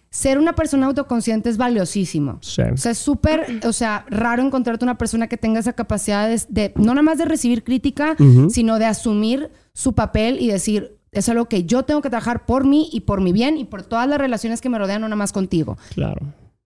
ser 0.10 0.40
una 0.40 0.54
persona 0.54 0.88
autoconsciente 0.88 1.50
es 1.50 1.58
valiosísimo. 1.58 2.40
Sí. 2.42 2.62
O 2.64 2.78
sea, 2.78 2.92
es 2.94 2.98
súper, 2.98 3.60
o 3.68 3.74
sea, 3.74 4.06
raro 4.10 4.42
encontrarte 4.42 4.84
una 4.86 4.98
persona 4.98 5.28
que 5.28 5.38
tenga 5.38 5.60
esa 5.60 5.74
capacidad 5.74 6.28
de, 6.28 6.42
de- 6.50 6.74
no 6.78 6.94
nada 6.96 7.02
más 7.04 7.18
de 7.20 7.26
recibir 7.26 7.64
crítica, 7.64 8.16
sino 8.50 8.80
de 8.80 8.86
asumir 8.86 9.52
su 9.74 9.94
papel 9.94 10.40
y 10.40 10.48
decir, 10.48 10.98
es 11.12 11.30
algo 11.30 11.46
que 11.46 11.66
yo 11.66 11.84
tengo 11.84 12.02
que 12.02 12.10
trabajar 12.10 12.46
por 12.46 12.66
mí 12.66 12.90
y 12.92 13.02
por 13.02 13.22
mi 13.22 13.34
bien 13.34 13.58
y 13.58 13.66
por 13.66 13.84
todas 13.84 14.08
las 14.08 14.18
relaciones 14.18 14.62
que 14.62 14.70
me 14.70 14.80
rodean, 14.80 15.02
no 15.02 15.08
nada 15.08 15.18
más 15.18 15.32
contigo 15.34 15.78
Claro. 15.94 16.22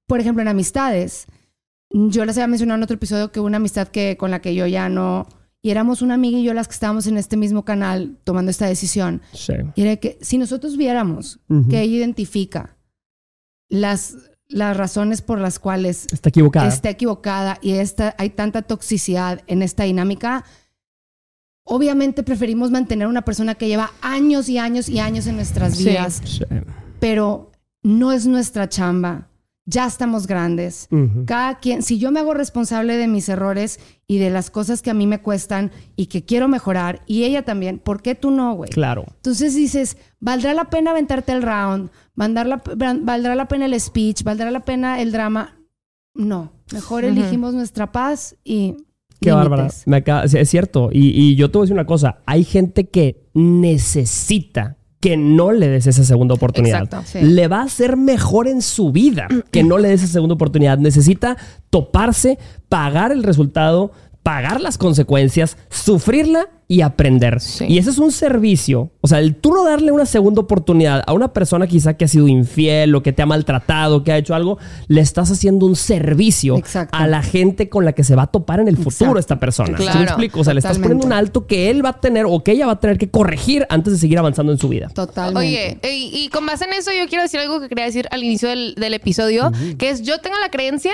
por 0.07 0.19
ejemplo, 0.21 0.41
en 0.41 0.47
amistades, 0.47 1.25
yo 1.89 2.25
les 2.25 2.37
había 2.37 2.47
mencionado 2.47 2.77
en 2.77 2.83
otro 2.83 2.95
episodio 2.95 3.31
que 3.31 3.39
una 3.39 3.57
amistad 3.57 3.87
que, 3.87 4.17
con 4.17 4.29
la 4.31 4.39
que 4.41 4.53
yo 4.55 4.67
ya 4.67 4.89
no... 4.89 5.27
Y 5.67 5.71
éramos 5.71 6.01
una 6.01 6.13
amiga 6.13 6.37
y 6.39 6.43
yo 6.45 6.53
las 6.53 6.69
que 6.69 6.75
estábamos 6.75 7.07
en 7.07 7.17
este 7.17 7.35
mismo 7.35 7.65
canal 7.65 8.15
tomando 8.23 8.49
esta 8.51 8.67
decisión. 8.67 9.21
Sí. 9.33 9.51
Y 9.75 9.81
era 9.81 9.97
que 9.97 10.17
si 10.21 10.37
nosotros 10.37 10.77
viéramos 10.77 11.41
que 11.69 11.81
ella 11.81 11.97
identifica 11.97 12.77
las, 13.67 14.15
las 14.47 14.77
razones 14.77 15.21
por 15.21 15.39
las 15.41 15.59
cuales 15.59 16.07
Está 16.13 16.29
equivocada. 16.29 16.69
está 16.69 16.89
equivocada 16.89 17.57
y 17.61 17.73
esta, 17.73 18.15
hay 18.17 18.29
tanta 18.29 18.61
toxicidad 18.61 19.41
en 19.47 19.61
esta 19.61 19.83
dinámica, 19.83 20.45
obviamente 21.65 22.23
preferimos 22.23 22.71
mantener 22.71 23.07
una 23.07 23.23
persona 23.25 23.55
que 23.55 23.67
lleva 23.67 23.91
años 24.01 24.47
y 24.47 24.57
años 24.59 24.87
y 24.87 24.99
años 24.99 25.27
en 25.27 25.35
nuestras 25.35 25.75
Sí. 25.75 25.89
vidas, 25.89 26.21
Sí. 26.23 26.45
pero 27.01 27.51
no 27.83 28.13
es 28.13 28.25
nuestra 28.25 28.69
chamba. 28.69 29.26
Ya 29.69 29.85
estamos 29.85 30.27
grandes. 30.27 30.87
Cada 31.25 31.59
quien, 31.59 31.83
si 31.83 31.99
yo 31.99 32.09
me 32.09 32.21
hago 32.21 32.33
responsable 32.33 32.95
de 32.95 33.07
mis 33.09 33.27
errores 33.27 33.81
y 34.07 34.17
de 34.17 34.29
las 34.29 34.49
cosas 34.49 34.81
que 34.81 34.89
a 34.91 34.93
mí 34.93 35.07
me 35.07 35.19
cuestan 35.21 35.71
y 35.97 36.05
que 36.05 36.23
quiero 36.23 36.47
mejorar, 36.47 37.01
y 37.05 37.25
ella 37.25 37.43
también, 37.43 37.77
¿por 37.77 38.01
qué 38.01 38.15
tú 38.15 38.31
no, 38.31 38.53
güey? 38.55 38.69
Claro. 38.69 39.03
Entonces 39.17 39.55
dices, 39.55 39.97
¿valdrá 40.21 40.53
la 40.53 40.69
pena 40.69 40.91
aventarte 40.91 41.33
el 41.33 41.41
round? 41.43 41.89
¿Valdrá 42.15 42.45
la, 42.45 42.63
¿Valdrá 43.01 43.35
la 43.35 43.49
pena 43.49 43.65
el 43.65 43.77
speech? 43.77 44.23
¿Valdrá 44.23 44.51
la 44.51 44.61
pena 44.63 45.01
el 45.01 45.11
drama? 45.11 45.59
No. 46.13 46.53
Mejor 46.71 47.03
elegimos 47.03 47.53
nuestra 47.53 47.91
paz 47.91 48.35
y. 48.45 48.73
Qué 49.19 49.31
límites. 49.31 49.49
bárbara. 49.49 49.67
Me 49.85 49.97
acaba- 49.97 50.27
sí, 50.29 50.37
es 50.37 50.49
cierto. 50.49 50.89
Y, 50.93 51.09
y 51.09 51.35
yo 51.35 51.51
te 51.51 51.57
voy 51.57 51.63
a 51.63 51.65
decir 51.65 51.73
una 51.73 51.85
cosa. 51.85 52.19
Hay 52.25 52.43
gente 52.45 52.87
que 52.89 53.29
necesita 53.33 54.76
que 54.99 55.15
no 55.15 55.51
le 55.51 55.67
des 55.67 55.87
esa 55.87 56.03
segunda 56.03 56.33
oportunidad. 56.33 56.83
Exacto. 56.83 57.07
Sí. 57.07 57.19
Le 57.21 57.47
va 57.47 57.59
a 57.59 57.63
hacer 57.63 57.97
mejor 57.97 58.47
en 58.47 58.61
su 58.61 58.91
vida 58.91 59.27
que 59.51 59.63
no 59.63 59.77
le 59.77 59.89
des 59.89 60.03
esa 60.03 60.13
segunda 60.13 60.35
oportunidad. 60.35 60.77
Necesita 60.79 61.37
toparse, 61.69 62.39
pagar 62.67 63.11
el 63.11 63.23
resultado, 63.23 63.91
pagar 64.27 64.59
las 64.59 64.77
consecuencias, 64.77 65.55
sufrirla 65.69 66.49
y 66.67 66.81
aprender. 66.81 67.39
Sí. 67.39 67.63
Y 67.69 67.77
ese 67.77 67.91
es 67.91 67.97
un 67.97 68.11
servicio. 68.11 68.91
O 68.99 69.07
sea, 69.07 69.19
el 69.19 69.35
tú 69.35 69.53
no 69.53 69.63
darle 69.63 69.93
una 69.93 70.05
segunda 70.05 70.41
oportunidad 70.41 71.01
a 71.07 71.13
una 71.13 71.31
persona 71.31 71.65
quizá 71.65 71.93
que 71.95 72.03
ha 72.03 72.07
sido 72.09 72.27
infiel 72.27 72.93
o 72.93 73.01
que 73.01 73.13
te 73.13 73.21
ha 73.21 73.25
maltratado, 73.25 74.03
que 74.03 74.11
ha 74.11 74.17
hecho 74.17 74.35
algo, 74.35 74.57
le 74.89 74.99
estás 74.99 75.31
haciendo 75.31 75.65
un 75.65 75.77
servicio 75.77 76.57
Exacto. 76.57 76.97
a 76.97 77.07
la 77.07 77.23
gente 77.23 77.69
con 77.69 77.85
la 77.85 77.93
que 77.93 78.03
se 78.03 78.15
va 78.15 78.23
a 78.23 78.27
topar 78.27 78.59
en 78.59 78.67
el 78.67 78.75
futuro 78.75 79.11
Exacto. 79.11 79.19
esta 79.19 79.39
persona. 79.39 79.77
¿Sí 79.77 79.83
Claro, 79.85 79.99
me 79.99 80.05
explico? 80.07 80.41
O 80.41 80.43
sea, 80.43 80.53
le 80.53 80.59
estás 80.59 80.77
poniendo 80.77 81.07
un 81.07 81.13
alto 81.13 81.47
que 81.47 81.69
él 81.69 81.85
va 81.85 81.91
a 81.91 82.01
tener 82.01 82.25
o 82.27 82.43
que 82.43 82.51
ella 82.51 82.65
va 82.65 82.73
a 82.73 82.79
tener 82.81 82.97
que 82.97 83.09
corregir 83.09 83.65
antes 83.69 83.93
de 83.93 83.99
seguir 83.99 84.19
avanzando 84.19 84.51
en 84.51 84.57
su 84.57 84.67
vida. 84.67 84.89
Totalmente. 84.89 85.39
Oye, 85.39 85.79
y, 85.89 86.25
y 86.25 86.27
con 86.27 86.45
base 86.45 86.65
en 86.65 86.73
eso, 86.73 86.91
yo 86.91 87.07
quiero 87.07 87.21
decir 87.21 87.39
algo 87.39 87.61
que 87.61 87.69
quería 87.69 87.85
decir 87.85 88.09
al 88.11 88.21
inicio 88.25 88.49
del, 88.49 88.75
del 88.75 88.93
episodio, 88.93 89.53
que 89.77 89.89
es 89.89 90.01
yo 90.01 90.19
tengo 90.19 90.35
la 90.41 90.49
creencia 90.51 90.91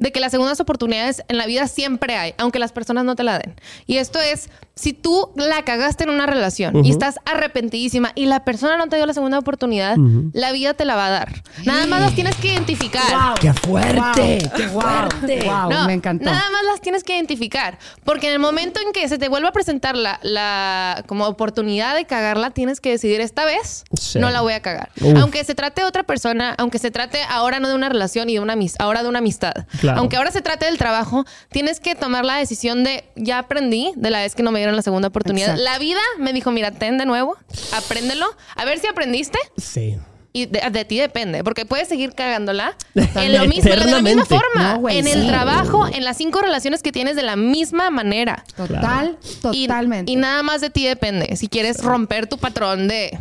de 0.00 0.12
que 0.12 0.18
las 0.18 0.32
segundas 0.32 0.58
oportunidades 0.60 1.22
en 1.28 1.36
la 1.36 1.46
vida 1.46 1.68
siempre 1.68 2.16
hay, 2.16 2.34
aunque 2.38 2.58
las 2.58 2.72
personas 2.72 3.04
no 3.04 3.14
te 3.14 3.22
la 3.22 3.38
den. 3.38 3.54
Y 3.86 3.98
esto 3.98 4.18
es, 4.18 4.48
si 4.80 4.92
tú 4.94 5.30
la 5.36 5.62
cagaste 5.62 6.04
en 6.04 6.10
una 6.10 6.24
relación 6.26 6.74
y 6.76 6.80
Ujú. 6.80 6.90
estás 6.90 7.16
arrepentidísima 7.26 8.12
y 8.14 8.26
la 8.26 8.44
persona 8.44 8.76
no 8.76 8.88
te 8.88 8.96
dio 8.96 9.04
la 9.06 9.12
segunda 9.12 9.38
oportunidad, 9.38 9.96
la 10.32 10.52
vida 10.52 10.74
te 10.74 10.84
la 10.84 10.96
va 10.96 11.06
a 11.06 11.10
dar. 11.10 11.42
Nada 11.64 11.86
más 11.86 12.00
las 12.00 12.14
tienes 12.14 12.34
que 12.36 12.48
identificar. 12.48 13.02
Wow. 13.12 13.34
¡Qué 13.40 13.52
fuerte! 13.52 14.38
Wow. 14.42 14.52
¡Qué 14.56 14.68
fuerte! 14.68 15.40
Wow. 15.44 15.70
No, 15.70 15.86
me 15.86 15.92
encantó. 15.92 16.24
Nada 16.24 16.50
más 16.50 16.62
las 16.64 16.80
tienes 16.80 17.04
que 17.04 17.14
identificar. 17.14 17.78
Porque 18.04 18.28
en 18.28 18.32
el 18.34 18.38
momento 18.38 18.80
en 18.84 18.92
que 18.92 19.06
se 19.08 19.18
te 19.18 19.28
vuelva 19.28 19.50
a 19.50 19.52
presentar 19.52 19.96
la, 19.96 20.18
la 20.22 21.04
como 21.06 21.26
oportunidad 21.26 21.94
de 21.94 22.06
cagarla, 22.06 22.50
tienes 22.50 22.80
que 22.80 22.90
decidir 22.90 23.20
esta 23.20 23.44
vez 23.44 23.84
Sí. 23.98 24.18
no 24.18 24.30
la 24.30 24.40
voy 24.40 24.54
a 24.54 24.60
cagar. 24.60 24.90
Uf. 25.00 25.18
Aunque 25.18 25.44
se 25.44 25.54
trate 25.54 25.82
de 25.82 25.86
otra 25.86 26.04
persona, 26.04 26.54
aunque 26.58 26.78
se 26.78 26.90
trate 26.90 27.18
ahora 27.28 27.60
no 27.60 27.68
de 27.68 27.74
una 27.74 27.88
relación 27.88 28.28
y 28.30 28.34
de 28.34 28.40
una 28.40 28.56
ahora 28.78 29.02
de 29.02 29.08
una 29.08 29.18
amistad. 29.20 29.52
Claro. 29.80 29.98
Aunque 30.00 30.16
ahora 30.16 30.30
se 30.32 30.42
trate 30.42 30.64
del 30.66 30.76
trabajo, 30.78 31.24
tienes 31.50 31.80
que 31.80 31.94
tomar 31.94 32.24
la 32.24 32.36
decisión 32.36 32.82
de 32.84 33.04
ya 33.16 33.38
aprendí 33.38 33.92
de 33.96 34.10
la 34.10 34.20
vez 34.20 34.34
que 34.34 34.42
no 34.42 34.50
me 34.50 34.58
dieron 34.58 34.69
la 34.76 34.82
segunda 34.82 35.08
oportunidad. 35.08 35.50
Exacto. 35.50 35.64
La 35.64 35.78
vida 35.78 36.00
me 36.18 36.32
dijo, 36.32 36.50
mira, 36.50 36.70
ten 36.70 36.98
de 36.98 37.06
nuevo, 37.06 37.36
apréndelo, 37.76 38.26
a 38.56 38.64
ver 38.64 38.78
si 38.78 38.86
aprendiste. 38.86 39.38
Sí. 39.56 39.96
Y 40.32 40.46
de, 40.46 40.60
de 40.70 40.84
ti 40.84 40.96
depende, 40.96 41.42
porque 41.42 41.66
puedes 41.66 41.88
seguir 41.88 42.12
cagándola 42.14 42.76
en 42.94 43.36
lo 43.36 43.46
mismo, 43.46 43.68
de 43.68 43.76
la 43.78 44.00
misma 44.00 44.24
forma. 44.24 44.74
No, 44.74 44.78
güey, 44.78 44.98
en 44.98 45.04
sí. 45.04 45.10
el 45.10 45.26
trabajo, 45.26 45.88
en 45.88 46.04
las 46.04 46.16
cinco 46.18 46.40
relaciones 46.40 46.82
que 46.82 46.92
tienes 46.92 47.16
de 47.16 47.22
la 47.22 47.34
misma 47.34 47.90
manera. 47.90 48.44
Total, 48.56 49.18
Y- 49.52 49.66
totalmente. 49.66 50.12
Y, 50.12 50.16
nada 50.16 50.42
más 50.44 50.60
de 50.60 50.70
ti 50.70 50.86
depende. 50.86 51.34
Si 51.36 51.48
quieres 51.48 51.82
romper 51.82 52.28
tu 52.28 52.38
patrón 52.38 52.86
de, 52.86 53.18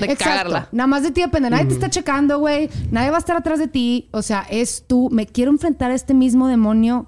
de 0.00 0.04
Exacto. 0.06 0.24
cagarla. 0.24 0.68
Nada 0.72 0.88
más 0.88 1.04
de 1.04 1.12
ti 1.12 1.20
depende. 1.20 1.48
Nadie 1.48 1.66
te 1.66 1.74
está 1.74 1.90
checando, 1.90 2.40
güey. 2.40 2.70
Nadie 2.90 3.10
va 3.10 3.18
a 3.18 3.20
estar 3.20 3.36
atrás 3.36 3.60
de 3.60 3.68
ti. 3.68 4.08
O 4.10 4.20
sea, 4.22 4.44
es 4.50 4.82
tú. 4.88 5.08
Me 5.12 5.26
quiero 5.26 5.52
enfrentar 5.52 5.92
a 5.92 5.94
este 5.94 6.12
mismo 6.12 6.48
demonio 6.48 7.06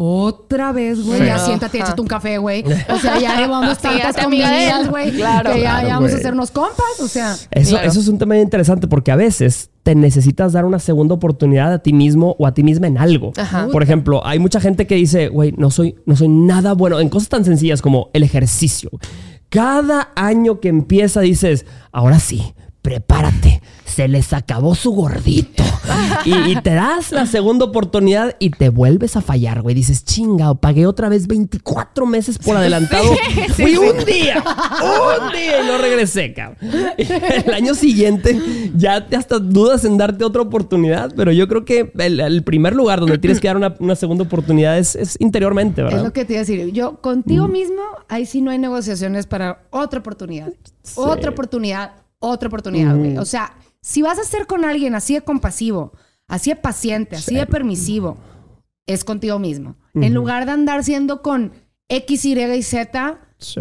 otra 0.00 0.70
vez, 0.70 1.04
güey. 1.04 1.18
Sí. 1.18 1.26
Ya 1.26 1.38
siéntate, 1.40 1.78
échate 1.78 2.00
un 2.00 2.06
café, 2.06 2.38
güey. 2.38 2.62
O 2.88 2.98
sea, 3.00 3.18
ya 3.18 3.36
llevamos 3.40 3.76
Sí, 3.78 3.82
tantas 3.82 4.16
él. 4.16 4.22
comidas, 4.24 4.88
güey. 4.88 5.10
Claro. 5.10 5.52
que 5.52 5.60
ya, 5.60 5.70
Claro, 5.72 5.88
ya 5.88 5.94
vamos 5.94 6.10
a 6.10 6.12
güey. 6.12 6.20
hacernos 6.20 6.50
compas. 6.52 7.00
O 7.00 7.08
sea, 7.08 7.34
Eso, 7.50 7.70
Claro. 7.70 7.88
eso 7.88 7.98
es 7.98 8.06
un 8.06 8.16
tema 8.16 8.34
bien 8.34 8.44
interesante 8.44 8.86
porque 8.86 9.10
a 9.10 9.16
veces 9.16 9.70
te 9.82 9.96
necesitas 9.96 10.52
dar 10.52 10.64
una 10.66 10.78
segunda 10.78 11.14
oportunidad 11.16 11.72
a 11.72 11.78
ti 11.80 11.92
mismo 11.92 12.36
o 12.38 12.46
a 12.46 12.54
ti 12.54 12.62
misma 12.62 12.86
en 12.86 12.96
algo. 12.96 13.32
Ajá. 13.36 13.66
Por 13.72 13.82
ejemplo, 13.82 14.24
hay 14.24 14.38
mucha 14.38 14.60
gente 14.60 14.86
que 14.86 14.94
dice, 14.94 15.28
güey, 15.28 15.52
no 15.56 15.70
soy, 15.72 15.96
no 16.06 16.14
soy 16.14 16.28
nada 16.28 16.74
bueno 16.74 17.00
en 17.00 17.08
cosas 17.08 17.28
tan 17.28 17.44
sencillas 17.44 17.82
como 17.82 18.10
el 18.12 18.22
ejercicio. 18.22 18.90
Cada 19.48 20.10
año 20.14 20.60
que 20.60 20.68
empieza 20.68 21.22
dices, 21.22 21.66
ahora 21.90 22.20
sí, 22.20 22.54
prepárate, 22.88 23.60
se 23.84 24.08
les 24.08 24.32
acabó 24.32 24.74
su 24.74 24.92
gordito. 24.92 25.62
y, 26.24 26.52
y 26.52 26.56
te 26.62 26.72
das 26.72 27.12
la 27.12 27.26
segunda 27.26 27.66
oportunidad 27.66 28.34
y 28.38 28.48
te 28.48 28.70
vuelves 28.70 29.14
a 29.14 29.20
fallar, 29.20 29.60
güey. 29.60 29.74
Dices, 29.74 30.06
chingado, 30.06 30.54
pagué 30.54 30.86
otra 30.86 31.10
vez 31.10 31.26
24 31.26 32.06
meses 32.06 32.38
por 32.38 32.56
adelantado. 32.56 33.04
Fui 33.56 33.76
un 33.76 34.04
día, 34.06 34.42
un 34.42 35.32
día 35.32 35.62
y 35.62 35.66
no 35.66 35.76
regresé, 35.76 36.32
cabrón. 36.32 36.56
El 36.96 37.52
año 37.52 37.74
siguiente 37.74 38.40
ya 38.74 39.06
te 39.06 39.16
hasta 39.16 39.38
dudas 39.38 39.84
en 39.84 39.98
darte 39.98 40.24
otra 40.24 40.40
oportunidad, 40.40 41.12
pero 41.14 41.30
yo 41.30 41.46
creo 41.46 41.66
que 41.66 41.92
el, 41.98 42.20
el 42.20 42.42
primer 42.42 42.74
lugar 42.74 43.00
donde 43.00 43.18
tienes 43.18 43.38
que 43.38 43.48
dar 43.48 43.58
una, 43.58 43.74
una 43.80 43.96
segunda 43.96 44.24
oportunidad 44.24 44.78
es, 44.78 44.96
es 44.96 45.16
interiormente, 45.20 45.82
¿verdad? 45.82 45.98
es 45.98 46.04
lo 46.06 46.12
que 46.14 46.24
te 46.24 46.32
iba 46.32 46.40
a 46.40 46.44
decir. 46.44 46.72
Yo, 46.72 47.02
contigo 47.02 47.48
mismo, 47.48 47.82
ahí 48.08 48.24
sí 48.24 48.40
no 48.40 48.50
hay 48.50 48.58
negociaciones 48.58 49.26
para 49.26 49.66
otra 49.70 50.00
oportunidad. 50.00 50.48
Otra 50.96 51.30
oportunidad, 51.30 51.92
otra 52.20 52.48
oportunidad, 52.48 52.96
güey. 52.96 53.16
O 53.18 53.24
sea, 53.24 53.56
si 53.80 54.02
vas 54.02 54.18
a 54.18 54.24
ser 54.24 54.46
con 54.46 54.64
alguien 54.64 54.94
así 54.94 55.14
de 55.14 55.20
compasivo, 55.22 55.92
así 56.26 56.50
de 56.50 56.56
paciente, 56.56 57.16
así 57.16 57.34
de 57.34 57.46
permisivo, 57.46 58.18
es 58.86 59.04
contigo 59.04 59.38
mismo. 59.38 59.76
En 59.94 60.14
lugar 60.14 60.46
de 60.46 60.52
andar 60.52 60.84
siendo 60.84 61.22
con 61.22 61.52
X, 61.88 62.24
Y 62.24 62.38
y 62.40 62.62
Z, 62.62 63.18
Sí. 63.38 63.60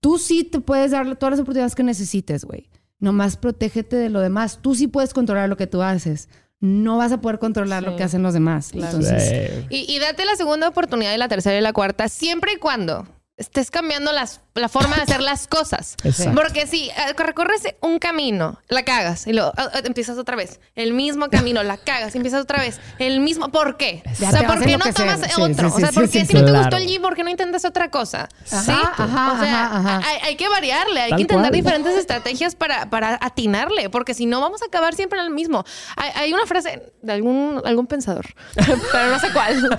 tú 0.00 0.18
sí 0.18 0.44
te 0.44 0.60
puedes 0.60 0.90
dar 0.92 1.16
todas 1.16 1.32
las 1.32 1.40
oportunidades 1.40 1.74
que 1.74 1.82
necesites, 1.82 2.44
güey. 2.44 2.68
Nomás 2.98 3.36
protégete 3.36 3.96
de 3.96 4.08
lo 4.08 4.20
demás. 4.20 4.60
Tú 4.62 4.74
sí 4.74 4.86
puedes 4.86 5.12
controlar 5.12 5.48
lo 5.48 5.56
que 5.56 5.66
tú 5.66 5.82
haces. 5.82 6.28
No 6.60 6.96
vas 6.96 7.12
a 7.12 7.20
poder 7.20 7.38
controlar 7.38 7.82
lo 7.82 7.96
que 7.96 8.02
hacen 8.04 8.22
los 8.22 8.32
demás. 8.32 8.70
Claro. 8.70 8.96
Entonces, 8.96 9.64
Sí. 9.68 9.84
Y, 9.86 9.94
y 9.94 9.98
date 9.98 10.24
la 10.24 10.36
segunda 10.36 10.68
oportunidad 10.68 11.12
y 11.14 11.18
la 11.18 11.28
tercera 11.28 11.58
y 11.58 11.60
la 11.60 11.72
cuarta, 11.74 12.08
siempre 12.08 12.52
y 12.54 12.56
cuando 12.58 13.06
estés 13.36 13.70
cambiando 13.70 14.12
las, 14.12 14.40
la 14.54 14.68
forma 14.68 14.96
de 14.96 15.02
hacer 15.02 15.20
las 15.20 15.46
cosas. 15.46 15.96
Exacto. 16.04 16.40
Porque 16.40 16.66
si 16.66 16.88
eh, 16.88 17.12
recorres 17.16 17.62
un 17.82 17.98
camino, 17.98 18.58
la 18.68 18.84
cagas 18.84 19.26
y 19.26 19.32
luego 19.32 19.52
ah, 19.56 19.70
ah, 19.72 19.80
empiezas 19.84 20.16
otra 20.18 20.36
vez. 20.36 20.60
El 20.74 20.94
mismo 20.94 21.28
camino, 21.30 21.62
la 21.62 21.76
cagas 21.76 22.14
y 22.14 22.18
empiezas 22.18 22.42
otra 22.42 22.60
vez. 22.60 22.80
El 22.98 23.20
mismo. 23.20 23.48
¿Por 23.50 23.76
qué? 23.76 24.02
Ya 24.18 24.28
o 24.28 24.32
sea, 24.32 24.46
¿por 24.46 24.64
qué 24.64 24.78
no 24.78 24.92
tomas 24.92 25.20
otro? 25.38 25.70
sí, 25.70 25.76
o 25.76 25.80
sea, 25.80 25.88
sí, 25.88 25.94
¿por 25.94 26.10
qué 26.10 26.24
si 26.24 26.34
no 26.34 26.40
te 26.40 26.46
claro. 26.46 26.58
gustó 26.64 26.76
el 26.76 26.86
gym, 26.86 27.02
por 27.02 27.14
qué 27.14 27.24
no 27.24 27.30
intentas 27.30 27.64
otra 27.64 27.90
cosa? 27.90 28.28
Ajá, 28.50 28.62
¿Sí? 28.62 28.72
ajá, 28.72 29.32
o 29.32 29.38
sea, 29.38 29.76
ajá. 29.76 30.00
Hay, 30.04 30.18
hay 30.22 30.36
que 30.36 30.48
variarle, 30.48 31.00
hay 31.00 31.10
Tal 31.10 31.16
que 31.18 31.22
intentar 31.22 31.50
cual. 31.50 31.62
diferentes 31.62 31.94
estrategias 31.94 32.54
para, 32.54 32.88
para 32.88 33.18
atinarle, 33.20 33.90
porque 33.90 34.14
si 34.14 34.26
no 34.26 34.40
vamos 34.40 34.62
a 34.62 34.66
acabar 34.66 34.94
siempre 34.94 35.18
en 35.18 35.26
el 35.26 35.30
mismo. 35.30 35.64
Hay, 35.96 36.10
hay 36.14 36.32
una 36.32 36.46
frase 36.46 36.92
de 37.02 37.12
algún, 37.12 37.60
algún 37.64 37.86
pensador, 37.86 38.26
pero 38.54 39.10
no 39.10 39.18
sé 39.18 39.28
cuál. 39.32 39.78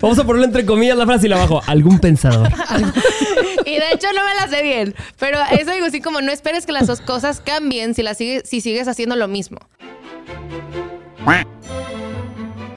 Vamos 0.00 0.18
a 0.18 0.24
ponerle 0.24 0.46
entre 0.46 0.66
comillas 0.66 0.96
la 0.96 1.06
frase 1.06 1.26
y 1.26 1.28
la 1.28 1.36
abajo. 1.36 1.62
Algún 1.66 1.98
pensador. 1.98 2.52
Y 3.66 3.74
de 3.74 3.92
hecho 3.92 4.08
no 4.14 4.24
me 4.24 4.34
la 4.34 4.48
sé 4.48 4.62
bien. 4.62 4.94
Pero 5.18 5.38
eso 5.50 5.72
digo 5.72 5.86
así 5.86 6.00
como 6.00 6.20
no 6.20 6.32
esperes 6.32 6.66
que 6.66 6.72
las 6.72 6.86
dos 6.86 7.00
cosas 7.00 7.40
cambien 7.40 7.94
si, 7.94 8.04
sigues, 8.14 8.48
si 8.48 8.60
sigues 8.60 8.88
haciendo 8.88 9.16
lo 9.16 9.28
mismo. 9.28 9.58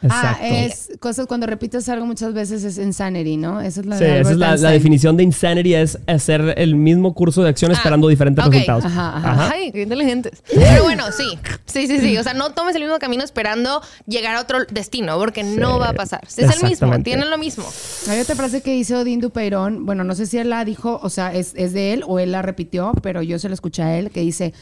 Exacto. 0.08 0.44
Ah, 0.44 0.48
es 0.48 0.92
cosas 1.00 1.28
cuando 1.28 1.48
repites 1.48 1.88
algo 1.90 2.06
muchas 2.06 2.34
veces 2.34 2.64
es 2.64 2.78
insanity, 2.78 3.38
¿no? 3.38 3.62
Esa 3.62 3.82
es 3.82 3.86
la 3.86 3.98
Sí, 3.98 4.04
de 4.04 4.20
esa 4.22 4.32
es 4.32 4.38
la, 4.38 4.72
definición 4.72 5.18
de 5.18 5.24
insanity, 5.24 5.76
es 5.76 6.00
hacer 6.08 6.54
el 6.58 6.76
mismo 6.76 7.14
curso 7.14 7.44
de 7.44 7.50
acción 7.50 7.72
Ah, 7.72 7.76
esperando 7.76 8.08
diferentes 8.08 8.44
resultados. 8.46 8.86
Ajá, 8.86 9.18
ajá. 9.18 9.50
Ay, 9.54 9.72
qué 9.72 9.84
inteligentes. 9.84 10.42
Pero 10.54 10.84
bueno, 10.84 11.04
sí. 11.12 11.38
Sí, 11.66 11.88
sí, 11.88 12.00
sí. 12.00 12.18
O 12.18 12.24
sea, 12.24 12.34
no 12.34 12.52
tomes 12.52 12.76
el 12.76 12.84
mismo 12.84 12.98
camino 13.00 13.24
esperando 13.24 13.82
llegar 14.06 14.36
a 14.36 14.42
otro 14.42 14.60
destino, 14.70 15.18
porque 15.18 15.44
no 15.44 15.80
va 15.80 15.90
a 15.90 15.94
pasar. 15.94 16.22
Es 16.26 16.38
el 16.38 16.68
mismo, 16.68 17.00
tienen 17.04 17.30
lo 17.30 17.38
mismo. 17.38 17.66
Hay 18.10 18.20
otra 18.20 18.36
frase 18.36 18.62
que 18.62 18.72
dice 18.72 18.96
Odín 18.96 19.20
Dupeirón, 19.20 19.86
bueno, 19.86 20.04
no 20.04 20.16
sé 20.16 20.26
si 20.26 20.38
él 20.38 20.50
la 20.50 20.66
dijo, 20.66 21.00
o 21.02 21.10
sea, 21.10 21.34
es, 21.34 21.54
es 21.56 21.74
de 21.74 21.94
él 21.94 22.04
o 22.08 22.20
él 22.20 22.32
la 22.32 22.42
repitió, 22.42 22.94
pero 23.02 23.22
yo 23.22 23.40
se 23.40 23.50
la 23.50 23.54
escuché 23.54 23.84
a 23.84 23.98
él, 23.98 24.12
que 24.12 24.22
dice, 24.22 24.54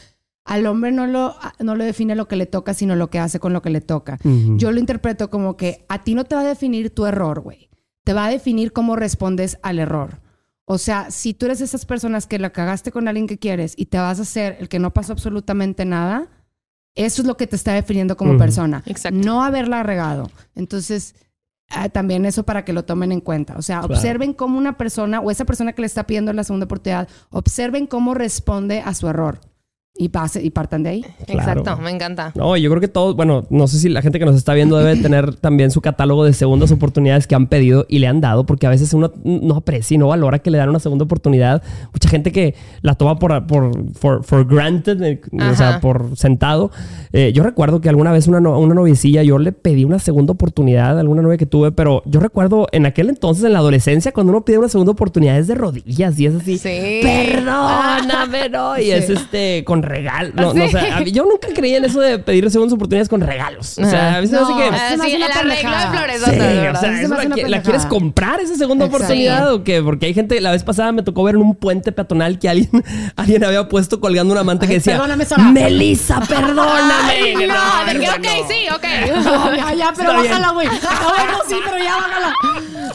al 0.46 0.66
hombre 0.66 0.92
no 0.92 1.06
lo, 1.06 1.34
no 1.58 1.74
lo 1.74 1.84
define 1.84 2.14
lo 2.14 2.28
que 2.28 2.36
le 2.36 2.46
toca, 2.46 2.72
sino 2.72 2.94
lo 2.94 3.10
que 3.10 3.18
hace 3.18 3.40
con 3.40 3.52
lo 3.52 3.62
que 3.62 3.70
le 3.70 3.80
toca. 3.80 4.18
Yo 4.56 4.70
lo 4.70 4.78
interpreto 4.78 5.28
como 5.28 5.56
que 5.56 5.84
a 5.88 6.04
ti 6.04 6.14
no 6.14 6.24
te 6.24 6.36
va 6.36 6.42
a 6.42 6.44
definir 6.44 6.90
tu 6.94 7.04
error, 7.04 7.40
güey. 7.40 7.68
Te 8.04 8.12
va 8.12 8.26
a 8.26 8.30
definir 8.30 8.72
cómo 8.72 8.94
respondes 8.94 9.58
al 9.62 9.80
error. 9.80 10.20
O 10.64 10.78
sea, 10.78 11.10
si 11.10 11.34
tú 11.34 11.46
eres 11.46 11.58
de 11.58 11.64
esas 11.64 11.84
personas 11.84 12.26
que 12.28 12.38
la 12.38 12.50
cagaste 12.50 12.92
con 12.92 13.08
alguien 13.08 13.26
que 13.26 13.38
quieres 13.38 13.74
y 13.76 13.86
te 13.86 13.98
vas 13.98 14.20
a 14.20 14.22
hacer 14.22 14.56
el 14.60 14.68
que 14.68 14.78
no 14.78 14.92
pasó 14.92 15.12
absolutamente 15.12 15.84
nada, 15.84 16.28
eso 16.94 17.22
es 17.22 17.28
lo 17.28 17.36
que 17.36 17.46
te 17.48 17.56
está 17.56 17.72
definiendo 17.74 18.16
como 18.16 18.38
persona. 18.38 18.82
Exacto. 18.86 19.18
No 19.18 19.42
haberla 19.42 19.82
regado. 19.82 20.30
Entonces, 20.54 21.14
ah, 21.70 21.88
también 21.88 22.24
eso 22.24 22.44
para 22.44 22.64
que 22.64 22.72
lo 22.72 22.84
tomen 22.84 23.10
en 23.10 23.20
cuenta. 23.20 23.56
O 23.58 23.62
sea, 23.62 23.80
Claro. 23.80 23.94
observen 23.94 24.32
cómo 24.32 24.58
una 24.58 24.76
persona 24.78 25.20
o 25.20 25.30
esa 25.30 25.44
persona 25.44 25.72
que 25.72 25.82
le 25.82 25.86
está 25.86 26.04
pidiendo 26.06 26.32
la 26.32 26.44
segunda 26.44 26.64
oportunidad, 26.66 27.08
observen 27.30 27.86
cómo 27.88 28.14
responde 28.14 28.80
a 28.80 28.94
su 28.94 29.08
error 29.08 29.40
y, 29.98 30.08
pase, 30.10 30.42
y 30.42 30.50
partan 30.50 30.82
de 30.82 30.90
ahí. 30.90 31.04
Claro. 31.26 31.60
Exacto, 31.60 31.76
me 31.82 31.90
encanta. 31.90 32.32
No, 32.34 32.56
yo 32.56 32.68
creo 32.70 32.80
que 32.80 32.88
todos, 32.88 33.16
bueno, 33.16 33.44
no 33.50 33.66
sé 33.66 33.78
si 33.78 33.88
la 33.88 34.02
gente 34.02 34.18
que 34.18 34.24
nos 34.24 34.36
está 34.36 34.54
viendo 34.54 34.76
debe 34.78 34.96
tener 35.00 35.34
también 35.36 35.70
su 35.70 35.80
catálogo 35.80 36.24
de 36.24 36.32
segundas 36.32 36.70
oportunidades 36.72 37.26
que 37.26 37.34
han 37.34 37.46
pedido 37.46 37.86
y 37.88 37.98
le 37.98 38.06
han 38.06 38.20
dado, 38.20 38.44
porque 38.46 38.66
a 38.66 38.70
veces 38.70 38.92
uno 38.92 39.12
no 39.24 39.56
aprecia 39.56 39.94
y 39.94 39.98
no 39.98 40.08
valora 40.08 40.38
que 40.40 40.50
le 40.50 40.58
dan 40.58 40.68
una 40.68 40.78
segunda 40.80 41.04
oportunidad. 41.04 41.62
Mucha 41.92 42.08
gente 42.08 42.32
que 42.32 42.54
la 42.82 42.94
toma 42.94 43.18
por, 43.18 43.46
por 43.46 43.92
for, 43.94 44.24
for 44.24 44.46
granted, 44.46 45.02
eh, 45.02 45.20
o 45.50 45.54
sea, 45.54 45.80
por 45.80 46.16
sentado. 46.16 46.70
Eh, 47.12 47.32
yo 47.34 47.42
recuerdo 47.42 47.80
que 47.80 47.88
alguna 47.88 48.12
vez 48.12 48.26
una, 48.28 48.40
no- 48.40 48.58
una 48.58 48.74
noviecilla, 48.74 49.22
yo 49.22 49.38
le 49.38 49.52
pedí 49.52 49.84
una 49.84 49.98
segunda 49.98 50.32
oportunidad 50.32 50.96
a 50.98 51.00
alguna 51.00 51.22
novia 51.22 51.38
que 51.38 51.46
tuve, 51.46 51.72
pero 51.72 52.02
yo 52.06 52.20
recuerdo 52.20 52.66
en 52.72 52.86
aquel 52.86 53.08
entonces, 53.08 53.44
en 53.44 53.52
la 53.52 53.60
adolescencia, 53.60 54.12
cuando 54.12 54.32
uno 54.32 54.44
pide 54.44 54.58
una 54.58 54.68
segunda 54.68 54.92
oportunidad 54.92 55.38
es 55.38 55.46
de 55.46 55.54
rodillas 55.54 56.18
y 56.20 56.26
es 56.26 56.34
así. 56.34 56.58
Sí. 56.58 57.00
Perdóname, 57.02 58.48
no. 58.50 58.78
Y 58.78 58.90
es 58.90 59.08
este 59.10 59.64
con 59.64 59.82
regalo. 59.86 60.32
No, 60.34 60.52
no, 60.54 60.64
o 60.64 60.68
sea, 60.68 61.00
yo 61.02 61.24
nunca 61.24 61.48
creí 61.54 61.74
en 61.74 61.84
eso 61.84 62.00
de 62.00 62.18
pedir 62.18 62.50
segundas 62.50 62.74
oportunidades 62.74 63.08
con 63.08 63.20
regalos. 63.20 63.78
O 63.78 63.84
sea, 63.84 64.16
a 64.16 64.20
veces 64.20 64.38
hace 64.38 64.52
No, 64.52 64.58
que. 64.58 64.64
Ah, 64.64 64.88
se 64.90 64.96
me 64.98 65.04
sí, 65.04 65.14
hace 65.14 65.16
el 65.16 65.22
una 65.22 65.26
arreglo 65.26 65.50
de 65.50 65.56
pendejada. 65.56 65.90
flores, 65.92 66.22
Sí, 66.24 66.30
de 66.30 66.68
o 66.70 66.76
sea, 66.76 66.96
Se 66.98 67.08
la, 67.08 67.48
la 67.48 67.62
quieres 67.62 67.86
comprar 67.86 68.40
esa 68.40 68.56
segunda 68.56 68.84
Exacto. 68.86 69.04
oportunidad 69.04 69.52
o 69.52 69.64
qué? 69.64 69.82
Porque 69.82 70.06
hay 70.06 70.14
gente, 70.14 70.40
la 70.40 70.50
vez 70.50 70.64
pasada 70.64 70.92
me 70.92 71.02
tocó 71.02 71.22
ver 71.22 71.34
en 71.36 71.42
un 71.42 71.54
puente 71.54 71.92
peatonal 71.92 72.38
que 72.38 72.48
alguien, 72.48 72.70
alguien 73.16 73.44
había 73.44 73.68
puesto 73.68 74.00
colgando 74.00 74.32
una 74.32 74.44
manta 74.44 74.66
que 74.66 74.74
decía: 74.74 74.94
perdóname, 74.94 75.24
Sara. 75.24 75.42
Melissa, 75.44 76.20
perdóname. 76.28 77.12
Ay, 77.12 77.34
no, 77.34 77.38
de 77.38 77.40
que, 77.40 77.46
no, 77.46 78.12
ok, 78.14 78.20
no. 78.22 78.48
sí, 78.48 78.66
ok. 78.74 78.84
No, 79.26 79.54
ya, 79.56 79.74
ya, 79.74 79.92
pero 79.96 80.12
bájala, 80.14 80.50
güey. 80.50 80.68
Bueno, 80.68 81.38
sí, 81.48 81.56
pero 81.64 81.78
ya 81.82 81.96
bájala. 81.96 82.32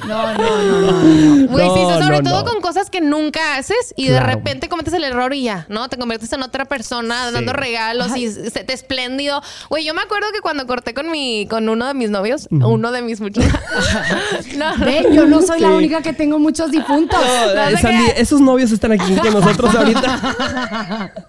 No, 0.07 0.33
no, 0.33 0.37
no, 0.37 0.81
no. 0.81 0.91
no. 0.91 1.47
Güey, 1.47 1.67
sí, 1.69 1.81
No, 1.83 2.01
sobre 2.03 2.21
no, 2.21 2.29
todo 2.31 2.43
no. 2.43 2.51
con 2.51 2.61
cosas 2.61 2.89
que 2.89 3.01
nunca 3.01 3.55
haces 3.57 3.93
y 3.95 4.07
de 4.07 4.19
repente 4.19 4.67
cometes 4.69 4.93
el 4.93 5.03
error 5.03 5.33
y 5.33 5.43
ya, 5.43 5.65
¿no? 5.69 5.87
Te 5.89 5.97
conviertes 5.97 6.31
en 6.33 6.43
otra 6.43 6.65
persona 6.65 6.80
Sí. 7.29 7.34
dando 7.34 7.53
regalos 7.53 8.15
y 8.17 8.29
se- 8.29 8.63
te 8.63 8.73
espléndido. 8.73 9.41
Güey, 9.69 9.84
yo 9.86 9.93
me 9.93 10.01
acuerdo 10.01 10.27
que 10.34 10.41
cuando 10.41 10.65
corté 10.67 10.93
con 10.93 11.09
mi 11.11 11.47
con 11.49 11.67
uno 11.69 11.88
de 11.88 11.93
mis 11.93 12.09
novios, 12.09 12.47
uno 12.51 12.91
de 12.91 13.01
mis 13.01 13.19
muchos. 13.21 13.43
no. 14.57 14.77
Ven, 14.77 15.13
yo 15.13 15.25
no 15.25 15.41
soy 15.41 15.59
la 15.59 15.69
única 15.69 16.01
que 16.01 16.13
tengo 16.13 16.39
muchos 16.39 16.71
difuntos. 16.71 17.19
No, 17.19 17.55
No 17.55 17.69
se 17.71 17.77
Sandy, 17.77 18.05
esos 18.17 18.41
novios 18.41 18.71
están 18.71 18.91
aquí 18.91 19.15
con 19.15 19.34
nosotros 19.34 19.73
ahorita. 19.75 21.11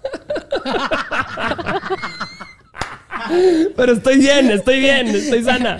Pero 3.75 3.93
estoy 3.93 4.17
bien, 4.17 4.51
estoy 4.51 4.79
bien, 4.79 5.07
estoy 5.07 5.43
sana. 5.43 5.77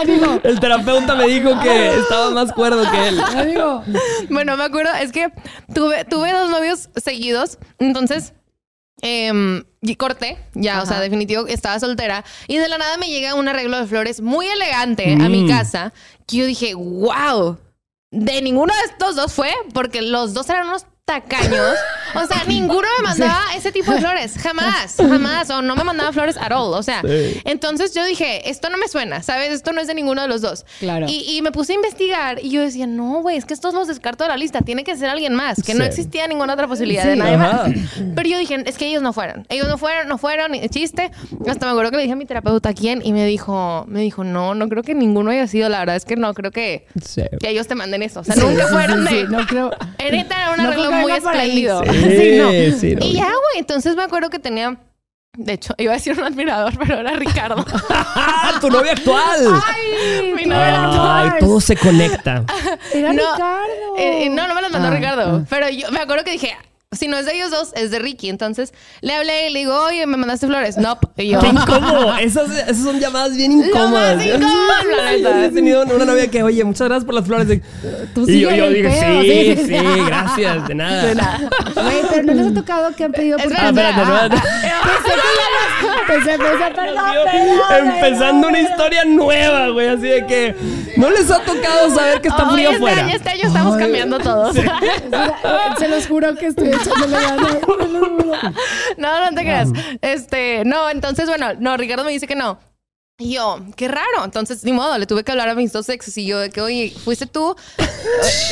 Ánimo, 0.00 0.40
El 0.42 0.58
terapeuta 0.58 1.14
me 1.14 1.26
dijo 1.26 1.58
que 1.60 1.96
estaba 1.98 2.30
más 2.30 2.52
cuerdo 2.52 2.90
que 2.90 3.08
él. 3.08 3.20
ánimo. 3.20 3.84
Bueno, 4.30 4.56
me 4.56 4.64
acuerdo, 4.64 4.92
es 4.94 5.12
que 5.12 5.30
tuve, 5.74 6.04
tuve 6.04 6.32
dos 6.32 6.50
novios 6.50 6.88
seguidos, 6.96 7.58
entonces 7.78 8.32
em, 9.02 9.64
y 9.82 9.96
corté, 9.96 10.38
ya, 10.54 10.82
o 10.82 10.86
sea, 10.86 11.00
definitivo, 11.00 11.46
estaba 11.46 11.78
soltera, 11.80 12.24
y 12.48 12.56
de 12.58 12.68
la 12.68 12.78
nada 12.78 12.96
me 12.96 13.08
llega 13.08 13.34
un 13.34 13.48
arreglo 13.48 13.78
de 13.78 13.86
flores 13.86 14.20
muy 14.20 14.46
elegante 14.46 15.12
a 15.14 15.28
mi 15.28 15.42
Mm. 15.44 15.48
casa, 15.48 15.92
que 16.26 16.36
yo 16.38 16.46
dije, 16.46 16.74
wow, 16.74 17.58
de 18.10 18.40
ninguno 18.42 18.72
de 18.74 18.92
estos 18.92 19.16
dos 19.16 19.32
fue, 19.32 19.52
porque 19.74 20.00
los 20.02 20.32
dos 20.34 20.48
eran 20.48 20.68
unos 20.68 20.86
tacaños. 21.04 21.74
O 22.16 22.26
sea, 22.26 22.44
ninguno 22.46 22.86
me 22.98 23.08
mandaba 23.08 23.40
ese 23.56 23.72
tipo 23.72 23.92
de 23.92 24.00
flores. 24.00 24.34
Jamás, 24.38 24.94
jamás. 24.96 25.50
O 25.50 25.62
no 25.62 25.76
me 25.76 25.84
mandaba 25.84 26.12
flores 26.12 26.36
at 26.36 26.52
all. 26.52 26.74
O 26.74 26.82
sea, 26.82 27.02
Sí. 27.02 27.40
entonces 27.44 27.94
yo 27.94 28.04
dije, 28.04 28.48
esto 28.50 28.68
no 28.70 28.78
me 28.78 28.88
suena, 28.88 29.22
¿sabes? 29.22 29.50
Esto 29.52 29.72
no 29.72 29.80
es 29.80 29.86
de 29.86 29.94
ninguno 29.94 30.22
de 30.22 30.28
los 30.28 30.40
dos. 30.40 30.64
Claro. 30.80 31.06
Y, 31.08 31.36
y 31.36 31.42
me 31.42 31.52
puse 31.52 31.72
a 31.72 31.76
investigar 31.76 32.38
y 32.42 32.50
yo 32.50 32.62
decía, 32.62 32.86
no, 32.86 33.20
güey, 33.22 33.36
es 33.36 33.44
que 33.44 33.54
estos 33.54 33.74
los 33.74 33.88
descarto 33.88 34.24
de 34.24 34.30
la 34.30 34.36
lista. 34.36 34.60
Tiene 34.62 34.84
que 34.84 34.96
ser 34.96 35.08
alguien 35.10 35.34
más, 35.34 35.62
que 35.62 35.74
no 35.74 35.84
existía 35.84 36.26
ninguna 36.26 36.54
otra 36.54 36.66
posibilidad 36.68 37.04
de 37.04 37.16
nadie 37.16 37.34
ajá. 37.34 37.68
más. 37.68 37.76
Pero 38.14 38.28
yo 38.28 38.38
dije, 38.38 38.62
es 38.66 38.76
que 38.78 38.86
ellos 38.86 39.02
no 39.02 39.12
fueron. 39.12 39.46
Ellos 39.48 39.68
no 39.68 39.78
fueron, 39.78 40.08
no 40.08 40.18
fueron, 40.18 40.52
ni 40.52 40.68
chiste. 40.68 41.10
Hasta 41.48 41.66
me 41.66 41.72
acuerdo 41.72 41.90
que 41.90 41.96
le 41.98 42.02
dije 42.04 42.12
a 42.12 42.16
mi 42.16 42.26
terapeuta 42.26 42.72
quién 42.74 43.00
y 43.04 43.12
me 43.12 43.26
dijo, 43.26 43.84
me 43.88 44.00
dijo, 44.00 44.24
no, 44.24 44.54
no 44.54 44.68
creo 44.68 44.82
que 44.82 44.94
ninguno 44.94 45.30
haya 45.30 45.46
sido. 45.46 45.68
La 45.68 45.80
verdad 45.80 45.96
es 45.96 46.04
que 46.04 46.16
no 46.16 46.32
creo 46.34 46.50
que, 46.50 46.86
que 47.40 47.48
ellos 47.48 47.66
te 47.66 47.74
manden 47.74 48.02
eso. 48.02 48.20
O 48.20 48.24
sea, 48.24 48.36
nunca 48.36 48.66
fueron 48.68 49.04
de. 49.04 49.10
sí, 49.10 49.24
no 49.28 49.46
creo. 49.46 49.70
Era 49.98 50.52
un 50.52 50.62
No 50.62 50.68
arreglo 50.68 50.92
muy 50.92 51.12
espléndido. 51.12 51.82
Sí, 51.84 52.03
Sí, 52.16 52.38
no. 52.38 52.78
sí, 52.78 52.94
no. 52.96 53.04
Y 53.06 53.12
ya, 53.14 53.24
güey. 53.26 53.58
Entonces 53.58 53.96
me 53.96 54.02
acuerdo 54.02 54.30
que 54.30 54.38
tenía. 54.38 54.76
De 55.36 55.54
hecho, 55.54 55.74
iba 55.78 55.90
a 55.92 55.96
decir 55.96 56.16
un 56.16 56.24
admirador, 56.24 56.72
pero 56.78 56.98
era 57.00 57.12
Ricardo. 57.16 57.64
¡Ah, 57.90 58.52
tu 58.60 58.70
novia 58.70 58.92
actual! 58.92 59.60
Ay, 59.66 60.32
Mi 60.34 60.44
novia 60.44 60.68
eras 60.68 60.96
Ay, 60.98 61.30
todo 61.40 61.60
se 61.60 61.76
conecta. 61.76 62.44
Era 62.92 63.12
No, 63.12 63.32
Ricardo. 63.32 63.96
Eh, 63.98 64.24
eh, 64.26 64.30
no, 64.30 64.46
no 64.46 64.54
me 64.54 64.62
los 64.62 64.70
mandó 64.70 64.88
Ah, 64.88 64.90
Ricardo. 64.92 65.22
ah. 65.42 65.46
Pero 65.50 65.68
yo 65.70 65.90
me 65.90 65.98
acuerdo 66.00 66.22
que 66.24 66.30
dije, 66.30 66.56
si 66.96 67.08
no 67.08 67.16
es 67.16 67.26
de 67.26 67.34
ellos 67.34 67.50
dos, 67.50 67.72
es 67.74 67.90
de 67.90 67.98
Ricky. 67.98 68.28
Entonces 68.28 68.72
le 69.00 69.14
hablé 69.14 69.48
y 69.48 69.52
le 69.52 69.58
digo, 69.60 69.74
oye, 69.84 70.06
me 70.06 70.16
mandaste 70.16 70.46
flores. 70.46 70.76
No. 70.76 70.98
Y 71.16 71.28
yo. 71.28 71.40
¡Qué 71.40 71.48
incómodo! 71.48 72.14
Esas, 72.18 72.50
esas 72.50 72.82
son 72.82 72.98
llamadas 73.00 73.36
bien 73.36 73.52
incómodas. 73.52 74.16
más 74.16 74.26
incómodas, 74.26 74.84
la 74.96 75.10
neta. 75.16 75.44
He 75.44 75.48
tenido 75.50 75.82
una 75.84 76.04
novia 76.04 76.28
que, 76.30 76.42
oye, 76.42 76.64
muchas 76.64 76.88
gracias 76.88 77.04
por 77.04 77.14
las 77.14 77.24
flores. 77.26 77.60
Tú 78.14 78.28
y 78.28 78.40
yo, 78.40 78.50
yo 78.50 78.68
dije, 78.70 78.90
sí, 78.90 79.56
sí, 79.56 79.66
sí, 79.66 79.78
sí. 79.78 80.00
gracias, 80.06 80.68
de 80.68 80.74
nada. 80.74 81.40
Güey, 81.74 81.96
pero 82.10 82.22
no 82.24 82.34
les 82.34 82.46
ha 82.48 82.54
tocado 82.54 82.94
que 82.94 83.04
han 83.04 83.12
pedido 83.12 83.38
por 83.38 83.46
Espera, 83.52 83.64
Ah, 83.64 83.68
espérate, 83.70 84.00
espérate. 84.02 84.36
Pensé 84.86 85.10
que 85.10 85.38
ya 85.38 85.48
las... 85.54 86.06
Pensé, 86.06 86.38
perdón, 86.38 86.72
perdón, 87.68 87.88
Empezando 87.94 88.48
una 88.48 88.60
historia 88.60 89.04
nueva, 89.04 89.68
güey. 89.68 89.88
Así 89.88 90.06
de 90.06 90.26
que 90.26 90.54
no 90.96 91.10
les 91.10 91.30
ha 91.30 91.40
tocado 91.40 91.94
saber 91.94 92.20
que 92.20 92.28
está 92.28 92.48
frío 92.50 92.70
este 92.70 92.76
afuera. 92.76 93.04
año, 93.04 93.14
este 93.14 93.30
año 93.30 93.42
estamos 93.46 93.76
cambiando 93.76 94.18
todos. 94.18 94.56
Se 95.78 95.88
los 95.88 96.06
juro 96.06 96.34
que 96.36 96.46
estoy 96.46 96.70
no, 98.96 99.30
no 99.30 99.34
te 99.36 99.42
creas. 99.42 99.68
Este, 100.00 100.62
no, 100.64 100.90
entonces, 100.90 101.26
bueno, 101.28 101.52
no, 101.58 101.76
Ricardo 101.76 102.04
me 102.04 102.12
dice 102.12 102.26
que 102.26 102.34
no. 102.36 102.58
Y 103.18 103.34
yo, 103.34 103.60
qué 103.76 103.86
raro. 103.88 104.24
Entonces, 104.24 104.64
ni 104.64 104.72
modo, 104.72 104.98
le 104.98 105.06
tuve 105.06 105.22
que 105.22 105.30
hablar 105.32 105.48
a 105.48 105.54
mis 105.54 105.72
dos 105.72 105.88
exes 105.88 106.16
y 106.18 106.26
yo 106.26 106.38
de 106.40 106.50
que, 106.50 106.60
oye, 106.60 106.92
¿fuiste 107.04 107.26
tú? 107.26 107.54
Eh, 107.78 107.86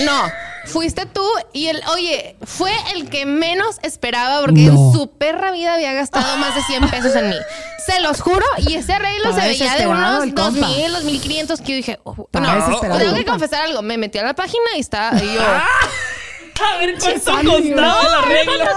no, 0.05 0.22
fuiste 0.66 1.05
tú 1.07 1.26
y 1.53 1.66
el, 1.66 1.83
oye, 1.93 2.37
fue 2.45 2.70
el 2.95 3.11
que 3.11 3.26
menos 3.26 3.78
esperaba 3.83 4.41
porque 4.41 4.61
No. 4.66 4.70
en 4.72 4.93
su 4.93 5.11
perra 5.11 5.51
vida 5.51 5.74
había 5.74 5.93
gastado 5.95 6.37
más 6.37 6.55
de 6.55 6.62
100 6.62 6.91
pesos 6.91 7.14
en 7.16 7.30
mí. 7.30 7.37
Se 7.85 7.99
los 8.03 8.20
juro, 8.20 8.47
y 8.59 8.74
ese 8.74 8.93
arreglo 8.93 9.30
Estaba 9.30 9.41
se 9.43 9.49
veía 9.49 9.64
de 9.64 9.70
desesperado 9.78 10.12
unos 10.18 10.28
el 10.28 10.35
compa. 10.35 10.66
2000, 10.68 10.93
2500 10.93 11.61
que 11.61 11.66
yo 11.72 11.76
dije, 11.76 12.01
oh, 12.05 12.14
Estaba 12.26 12.47
no, 12.47 12.55
desesperado 12.64 13.01
tengo 13.01 13.14
que 13.16 13.24
confesar 13.24 13.62
algo. 13.64 13.83
Me 13.83 13.99
metí 13.99 14.18
a 14.18 14.22
la 14.24 14.35
página 14.35 14.62
y 14.76 14.80
está, 14.80 15.11
y 15.20 15.35
yo, 15.35 15.41
A 16.62 16.78
ver, 16.78 16.94
¿cuánto 16.98 17.52
costaba 17.52 18.08
la 18.08 18.20
regla? 18.22 18.70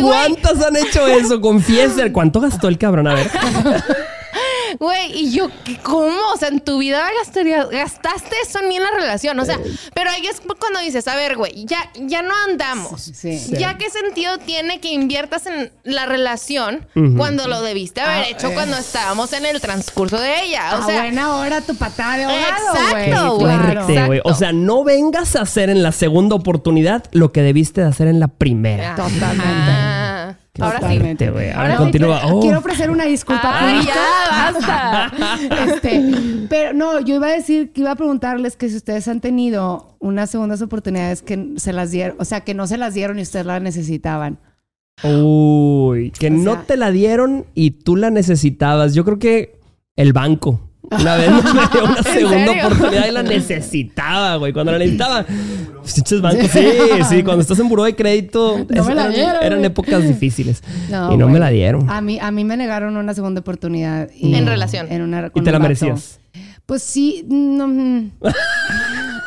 ¿Cuántas 0.00 0.62
han 0.62 0.76
hecho 0.76 1.06
eso? 1.06 1.40
Confiesen. 1.40 2.12
¿Cuánto 2.12 2.40
gastó 2.40 2.68
el 2.68 2.78
cabrón? 2.78 3.08
A 3.08 3.14
ver. 3.14 3.30
Güey, 4.80 5.12
y 5.14 5.30
yo, 5.32 5.50
¿qué- 5.62 5.76
¿cómo? 5.82 6.16
O 6.34 6.38
sea, 6.38 6.48
en 6.48 6.58
tu 6.60 6.78
vida 6.78 7.06
gastarías, 7.18 7.68
gastaste 7.68 8.34
eso 8.42 8.60
en 8.60 8.68
mí 8.68 8.76
en 8.78 8.82
la 8.82 8.90
relación. 8.92 9.38
O 9.38 9.44
sea, 9.44 9.58
pero 9.92 10.08
ahí 10.08 10.26
es 10.26 10.40
cuando 10.58 10.80
dices, 10.80 11.06
a 11.06 11.16
ver, 11.16 11.36
güey, 11.36 11.66
ya, 11.66 11.90
ya 11.96 12.22
no 12.22 12.32
andamos. 12.48 13.02
Sí. 13.14 13.38
¿Ya 13.58 13.76
qué 13.76 13.90
sentido 13.90 14.38
tiene 14.38 14.80
que 14.80 14.88
inviertas 14.88 15.44
en 15.46 15.70
la 15.84 16.06
relación 16.06 16.86
cuando 17.18 17.46
lo 17.46 17.60
debiste 17.60 18.00
haber 18.00 18.24
Ah, 18.24 18.28
hecho 18.30 18.48
eh. 18.48 18.54
cuando 18.54 18.78
estábamos 18.78 19.34
en 19.34 19.44
el 19.44 19.60
transcurso 19.60 20.18
de 20.18 20.44
ella? 20.44 20.78
O 20.78 20.82
a 20.82 20.86
sea, 20.86 21.02
buena 21.02 21.36
hora 21.36 21.60
tu 21.60 21.76
patada 21.76 22.16
de 22.16 22.24
ahogado, 22.24 22.72
güey. 22.90 23.04
Exacto, 23.10 23.36
güey. 23.36 23.58
Claro. 23.86 24.22
O 24.24 24.34
sea, 24.34 24.52
no 24.52 24.82
vengas 24.82 25.36
a 25.36 25.42
hacer 25.42 25.68
en 25.68 25.82
la 25.82 25.92
segunda 25.92 26.36
oportunidad 26.36 27.04
lo 27.12 27.32
que 27.32 27.42
debiste 27.42 27.82
de 27.82 27.88
hacer 27.88 28.08
en 28.08 28.18
la 28.18 28.28
primera. 28.28 28.94
Totalmente. 28.94 29.44
Ah, 29.46 30.19
ahora 30.62 30.80
sí. 30.90 30.98
Ver, 30.98 31.52
Ahora 31.56 31.76
continúa. 31.76 32.20
Quiero, 32.20 32.36
Oh. 32.36 32.40
quiero 32.40 32.58
ofrecer 32.58 32.90
una 32.90 33.04
disculpa 33.04 33.52
Ay, 33.52 33.74
pública. 33.76 33.94
ya, 33.94 34.52
basta. 34.52 35.12
Este, 35.74 36.04
pero 36.48 36.72
no, 36.72 37.00
yo 37.00 37.16
iba 37.16 37.26
a 37.28 37.32
decir 37.32 37.72
que 37.72 37.80
iba 37.82 37.90
a 37.92 37.96
preguntarles 37.96 38.56
que 38.56 38.68
si 38.68 38.76
ustedes 38.76 39.06
han 39.08 39.20
tenido 39.20 39.96
unas 40.00 40.30
segundas 40.30 40.62
oportunidades 40.62 41.22
que 41.22 41.54
se 41.56 41.72
las 41.72 41.90
dieron, 41.90 42.16
o 42.18 42.24
sea, 42.24 42.40
que 42.42 42.54
no 42.54 42.66
se 42.66 42.76
las 42.76 42.94
dieron 42.94 43.18
y 43.18 43.22
ustedes 43.22 43.46
las 43.46 43.60
necesitaban. 43.62 44.38
Uy, 45.02 46.10
que 46.18 46.28
O 46.28 46.30
no 46.30 46.52
sea- 46.54 46.62
te 46.64 46.76
la 46.76 46.90
dieron 46.90 47.46
y 47.54 47.70
tú 47.72 47.96
la 47.96 48.10
necesitabas. 48.10 48.94
Yo 48.94 49.04
creo 49.04 49.18
que 49.18 49.58
el 49.96 50.12
banco. 50.12 50.60
Una 50.90 51.16
vez 51.16 51.30
me 51.30 51.42
dio 51.72 51.84
una 51.84 52.02
segunda 52.02 52.46
serio? 52.46 52.66
oportunidad 52.66 53.06
y 53.06 53.10
la 53.12 53.22
necesitaba, 53.24 54.36
güey. 54.36 54.52
Cuando 54.52 54.72
la 54.72 54.78
necesitaba. 54.78 55.24
Bancos, 56.22 56.50
sí, 56.50 56.60
sí. 57.08 57.22
Cuando 57.22 57.40
estás 57.42 57.58
en 57.58 57.68
buró 57.68 57.84
de 57.84 57.94
crédito. 57.94 58.66
No 58.68 58.84
me 58.84 58.94
la 58.94 59.02
eran- 59.02 59.14
dieron, 59.14 59.36
Eran 59.42 59.58
güey. 59.60 59.66
épocas 59.70 60.06
difíciles. 60.06 60.62
y 60.88 60.92
no 60.92 61.08
güey. 61.16 61.28
me 61.28 61.38
la 61.38 61.50
dieron. 61.50 61.88
A 61.88 62.00
mí, 62.00 62.18
a 62.20 62.30
mí 62.30 62.44
me 62.44 62.56
negaron 62.56 62.96
una 62.96 63.14
segunda 63.14 63.40
oportunidad. 63.40 64.08
y- 64.14 64.34
En 64.34 64.46
relación. 64.46 64.90
En 64.90 65.02
una, 65.02 65.30
y 65.34 65.40
te 65.40 65.50
la 65.50 65.52
vato. 65.58 65.62
merecías. 65.62 66.18
Pues 66.66 66.82
sí, 66.82 67.24
no, 67.28 67.66
mm. 67.68 68.10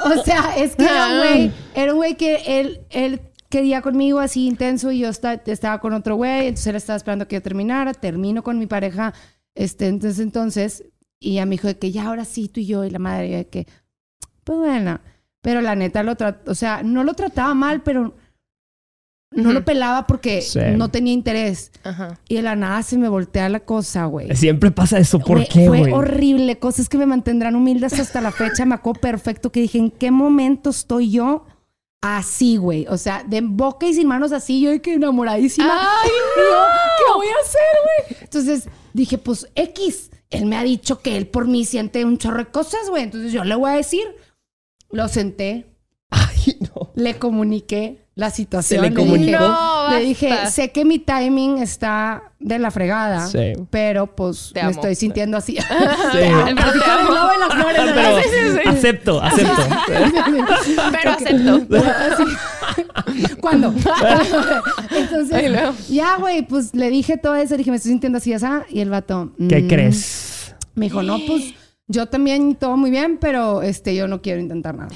o 0.06 0.24
sea, 0.24 0.56
es 0.58 0.76
que 0.76 0.86
era 0.86 1.08
un 1.10 1.18
güey, 1.20 1.52
era 1.76 1.92
un 1.92 1.98
güey 1.98 2.16
que 2.16 2.42
él, 2.60 2.82
él 2.90 3.22
quería 3.50 3.82
conmigo 3.82 4.20
así 4.20 4.46
intenso 4.48 4.92
y 4.92 5.00
yo 5.00 5.10
esta- 5.10 5.42
estaba 5.46 5.80
con 5.80 5.94
otro 5.94 6.16
güey, 6.16 6.48
entonces 6.48 6.68
él 6.68 6.76
estaba 6.78 6.96
esperando 6.98 7.28
que 7.28 7.36
yo 7.36 7.42
terminara, 7.42 7.94
termino 7.94 8.44
con 8.44 8.60
mi 8.60 8.66
pareja, 8.68 9.14
este, 9.56 9.88
entonces, 9.88 10.20
entonces, 10.20 10.84
y 11.24 11.36
ya 11.36 11.46
me 11.46 11.52
dijo 11.52 11.68
de 11.68 11.78
que 11.78 11.92
ya 11.92 12.08
ahora 12.08 12.26
sí 12.26 12.48
tú 12.50 12.60
y 12.60 12.66
yo 12.66 12.84
y 12.86 12.90
la 12.90 13.00
madre, 13.00 13.30
de 13.30 13.48
que, 13.48 13.68
pues 14.44 14.58
bueno, 14.60 15.00
pero 15.42 15.62
la 15.62 15.76
neta 15.76 16.04
lo 16.04 16.16
trató, 16.16 16.52
o 16.52 16.56
sea, 16.56 16.84
no 16.84 17.04
lo 17.04 17.14
trataba 17.14 17.54
mal, 17.54 17.82
pero 17.82 18.14
no 19.32 19.52
lo 19.52 19.66
pelaba 19.66 20.06
porque 20.06 20.42
Sí. 20.44 20.60
no 20.78 20.90
tenía 20.92 21.12
interés. 21.12 21.72
Ajá. 21.84 22.20
Y 22.30 22.36
de 22.36 22.44
la 22.44 22.56
nada 22.56 22.84
se 22.84 23.00
me 23.00 23.10
voltea 23.10 23.50
la 23.50 23.62
cosa, 23.62 24.06
güey. 24.06 24.36
Siempre 24.36 24.70
pasa 24.70 25.00
eso. 25.00 25.18
¿Por 25.20 25.38
Güey, 25.38 25.48
qué, 25.50 25.68
Fue 25.68 25.80
güey? 25.80 25.92
horrible. 25.92 26.60
Cosas 26.60 26.88
que 26.88 27.00
me 27.00 27.08
mantendrán 27.08 27.56
humildes 27.56 28.00
hasta 28.00 28.22
la 28.22 28.32
fecha. 28.32 28.64
Me 28.66 28.76
acuerdo 28.76 29.02
perfecto 29.02 29.52
que 29.52 29.62
dije, 29.62 29.80
¿en 29.80 29.90
qué 29.90 30.12
momento 30.12 30.70
estoy 30.70 31.10
yo 31.10 31.48
así, 32.00 32.58
güey? 32.58 32.86
O 32.90 32.98
sea, 32.98 33.24
de 33.24 33.42
boca 33.42 33.88
y 33.88 33.96
sin 33.96 34.08
manos 34.08 34.32
así, 34.34 34.62
yo 34.62 34.70
de 34.70 34.82
que 34.84 34.94
enamoradísima. 34.94 35.68
Ay, 35.82 36.10
yo, 36.38 36.44
¿qué 37.00 37.14
voy 37.18 37.28
a 37.28 37.44
hacer, 37.44 38.08
güey? 38.12 38.18
Entonces 38.22 38.70
dije, 38.94 39.18
pues 39.18 39.48
X. 39.56 40.12
Él 40.34 40.46
me 40.46 40.58
ha 40.58 40.64
dicho 40.64 41.02
que 41.02 41.16
él 41.18 41.28
por 41.28 41.48
mí 41.48 41.64
siente 41.66 42.04
un 42.06 42.18
chorro 42.18 42.40
de 42.40 42.46
cosas, 42.48 42.90
güey. 42.90 43.04
Entonces 43.04 43.32
yo 43.32 43.44
le 43.44 43.56
voy 43.56 43.72
a 43.72 43.76
decir. 43.76 44.04
Lo 44.92 45.08
senté, 45.08 45.66
Ay, 46.12 46.58
no. 46.60 46.92
le 46.96 47.16
comuniqué 47.18 48.06
la 48.14 48.30
situación. 48.30 48.84
le 48.84 48.90
le 48.92 48.96
comunicó? 48.96 49.26
dije, 49.26 49.40
No, 49.40 49.90
le 49.90 50.00
dije, 50.02 50.48
sé 50.52 50.72
que 50.72 50.86
mi 50.86 51.00
timing 51.00 51.58
está 51.58 52.32
de 52.40 52.60
la 52.60 52.70
fregada, 52.70 53.26
Sí. 53.28 53.54
pero 53.72 54.06
pues 54.16 54.52
Te 54.54 54.60
me 54.60 54.68
amo. 54.68 54.72
estoy 54.76 54.94
sintiendo 54.94 55.36
así. 55.38 55.58
Sí. 55.58 56.20
Acepto, 58.68 59.20
acepto. 59.22 59.62
Pero 60.92 61.12
acepto. 61.12 61.68
¿Cuándo? 63.44 63.74
Entonces, 64.98 65.52
ya, 65.90 66.16
güey, 66.18 66.48
pues 66.48 66.74
le 66.74 66.90
dije 66.90 67.18
todo 67.18 67.36
eso, 67.36 67.58
dije, 67.58 67.72
me 67.72 67.76
estoy 67.76 67.92
sintiendo 67.92 68.20
así, 68.20 68.32
así, 68.32 68.46
y 68.70 68.80
el 68.80 68.90
vato. 68.90 69.34
¿Qué 69.50 69.64
mm, 69.64 69.68
crees? 69.68 70.56
Me 70.76 70.86
dijo, 70.86 71.04
no, 71.04 71.20
pues 71.28 71.54
yo 71.88 72.06
también 72.06 72.56
todo 72.56 72.78
muy 72.78 72.90
bien, 72.90 73.18
pero 73.20 73.62
este, 73.62 73.96
yo 73.96 74.08
no 74.08 74.22
quiero 74.22 74.40
intentar 74.40 74.76
nada. 74.76 74.90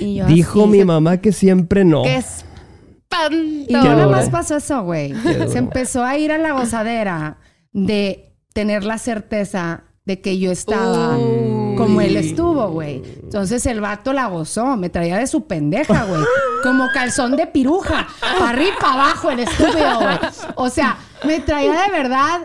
Y 0.00 0.16
yo 0.16 0.26
Dijo 0.26 0.62
así, 0.62 0.70
mi 0.70 0.78
se- 0.78 0.84
mamá 0.84 1.18
que 1.18 1.30
siempre 1.30 1.84
no. 1.84 2.02
Qué 2.02 2.16
espanto. 2.16 3.36
Y 3.36 3.66
Qué 3.66 3.72
no 3.74 3.84
nada 3.84 4.08
más 4.08 4.28
pasó 4.30 4.56
eso, 4.56 4.82
güey. 4.82 5.14
Se 5.46 5.58
empezó 5.58 6.02
a 6.02 6.18
ir 6.18 6.32
a 6.32 6.38
la 6.38 6.50
gozadera 6.50 7.38
de 7.72 8.34
tener 8.52 8.82
la 8.82 8.98
certeza 8.98 9.84
de 10.04 10.20
que 10.20 10.38
yo 10.38 10.50
estaba 10.50 11.16
Uy. 11.16 11.76
como 11.76 12.00
él 12.00 12.16
estuvo, 12.16 12.68
güey. 12.70 13.02
Entonces 13.22 13.64
el 13.66 13.80
vato 13.80 14.12
la 14.12 14.26
gozó, 14.26 14.76
me 14.76 14.88
traía 14.90 15.16
de 15.18 15.26
su 15.26 15.46
pendeja, 15.46 16.04
güey. 16.04 16.22
Como 16.62 16.88
calzón 16.92 17.36
de 17.36 17.46
piruja, 17.46 18.08
para 18.20 18.50
arriba 18.50 18.70
y 18.76 18.80
para 18.80 18.92
abajo 18.94 19.30
el 19.30 19.40
estúpido, 19.40 20.00
güey. 20.00 20.18
O 20.56 20.68
sea, 20.70 20.96
me 21.24 21.38
traía 21.40 21.82
de 21.82 21.90
verdad 21.90 22.40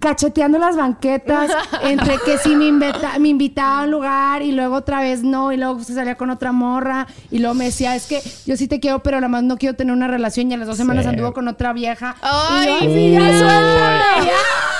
cacheteando 0.00 0.58
las 0.58 0.76
banquetas, 0.76 1.48
entre 1.82 2.18
que 2.24 2.38
si 2.38 2.56
me, 2.56 2.66
invita- 2.66 3.18
me 3.20 3.28
invitaba 3.28 3.80
a 3.80 3.84
un 3.84 3.90
lugar 3.92 4.42
y 4.42 4.50
luego 4.50 4.74
otra 4.74 5.00
vez 5.00 5.22
no, 5.22 5.52
y 5.52 5.56
luego 5.56 5.78
se 5.84 5.94
salía 5.94 6.16
con 6.16 6.28
otra 6.30 6.50
morra, 6.50 7.06
y 7.30 7.38
luego 7.38 7.54
me 7.54 7.66
decía, 7.66 7.94
es 7.94 8.06
que 8.06 8.20
yo 8.46 8.56
sí 8.56 8.66
te 8.66 8.80
quiero, 8.80 8.98
pero 9.02 9.18
nada 9.18 9.28
más 9.28 9.44
no 9.44 9.56
quiero 9.58 9.76
tener 9.76 9.94
una 9.94 10.08
relación, 10.08 10.50
y 10.50 10.54
a 10.54 10.56
las 10.56 10.66
dos 10.66 10.76
semanas 10.76 11.04
Sí. 11.04 11.10
anduvo 11.10 11.32
con 11.32 11.46
otra 11.46 11.72
vieja. 11.72 12.16
Ay, 12.20 12.68
y 12.68 12.84
yo, 12.84 12.92
sí, 12.94 13.10
ya 13.12 13.20
suéltame, 13.20 14.26
ya. 14.26 14.32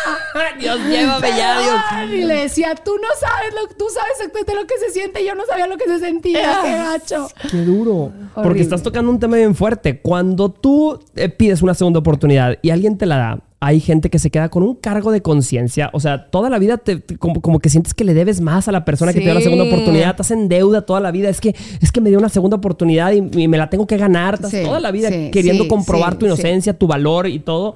Dios, 0.61 0.79
llévame 0.89 1.29
ya, 1.37 1.61
Dios. 1.61 2.15
Y 2.15 2.25
le 2.25 2.35
decía, 2.43 2.75
tú 2.75 2.93
no 2.97 3.09
sabes 3.19 3.55
lo 3.55 3.75
tú 3.77 3.85
sabes 3.93 4.13
exactamente 4.19 4.55
lo 4.55 4.67
que 4.67 4.75
se 4.87 4.93
siente, 4.93 5.25
yo 5.25 5.35
no 5.35 5.45
sabía 5.47 5.67
lo 5.67 5.77
que 5.77 5.85
se 5.87 5.99
sentía, 5.99 6.61
qué 6.65 6.71
gacho. 6.73 7.29
Qué 7.51 7.59
duro. 7.59 8.13
Porque 8.35 8.61
estás 8.61 8.83
tocando 8.83 9.11
un 9.11 9.19
tema 9.19 9.37
bien 9.37 9.55
fuerte. 9.55 10.01
Cuando 10.01 10.51
tú 10.51 10.99
eh, 11.17 11.29
pides 11.29 11.63
una 11.63 11.75
segunda 11.75 11.99
oportunidad 12.01 12.57
y 12.63 12.71
alguien 12.71 12.97
te 12.99 13.07
la 13.07 13.17
da, 13.17 13.41
hay 13.63 13.79
gente 13.81 14.09
que 14.09 14.19
se 14.19 14.31
queda 14.31 14.49
con 14.49 14.63
un 14.63 14.75
cargo 14.75 15.13
de 15.13 15.21
conciencia. 15.21 15.91
O 15.93 16.01
sea, 16.01 16.31
toda 16.31 16.49
la 16.49 16.59
vida 16.59 16.79
te, 16.79 16.97
te- 16.97 17.19
como, 17.19 17.43
como 17.43 17.59
que 17.59 17.69
sientes 17.69 17.93
que 17.93 18.05
le 18.05 18.15
debes 18.15 18.41
más 18.41 18.69
a 18.69 18.73
la 18.73 18.87
persona 18.87 19.13
que 19.13 19.19
te 19.19 19.27
dio 19.27 19.35
la 19.35 19.43
segunda 19.43 19.65
oportunidad. 19.65 20.11
Estás 20.11 20.31
en 20.31 20.49
deuda 20.49 20.83
toda 20.83 21.01
la 21.01 21.11
vida. 21.11 21.29
Es 21.29 21.43
que, 21.43 21.55
es 21.83 21.93
que 21.93 22.01
me 22.01 22.09
dio 22.09 22.19
una 22.19 22.31
segunda 22.31 22.57
oportunidad 22.57 23.13
y, 23.13 23.19
y 23.43 23.49
me 23.49 23.59
la 23.59 23.69
tengo 23.69 23.87
que 23.87 23.99
ganar. 23.99 24.35
Estás 24.35 24.51
Sí, 24.53 24.63
toda 24.65 24.81
la 24.81 24.91
vida 24.91 25.11
sí, 25.11 25.31
queriendo 25.31 25.65
sí, 25.65 25.69
comprobar 25.69 26.13
sí, 26.15 26.19
tu 26.21 26.27
inocencia, 26.27 26.73
tu 26.79 26.87
valor 26.87 27.27
y 27.27 27.39
todo. 27.39 27.75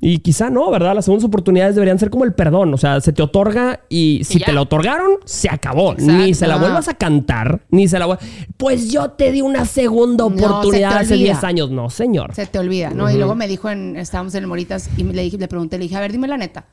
Y 0.00 0.18
quizá 0.20 0.48
no, 0.48 0.70
¿verdad? 0.70 0.94
Las 0.94 1.06
segundas 1.06 1.24
oportunidades 1.24 1.74
deberían 1.74 1.98
ser 1.98 2.08
como 2.10 2.24
el 2.24 2.32
perdón. 2.32 2.72
O 2.72 2.76
sea, 2.76 3.00
se 3.00 3.12
te 3.12 3.20
otorga 3.22 3.80
y 3.88 4.22
si 4.24 4.38
te 4.38 4.52
la 4.52 4.62
otorgaron, 4.62 5.12
se 5.24 5.48
acabó. 5.50 5.92
Exacto. 5.92 6.12
Ni 6.12 6.34
se 6.34 6.46
la 6.46 6.56
vuelvas 6.56 6.86
a 6.88 6.94
cantar, 6.94 7.62
ni 7.70 7.88
se 7.88 7.98
la 7.98 8.06
vuel- 8.06 8.18
Pues 8.56 8.92
yo 8.92 9.10
te 9.10 9.32
di 9.32 9.42
una 9.42 9.64
segunda 9.64 10.24
No, 10.28 10.30
oportunidad 10.30 10.98
hace 10.98 11.14
olvida. 11.14 11.32
10 11.32 11.44
años. 11.44 11.70
No, 11.70 11.90
señor. 11.90 12.34
Se 12.34 12.46
te 12.46 12.58
olvida, 12.60 12.90
¿no? 12.90 13.10
Y 13.10 13.16
luego 13.16 13.34
me 13.34 13.48
dijo, 13.48 13.68
en, 13.70 13.96
estábamos 13.96 14.34
en 14.36 14.44
el 14.44 14.46
Moritas 14.48 14.88
y 14.96 15.02
le, 15.02 15.22
dije, 15.22 15.36
le 15.38 15.48
pregunté, 15.48 15.78
le 15.78 15.84
dije, 15.84 15.96
a 15.96 16.00
ver, 16.00 16.12
dime 16.12 16.28
la 16.28 16.36
neta, 16.36 16.66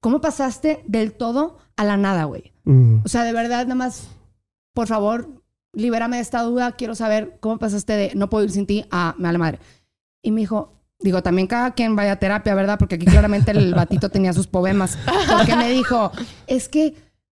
¿cómo 0.00 0.20
pasaste 0.20 0.84
del 0.86 1.12
todo 1.12 1.58
a 1.76 1.84
la 1.84 1.96
nada, 1.96 2.24
güey? 2.24 2.52
O 3.04 3.08
sea, 3.08 3.24
de 3.24 3.32
verdad, 3.32 3.64
nada 3.64 3.74
más, 3.74 4.08
por 4.74 4.86
favor, 4.86 5.28
libérame 5.72 6.16
de 6.16 6.22
esta 6.22 6.42
duda, 6.42 6.72
quiero 6.72 6.94
saber 6.94 7.36
cómo 7.40 7.58
pasaste 7.58 7.94
de 7.94 8.12
no 8.14 8.30
puedo 8.30 8.44
ir 8.44 8.52
sin 8.52 8.66
ti 8.66 8.84
a 8.92 9.16
me 9.18 9.24
vale 9.24 9.38
madre. 9.38 9.58
Y 10.22 10.30
me 10.30 10.40
dijo, 10.42 10.79
digo, 11.02 11.22
también 11.22 11.46
cada 11.46 11.72
quien 11.72 11.96
vaya 11.96 12.12
a 12.12 12.16
terapia, 12.16 12.54
¿verdad? 12.54 12.78
Porque 12.78 12.96
aquí 12.96 13.06
claramente 13.06 13.50
el 13.52 13.74
batito 13.74 14.08
tenía 14.08 14.32
sus 14.32 14.46
poemas. 14.46 14.98
Porque 15.30 15.56
me 15.56 15.70
dijo, 15.70 16.12
es 16.46 16.68
que 16.68 16.94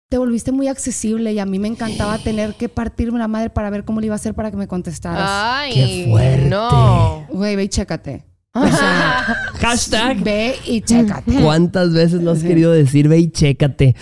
te 0.10 0.18
volviste 0.20 0.52
muy 0.52 0.68
accesible 0.68 1.34
y 1.34 1.40
a 1.40 1.46
mí 1.46 1.58
me 1.60 1.68
encantaba 1.68 2.18
tener 2.20 2.54
que 2.56 2.70
partirme 2.70 3.18
la 3.20 3.28
madre 3.28 3.50
para 3.50 3.70
ver 3.72 3.84
cómo 3.86 4.00
le 4.02 4.06
iba 4.08 4.16
a 4.16 4.18
hacer 4.18 4.34
para 4.36 4.52
que 4.52 4.58
me 4.58 4.68
contestaras. 4.68 5.28
Ay, 5.32 5.74
Qué 5.74 6.08
fuerte. 6.12 6.46
no. 6.50 7.26
Güey, 7.30 7.56
ve 7.56 7.64
y 7.64 7.70
chécate. 7.70 8.24
O 8.58 8.66
sea, 8.68 9.36
Hashtag. 9.60 10.24
ve 10.24 10.56
y 10.66 10.80
chécate. 10.80 11.42
¿Cuántas 11.44 11.92
veces 11.92 12.22
no 12.22 12.32
has 12.32 12.42
querido 12.42 12.72
decir 12.72 13.10
ve 13.10 13.18
y 13.18 13.30
chécate? 13.30 13.96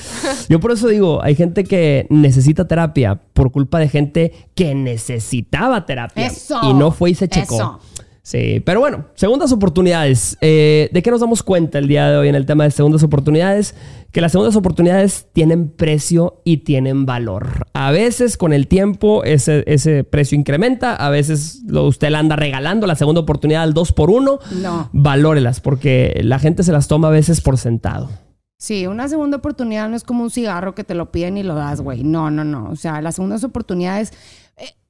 Yo 0.48 0.60
por 0.60 0.72
eso 0.74 0.88
digo, 0.90 1.24
hay 1.24 1.34
gente 1.36 1.64
que 1.64 2.06
necesita 2.12 2.68
terapia 2.68 3.16
por 3.34 3.52
culpa 3.52 3.80
de 3.80 3.90
gente 3.90 4.32
que 4.54 4.76
necesitaba 4.76 5.88
terapia 5.88 6.28
Eso. 6.28 6.60
y 6.64 6.74
no 6.76 6.92
fue 6.92 7.12
y 7.12 7.16
se 7.16 7.28
checó. 7.28 7.56
Eso. 7.56 7.80
Sí, 8.26 8.62
pero 8.66 8.80
bueno, 8.80 9.08
segundas 9.16 9.52
oportunidades. 9.52 10.38
Eh, 10.40 10.90
¿De 10.94 11.04
qué 11.04 11.12
nos 11.12 11.20
damos 11.20 11.44
cuenta 11.44 11.78
el 11.78 11.90
día 11.90 12.10
de 12.10 12.16
hoy 12.16 12.30
en 12.30 12.36
el 12.36 12.46
tema 12.46 12.64
de 12.64 12.72
segundas 12.72 13.04
oportunidades? 13.04 13.76
Que 14.14 14.22
las 14.22 14.32
segundas 14.32 14.56
oportunidades 14.56 15.28
tienen 15.34 15.68
precio 15.68 16.42
y 16.46 16.58
tienen 16.58 17.06
valor. 17.06 17.68
A 17.74 17.92
veces 17.92 18.38
con 18.38 18.54
el 18.54 18.68
tiempo 18.68 19.26
ese, 19.26 19.66
ese 19.68 20.06
precio 20.06 20.38
incrementa, 20.38 20.96
a 20.96 21.10
veces 21.10 21.64
lo, 21.68 21.86
usted 21.86 22.12
la 22.12 22.20
anda 22.20 22.38
regalando 22.38 22.88
la 22.88 22.96
segunda 22.96 23.20
oportunidad 23.20 23.64
al 23.64 23.74
2 23.74 23.92
por 23.92 24.10
1 24.10 24.40
No. 24.62 24.90
Valórelas 24.94 25.60
porque 25.60 26.22
la 26.24 26.40
gente 26.40 26.64
se 26.64 26.72
las 26.72 26.88
toma 26.88 27.10
a 27.10 27.12
veces 27.12 27.42
por 27.42 27.58
sentado. 27.58 28.10
Sí, 28.58 28.88
una 28.88 29.10
segunda 29.10 29.36
oportunidad 29.36 29.90
no 29.90 29.98
es 29.98 30.06
como 30.06 30.24
un 30.24 30.30
cigarro 30.30 30.74
que 30.74 30.86
te 30.86 30.96
lo 30.96 31.12
piden 31.12 31.38
y 31.38 31.44
lo 31.44 31.56
das, 31.56 31.82
güey. 31.82 32.06
No, 32.06 32.32
no, 32.32 32.46
no. 32.46 32.70
O 32.70 32.78
sea, 32.78 33.02
las 33.02 33.16
segundas 33.16 33.44
oportunidades 33.44 34.14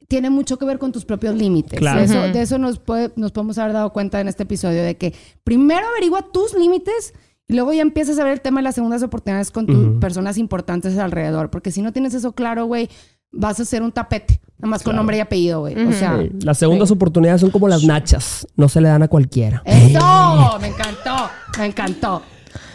tienen 0.08 0.34
mucho 0.34 0.58
que 0.58 0.66
ver 0.66 0.80
con 0.80 0.92
tus 0.92 1.06
propios 1.06 1.36
límites. 1.36 1.80
Claro. 1.80 2.00
De 2.00 2.06
eso, 2.06 2.20
de 2.22 2.42
eso 2.42 2.58
nos, 2.58 2.80
puede- 2.80 3.12
nos 3.16 3.32
podemos 3.32 3.58
haber 3.58 3.74
dado 3.74 3.92
cuenta 3.94 4.20
en 4.22 4.28
este 4.28 4.44
episodio, 4.44 4.84
de 4.84 4.98
que 4.98 5.14
primero 5.44 5.86
averigua 5.88 6.22
tus 6.32 6.54
límites 6.54 7.14
y 7.48 7.54
luego 7.56 7.74
ya 7.74 7.82
empiezas 7.82 8.20
a 8.20 8.24
ver 8.24 8.34
el 8.34 8.42
tema 8.42 8.60
de 8.60 8.64
las 8.64 8.76
segundas 8.76 9.04
oportunidades 9.04 9.52
con 9.52 9.66
tus 9.68 10.00
personas 10.00 10.38
importantes 10.38 10.98
alrededor. 10.98 11.50
Porque 11.50 11.72
si 11.72 11.82
no 11.82 11.92
tienes 11.94 12.14
eso 12.14 12.32
claro, 12.34 12.66
güey, 12.66 12.90
vas 13.32 13.60
a 13.60 13.66
ser 13.66 13.82
un 13.82 13.92
tapete. 13.92 14.40
Nada 14.60 14.70
más 14.70 14.84
con 14.84 14.96
nombre 14.96 15.18
y 15.18 15.20
apellido, 15.20 15.60
güey. 15.62 15.76
O 15.86 15.92
sea, 15.92 16.20
Sí, 16.22 16.30
Las 16.42 16.58
segundas 16.58 16.88
sí. 16.88 16.94
oportunidades 16.94 17.42
son 17.42 17.52
como 17.52 17.68
las 17.68 17.84
nachas, 17.84 18.48
no 18.56 18.70
se 18.70 18.80
le 18.80 18.88
dan 18.88 19.04
a 19.04 19.08
cualquiera. 19.10 19.62
¡Eso! 19.66 20.58
Me 20.62 20.68
encantó, 20.68 21.30
me 21.58 21.66
encantó. 21.66 22.22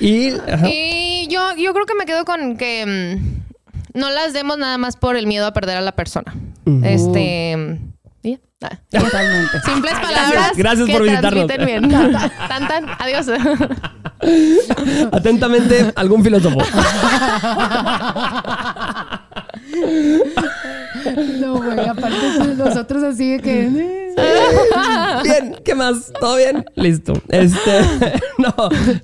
Y 0.00 0.30
yo, 1.30 1.40
yo 1.56 1.72
creo 1.72 1.86
que 1.86 1.94
me 1.98 2.04
quedo 2.04 2.24
con 2.24 2.56
que 2.56 2.84
mm, 3.94 3.98
no 3.98 4.10
las 4.10 4.32
demos 4.32 4.58
nada 4.58 4.76
más 4.78 4.96
por 4.96 5.16
el 5.16 5.26
miedo 5.26 5.46
a 5.46 5.52
perder 5.52 5.76
a 5.76 5.80
la 5.80 5.92
persona. 5.92 6.34
Ujú. 6.68 6.84
Este. 6.84 7.78
y 8.22 8.32
ya. 8.32 8.38
Ah. 8.62 8.78
Totalmente. 8.90 9.60
Simples 9.64 9.94
palabras. 9.94 10.52
Gracias 10.56 10.86
que 10.86 10.92
por 10.92 11.02
visitarnos. 11.02 11.46
bien. 11.64 11.88
Tan, 12.48 12.68
tan. 12.68 12.86
Adiós. 12.98 13.26
atentamente, 15.12 15.92
algún 15.94 16.24
filósofo. 16.24 16.58
No, 21.40 21.56
güey, 21.56 21.86
aparte 21.86 22.16
nosotros 22.56 23.02
así 23.02 23.32
de 23.32 23.40
que... 23.40 24.08
Bien, 25.22 25.56
¿qué 25.64 25.74
más? 25.74 26.12
¿Todo 26.18 26.36
bien? 26.36 26.64
Listo. 26.74 27.12
Este, 27.28 27.80
no, 28.38 28.52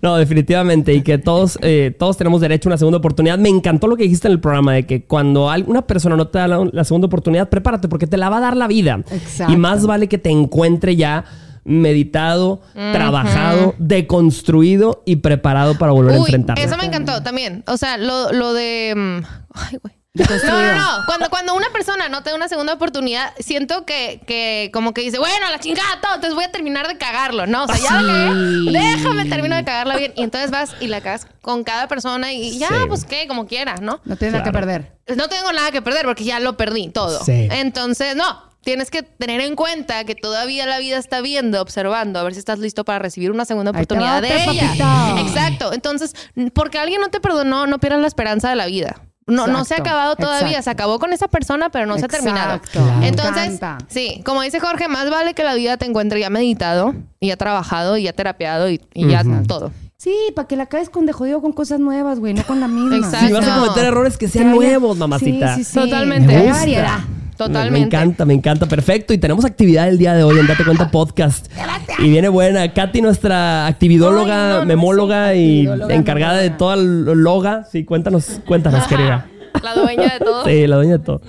no, 0.03 0.17
definitivamente. 0.17 0.93
Y 0.93 1.03
que 1.03 1.19
todos, 1.19 1.57
eh, 1.63 1.95
todos 1.97 2.17
tenemos 2.17 2.41
derecho 2.41 2.69
a 2.69 2.71
una 2.71 2.79
segunda 2.79 2.99
oportunidad. 2.99 3.39
Me 3.39 3.49
encantó 3.49 3.87
lo 3.87 3.97
que 3.97 4.05
dijiste 4.05 4.27
en 4.29 4.33
el 4.33 4.41
programa 4.41 4.73
de 4.73 4.87
que 4.87 5.05
cuando 5.05 5.49
una 5.67 5.87
persona 5.87 6.17
no 6.17 6.27
te 6.29 6.39
da 6.39 6.49
la, 6.49 6.69
la 6.73 6.85
segunda 6.85 7.07
oportunidad, 7.07 7.49
prepárate 7.49 7.89
porque 7.89 8.07
te 8.07 8.17
la 8.17 8.29
va 8.29 8.39
a 8.39 8.41
dar 8.41 8.57
la 8.57 8.67
vida. 8.67 9.05
Exacto. 9.11 9.53
Y 9.53 9.57
más 9.57 9.87
vale 9.87 10.09
que 10.09 10.19
te 10.19 10.31
encuentre 10.31 10.97
ya 10.97 11.25
meditado, 11.65 12.61
trabajado, 12.75 13.75
deconstruido 13.79 15.03
y 15.07 15.17
preparado 15.17 15.79
para 15.79 15.93
volver 15.93 16.15
a 16.15 16.19
enfrentarlo. 16.19 16.63
eso 16.63 16.77
me 16.77 16.85
encantó 16.85 17.23
también. 17.23 17.65
O 17.67 17.77
sea, 17.77 17.97
lo, 17.97 18.33
lo 18.33 18.53
de. 18.53 18.95
mm, 18.95 19.27
Ay, 19.55 19.79
güey. 19.83 19.95
No, 20.17 20.25
no, 20.27 20.75
no. 20.75 21.05
Cuando, 21.07 21.29
cuando 21.29 21.55
una 21.55 21.71
persona 21.71 22.09
no 22.09 22.23
te 22.23 22.31
da 22.31 22.37
una 22.37 22.47
segunda 22.49 22.75
oportunidad, 22.75 23.33
siento 23.41 23.85
que, 23.85 24.21
que 24.29 24.71
como 24.73 24.95
que 24.95 25.01
dice, 25.01 25.19
bueno, 25.19 25.51
la 25.51 25.59
chingada 25.59 26.01
todo, 26.01 26.15
entonces 26.15 26.37
voy 26.37 26.45
a 26.45 26.53
terminar 26.53 26.87
de 26.87 26.97
cagarlo, 26.97 27.49
¿no? 27.49 27.65
O 27.65 27.67
sea, 27.67 27.77
ya 27.79 28.01
la 28.01 28.13
cagué, 28.13 28.71
déjame 28.71 29.25
termino 29.25 29.57
de 29.57 29.65
cagarla 29.65 29.97
bien. 29.97 30.13
Y 30.15 30.23
entonces 30.23 30.53
vas 30.53 30.77
y 30.79 30.87
la 30.87 31.01
cagas 31.01 31.27
con 31.43 31.65
cada 31.65 31.89
persona 31.89 32.33
y 32.33 32.57
ya, 32.59 32.69
Sí. 32.69 32.75
pues 32.87 33.05
qué, 33.05 33.27
como 33.27 33.49
quieras, 33.49 33.81
¿no? 33.81 34.01
No 34.05 34.15
tienes 34.17 34.35
nada 34.35 34.45
que 34.45 34.53
perder. 34.53 34.93
No 35.17 35.29
tengo 35.29 35.53
nada 35.53 35.73
que 35.73 35.83
perder 35.83 36.07
porque 36.07 36.23
ya 36.23 36.39
lo 36.39 36.57
perdí 36.57 36.91
todo. 36.91 37.25
Sí. 37.25 37.49
Entonces, 37.51 38.15
no, 38.15 38.41
tienes 38.63 38.93
que 38.93 39.03
tener 39.03 39.41
en 39.41 39.57
cuenta 39.57 40.05
que 40.05 40.15
todavía 40.15 40.65
la 40.67 40.79
vida 40.79 40.97
está 40.99 41.23
viendo, 41.23 41.61
observando, 41.61 42.21
a 42.21 42.23
ver 42.23 42.35
si 42.35 42.39
estás 42.39 42.61
listo 42.61 42.85
para 42.85 43.01
recibir 43.01 43.33
una 43.33 43.47
segunda 43.47 43.73
oportunidad 43.73 44.23
de 44.23 44.29
otra, 44.29 44.45
ella. 44.53 44.69
papito. 44.79 45.27
Exacto. 45.29 45.73
Entonces, 45.73 46.15
porque 46.55 46.79
alguien 46.79 47.01
no 47.01 47.09
te 47.09 47.19
perdonó, 47.19 47.67
no 47.67 47.81
pierdas 47.81 48.01
la 48.01 48.07
esperanza 48.07 48.49
de 48.49 48.55
la 48.55 48.67
vida. 48.67 49.01
No, 49.27 49.47
no 49.47 49.65
se 49.65 49.75
ha 49.75 49.79
acabado 49.79 50.17
todavía, 50.17 50.49
exacto. 50.59 50.65
se 50.65 50.71
acabó 50.71 50.99
con 50.99 51.13
esa 51.13 51.29
persona, 51.29 51.71
pero 51.71 51.87
no 51.87 51.97
se 51.99 52.05
ha 52.05 52.09
terminado. 52.09 52.57
Exacto. 52.57 52.81
Claro. 52.85 53.03
Entonces, 53.03 53.61
sí, 53.89 54.23
como 54.25 54.43
dice 54.43 54.61
Jorge, 54.61 54.89
más 54.89 55.09
vale 55.09 55.33
que 55.35 55.43
la 55.45 55.55
vida 55.55 55.77
te 55.79 55.87
encuentre 55.87 56.21
ya 56.21 56.29
meditado, 56.31 56.95
y 57.21 57.29
ya 57.29 57.37
trabajado, 57.37 57.97
y 57.97 58.03
ya 58.03 58.13
terapeado, 58.13 58.69
y, 58.69 58.81
y 58.93 59.09
ya 59.09 59.25
todo. 59.49 59.73
Sí, 59.97 60.15
para 60.37 60.47
que 60.47 60.57
la 60.57 60.67
caes 60.67 60.91
con 60.91 61.07
de 61.07 61.15
jodido 61.15 61.41
con 61.41 61.53
cosas 61.53 61.81
nuevas, 61.81 62.21
güey, 62.21 62.35
no 62.35 62.43
con 62.43 62.61
la 62.61 62.69
misma. 62.69 62.97
Exacto. 62.99 63.27
Si 63.29 63.33
vas 63.33 63.49
a 63.49 63.59
cometer 63.61 63.85
errores 63.87 64.19
que 64.19 64.29
sean 64.29 64.45
Que 64.45 64.51
haya- 64.51 64.59
nuevos, 64.61 64.99
mamacita. 64.99 65.55
Sí, 65.57 65.65
sí, 65.65 65.71
sí. 65.73 65.79
Totalmente. 65.81 66.37
Gusta. 66.37 66.53
variedad. 66.59 66.99
Totalmente. 67.37 67.81
Me 67.81 67.87
encanta, 67.87 68.25
me 68.25 68.35
encanta. 68.35 68.67
Perfecto. 68.67 69.13
Y 69.13 69.19
tenemos 69.19 69.45
actividad 69.45 69.89
el 69.89 69.99
día 69.99 70.15
de 70.15 70.23
hoy 70.23 70.39
en 70.39 70.47
Date 70.47 70.65
Cuenta 70.65 70.91
Podcast. 70.91 71.51
Y 71.99 72.09
viene 72.09 72.29
buena. 72.29 72.73
Katy, 72.73 73.03
nuestra 73.03 73.67
actividóloga, 73.67 74.47
Ay, 74.47 74.53
no, 74.55 74.61
no, 74.61 74.67
memóloga 74.67 75.33
sí, 75.33 75.39
y 75.39 75.59
actividóloga, 75.67 75.95
encargada 75.95 76.39
de 76.39 76.51
toda 76.51 76.77
loga. 76.77 77.65
Sí, 77.65 77.85
cuéntanos, 77.85 78.41
cuéntanos, 78.47 78.87
querida. 78.87 79.27
La 79.63 79.75
dueña 79.75 80.15
de 80.15 80.19
todo. 80.19 80.45
Sí, 80.45 80.67
la 80.67 80.77
dueña 80.77 80.99
de 80.99 81.05
todo. 81.05 81.21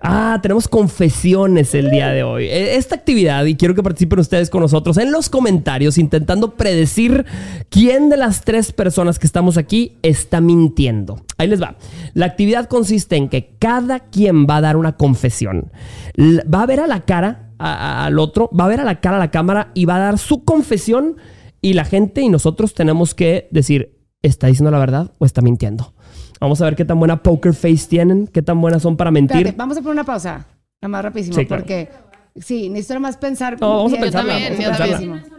Ah, 0.00 0.38
tenemos 0.40 0.68
confesiones 0.68 1.74
el 1.74 1.90
día 1.90 2.08
de 2.10 2.22
hoy. 2.22 2.44
Eh, 2.44 2.76
Esta 2.76 2.94
actividad, 2.94 3.44
y 3.46 3.56
quiero 3.56 3.74
que 3.74 3.82
participen 3.82 4.20
ustedes 4.20 4.48
con 4.48 4.60
nosotros 4.60 4.96
en 4.96 5.10
los 5.10 5.28
comentarios, 5.28 5.98
intentando 5.98 6.54
predecir 6.54 7.24
quién 7.68 8.08
de 8.08 8.16
las 8.16 8.42
tres 8.42 8.72
personas 8.72 9.18
que 9.18 9.26
estamos 9.26 9.56
aquí 9.56 9.96
está 10.02 10.40
mintiendo. 10.40 11.24
Ahí 11.36 11.48
les 11.48 11.60
va. 11.60 11.76
La 12.14 12.26
actividad 12.26 12.68
consiste 12.68 13.16
en 13.16 13.28
que 13.28 13.56
cada 13.58 14.00
quien 14.00 14.46
va 14.46 14.56
a 14.56 14.60
dar 14.60 14.76
una 14.76 14.96
confesión. 14.96 15.72
Va 16.16 16.62
a 16.62 16.66
ver 16.66 16.80
a 16.80 16.86
la 16.86 17.00
cara 17.04 17.50
al 17.58 18.18
otro, 18.20 18.50
va 18.58 18.66
a 18.66 18.68
ver 18.68 18.80
a 18.80 18.84
la 18.84 19.00
cara 19.00 19.16
a 19.16 19.20
la 19.20 19.32
cámara 19.32 19.72
y 19.74 19.84
va 19.84 19.96
a 19.96 20.00
dar 20.00 20.18
su 20.18 20.44
confesión 20.44 21.16
y 21.60 21.72
la 21.72 21.84
gente 21.84 22.20
y 22.20 22.28
nosotros 22.28 22.72
tenemos 22.74 23.14
que 23.14 23.48
decir, 23.50 23.98
¿está 24.22 24.46
diciendo 24.46 24.70
la 24.70 24.78
verdad 24.78 25.12
o 25.18 25.26
está 25.26 25.42
mintiendo? 25.42 25.92
Vamos 26.40 26.60
a 26.60 26.64
ver 26.66 26.76
qué 26.76 26.84
tan 26.84 26.98
buena 26.98 27.22
poker 27.22 27.52
face 27.54 27.86
tienen, 27.88 28.26
qué 28.28 28.42
tan 28.42 28.60
buenas 28.60 28.82
son 28.82 28.96
para 28.96 29.10
mentir. 29.10 29.36
Espérate, 29.38 29.56
vamos 29.58 29.76
a 29.76 29.80
poner 29.80 29.92
una 29.94 30.04
pausa. 30.04 30.46
Nada 30.80 30.88
más 30.88 31.04
rapidísimo, 31.04 31.36
Sí, 31.36 31.46
claro. 31.46 31.62
porque 31.62 31.88
sí, 32.36 32.68
necesito 32.68 32.94
nada 32.94 33.00
más 33.00 33.16
pensar. 33.16 33.60
No, 33.60 33.76
vamos 33.78 33.92
a 33.94 33.96
pensarla, 34.00 34.32
también, 34.34 34.52
vamos 34.52 34.60
a 34.60 34.62
yo 34.62 34.68
pensarla. 34.70 34.96
también. 34.98 35.38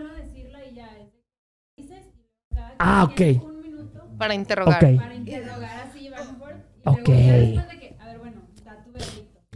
Ah, 2.78 3.04
ok. 3.04 3.22
Para 4.18 4.34
interrogar. 4.34 4.84
Ok. 4.86 5.02
Ok. 6.86 7.10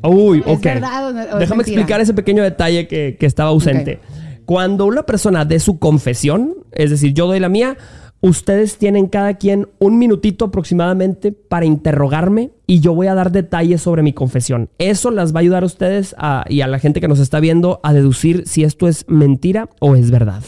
Uy, 0.05 0.39
¿Es 0.39 0.57
ok. 0.57 0.63
verdad 0.63 1.07
o 1.07 1.13
no- 1.13 1.21
o 1.21 1.23
es 1.25 1.39
Déjame 1.39 1.61
explicar 1.63 2.01
ese 2.01 2.13
pequeño 2.13 2.43
detalle 2.43 2.87
que, 2.87 3.15
que 3.17 3.25
estaba 3.25 3.49
ausente. 3.49 3.99
Cuando 4.45 4.85
una 4.85 5.03
persona 5.03 5.45
dé 5.45 5.59
su 5.61 5.79
confesión, 5.79 6.55
es 6.73 6.89
decir, 6.89 7.13
yo 7.13 7.27
doy 7.27 7.39
la 7.39 7.47
mía, 7.47 7.77
ustedes 8.23 8.77
tienen 8.77 9.07
cada 9.07 9.33
quien 9.33 9.67
un 9.79 9.97
minutito 9.99 10.45
aproximadamente 10.45 11.33
para 11.33 11.65
interrogarme 11.65 12.51
y 12.65 12.79
yo 12.79 12.95
voy 12.95 13.07
a 13.07 13.15
dar 13.15 13.31
detalles 13.33 13.81
sobre 13.81 14.01
mi 14.01 14.13
confesión. 14.13 14.69
Eso 14.77 15.11
las 15.11 15.33
va 15.35 15.39
a 15.39 15.41
ayudar 15.41 15.63
a 15.63 15.65
ustedes 15.65 16.15
a- 16.17 16.45
y 16.47 16.61
a 16.61 16.67
la 16.67 16.79
gente 16.79 17.01
que 17.01 17.09
nos 17.09 17.19
está 17.19 17.41
viendo 17.41 17.81
a 17.83 17.91
deducir 17.93 18.43
si 18.47 18.63
esto 18.63 18.87
es 18.87 19.03
mentira 19.09 19.69
o 19.81 19.95
es 19.97 20.09
verdad. 20.09 20.41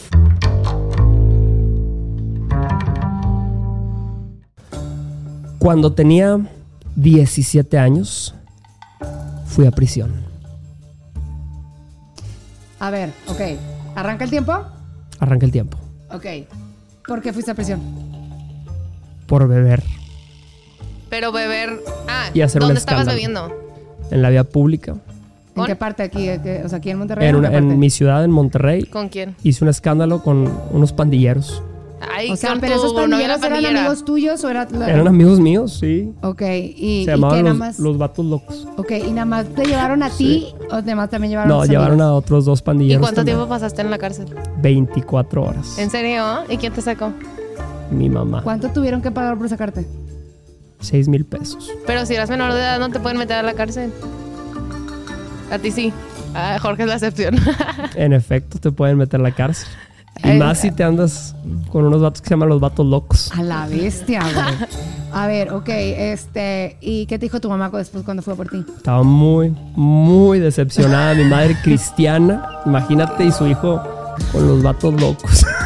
Cuando 5.58 5.92
tenía 5.92 6.38
17 6.94 7.78
años, 7.78 8.34
fui 9.46 9.66
a 9.66 9.70
prisión. 9.70 10.12
A 12.78 12.90
ver, 12.90 13.10
ok. 13.28 13.40
¿Arranca 13.94 14.24
el 14.24 14.30
tiempo? 14.30 14.52
Arranca 15.18 15.46
el 15.46 15.52
tiempo. 15.52 15.78
Ok. 16.12 16.26
¿Por 17.06 17.22
qué 17.22 17.32
fuiste 17.32 17.50
a 17.50 17.54
prisión? 17.54 17.80
Por 19.26 19.48
beber 19.48 19.82
Pero 21.08 21.32
beber. 21.32 21.80
Ah, 22.08 22.30
Y 22.34 22.40
hacer 22.42 22.62
un 22.62 22.68
¿dónde 22.68 22.78
estabas 22.80 23.06
bebiendo? 23.06 23.52
en 24.10 24.22
la 24.22 24.30
vía 24.30 24.44
pública. 24.44 24.96
¿En 25.56 25.64
qué 25.64 25.76
parte 25.76 26.02
aquí? 26.02 26.28
¿En 26.28 26.42
qué- 26.42 26.62
O 26.64 26.68
sea, 26.68 26.78
aquí 26.78 26.90
en 26.90 26.98
Monterrey. 26.98 27.28
En 27.28 27.78
mi 27.78 27.90
ciudad, 27.90 28.22
en 28.24 28.30
Monterrey, 28.30 28.84
¿Con 28.84 29.08
quién? 29.08 29.34
hice 29.42 29.64
un 29.64 29.70
escándalo 29.70 30.22
con 30.22 30.52
unos 30.70 30.92
pandilleros. 30.92 31.62
Ay, 32.00 32.30
O 32.30 32.36
sea, 32.36 32.56
pero 32.60 32.74
esos 32.74 32.92
pandilleros 32.92 33.42
eran 33.42 33.64
amigos 33.64 34.04
tuyos 34.04 34.44
o 34.44 34.50
era 34.50 34.66
la- 34.70 34.88
Eran 34.90 35.08
amigos 35.08 35.40
míos, 35.40 35.78
sí. 35.80 36.12
Ok, 36.22 36.42
y, 36.42 36.74
y 36.76 37.04
Se 37.06 37.12
llamaban 37.12 37.38
nada 37.38 37.50
los, 37.50 37.58
más. 37.58 37.78
los 37.78 37.96
vatos 37.98 38.24
locos. 38.26 38.68
Ok, 38.76 38.90
y 38.92 39.10
nada 39.12 39.24
más 39.24 39.46
te 39.46 39.64
llevaron 39.64 40.02
a 40.02 40.10
ti 40.10 40.48
o 40.70 40.74
además 40.74 41.08
también 41.08 41.30
llevaron 41.30 41.48
No, 41.50 41.60
tus 41.60 41.70
llevaron 41.70 42.00
a 42.02 42.12
otros 42.12 42.44
dos 42.44 42.60
¿Y 42.60 42.62
pandilleros. 42.64 43.00
cuánto 43.00 43.16
también. 43.16 43.36
tiempo 43.38 43.48
pasaste 43.48 43.80
en 43.82 43.90
la 43.90 43.98
cárcel? 43.98 44.26
24 44.60 45.42
horas. 45.42 45.78
¿En 45.78 45.88
serio? 45.90 46.24
¿Y 46.50 46.58
quién 46.58 46.72
te 46.72 46.82
sacó? 46.82 47.12
Mi 47.90 48.10
mamá. 48.10 48.42
¿Cuánto 48.42 48.68
tuvieron 48.68 49.00
que 49.00 49.10
pagar 49.10 49.38
por 49.38 49.48
sacarte? 49.48 49.86
6 50.80 51.08
mil 51.08 51.24
pesos. 51.24 51.70
Pero 51.86 52.04
si 52.04 52.14
eras 52.14 52.28
menor 52.28 52.52
de 52.52 52.58
edad, 52.60 52.78
no 52.78 52.90
te 52.90 53.00
pueden 53.00 53.16
meter 53.16 53.36
a 53.38 53.42
la 53.42 53.54
cárcel. 53.54 53.90
A 55.50 55.58
ti 55.58 55.70
sí. 55.70 55.92
Jorge 56.60 56.82
es 56.82 56.88
la 56.88 56.94
excepción. 56.94 57.36
En 57.94 58.12
efecto, 58.12 58.58
te 58.58 58.70
pueden 58.70 58.98
meter 58.98 59.20
a 59.20 59.22
la 59.22 59.30
cárcel. 59.32 59.68
Y 60.24 60.30
Eh, 60.30 60.38
más 60.38 60.60
si 60.60 60.70
te 60.70 60.82
andas 60.84 61.34
con 61.70 61.84
unos 61.84 62.00
vatos 62.00 62.20
que 62.22 62.28
se 62.28 62.34
llaman 62.34 62.48
los 62.48 62.60
vatos 62.60 62.86
locos. 62.86 63.30
A 63.36 63.42
la 63.42 63.66
bestia, 63.66 64.22
güey. 64.22 64.68
A 65.12 65.26
ver, 65.26 65.52
ok, 65.52 65.68
este. 65.68 66.76
¿Y 66.80 67.06
qué 67.06 67.18
te 67.18 67.26
dijo 67.26 67.40
tu 67.40 67.48
mamá 67.48 67.70
después 67.70 68.04
cuando 68.04 68.22
fue 68.22 68.34
por 68.34 68.48
ti? 68.48 68.64
Estaba 68.76 69.02
muy, 69.02 69.54
muy 69.74 70.38
decepcionada. 70.40 71.14
Mi 71.14 71.24
madre 71.24 71.56
cristiana, 71.62 72.60
imagínate, 72.66 73.24
y 73.24 73.32
su 73.32 73.46
hijo 73.46 73.80
con 74.32 74.46
los 74.46 74.62
vatos 74.62 75.00
locos. 75.00 75.46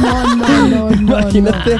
No, 0.00 0.36
no, 0.36 0.46
no, 0.68 0.90
no. 0.90 0.92
Imagínate, 0.92 1.76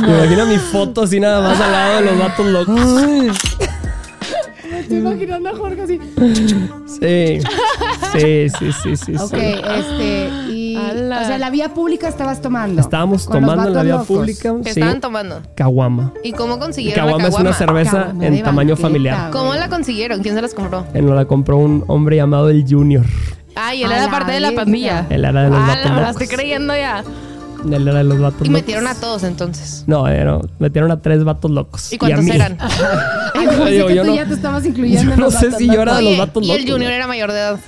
me 0.00 0.08
imagino 0.08 0.46
mi 0.46 0.56
foto 0.56 1.02
así 1.02 1.20
nada 1.20 1.42
más 1.42 1.60
al 1.60 1.70
lado 1.72 1.96
de 1.96 2.04
los 2.06 2.18
vatos 2.18 2.46
locos. 2.46 2.74
Me 2.74 3.65
estoy 4.86 4.98
imaginando 4.98 5.48
a 5.50 5.56
Jorge 5.56 5.82
así. 5.82 6.00
Sí, 6.86 7.40
sí, 8.12 8.48
sí, 8.48 8.72
sí, 8.82 8.96
sí. 8.96 9.14
Ok, 9.16 9.30
sí. 9.30 9.54
este, 9.78 10.28
y. 10.50 10.76
Ala. 10.76 11.22
O 11.22 11.24
sea, 11.24 11.38
la 11.38 11.50
vía 11.50 11.72
pública 11.74 12.08
estabas 12.08 12.40
tomando. 12.40 12.80
Estábamos 12.80 13.26
con 13.26 13.40
los 13.42 13.50
tomando 13.50 13.68
en 13.68 13.74
la 13.74 13.80
vatos 13.80 13.84
vía 13.84 13.92
locos. 13.94 14.06
pública. 14.06 14.54
¿Qué 14.64 14.72
Sí, 14.74 14.80
estaban 14.80 15.00
tomando? 15.00 15.42
caguama. 15.54 16.12
¿Y 16.22 16.32
cómo 16.32 16.58
consiguieron 16.58 17.04
Caguama 17.04 17.22
la 17.24 17.28
es 17.28 17.34
caguama? 17.34 17.50
una 17.50 17.58
cerveza 17.58 17.90
Caguama 18.06 18.26
en 18.26 18.42
tamaño 18.42 18.68
banqueta, 18.70 18.88
familiar. 18.88 19.30
¿Cómo 19.30 19.54
la 19.54 19.68
consiguieron? 19.68 20.22
¿Quién 20.22 20.34
se 20.34 20.42
las 20.42 20.54
compró? 20.54 20.86
Él 20.94 21.06
nos 21.06 21.14
la 21.16 21.24
compró 21.24 21.56
un 21.56 21.84
hombre 21.88 22.16
llamado 22.16 22.48
el 22.50 22.64
Junior. 22.68 23.04
Ay, 23.54 23.82
él 23.84 23.90
A 23.92 23.96
era 23.96 24.04
la 24.06 24.10
parte 24.10 24.32
de 24.32 24.40
la 24.40 24.52
pandilla. 24.52 25.06
Él 25.08 25.24
era 25.24 25.42
de 25.44 25.50
los 25.50 25.58
Ah, 25.58 25.76
la 25.84 26.00
locos. 26.00 26.20
estoy 26.22 26.36
creyendo 26.36 26.74
ya. 26.76 27.02
Él 27.72 27.86
era 27.88 27.98
de 27.98 28.04
los 28.04 28.18
vatos 28.18 28.40
Y 28.42 28.44
locos. 28.44 28.50
metieron 28.52 28.86
a 28.86 28.94
todos 28.94 29.22
entonces. 29.24 29.84
No, 29.86 30.08
eh, 30.08 30.24
no, 30.24 30.40
metieron 30.58 30.90
a 30.90 31.00
tres 31.00 31.24
vatos 31.24 31.50
locos. 31.50 31.92
¿Y 31.92 31.98
cuántos 31.98 32.20
a 32.20 32.22
mí. 32.22 32.30
eran? 32.30 32.58
Ay, 33.34 33.46
Digo, 33.72 33.86
que 33.88 33.94
yo 33.94 34.02
tú 34.02 34.08
no- 34.08 34.14
ya 34.16 34.26
te 34.26 34.34
estabas 34.34 34.64
incluyendo 34.66 35.02
yo 35.04 35.10
en 35.12 35.18
no 35.18 35.24
los 35.26 35.34
sé 35.34 35.46
vatos 35.46 35.58
si 35.58 35.66
yo 35.66 35.82
era 35.82 35.96
de 35.96 36.02
locos. 36.02 36.18
los 36.18 36.26
vatos 36.28 36.42
y 36.42 36.50
el 36.50 36.58
locos, 36.58 36.72
Junior 36.72 36.92
era 36.92 37.06
mayor 37.06 37.32
de 37.32 37.38
edad. 37.38 37.58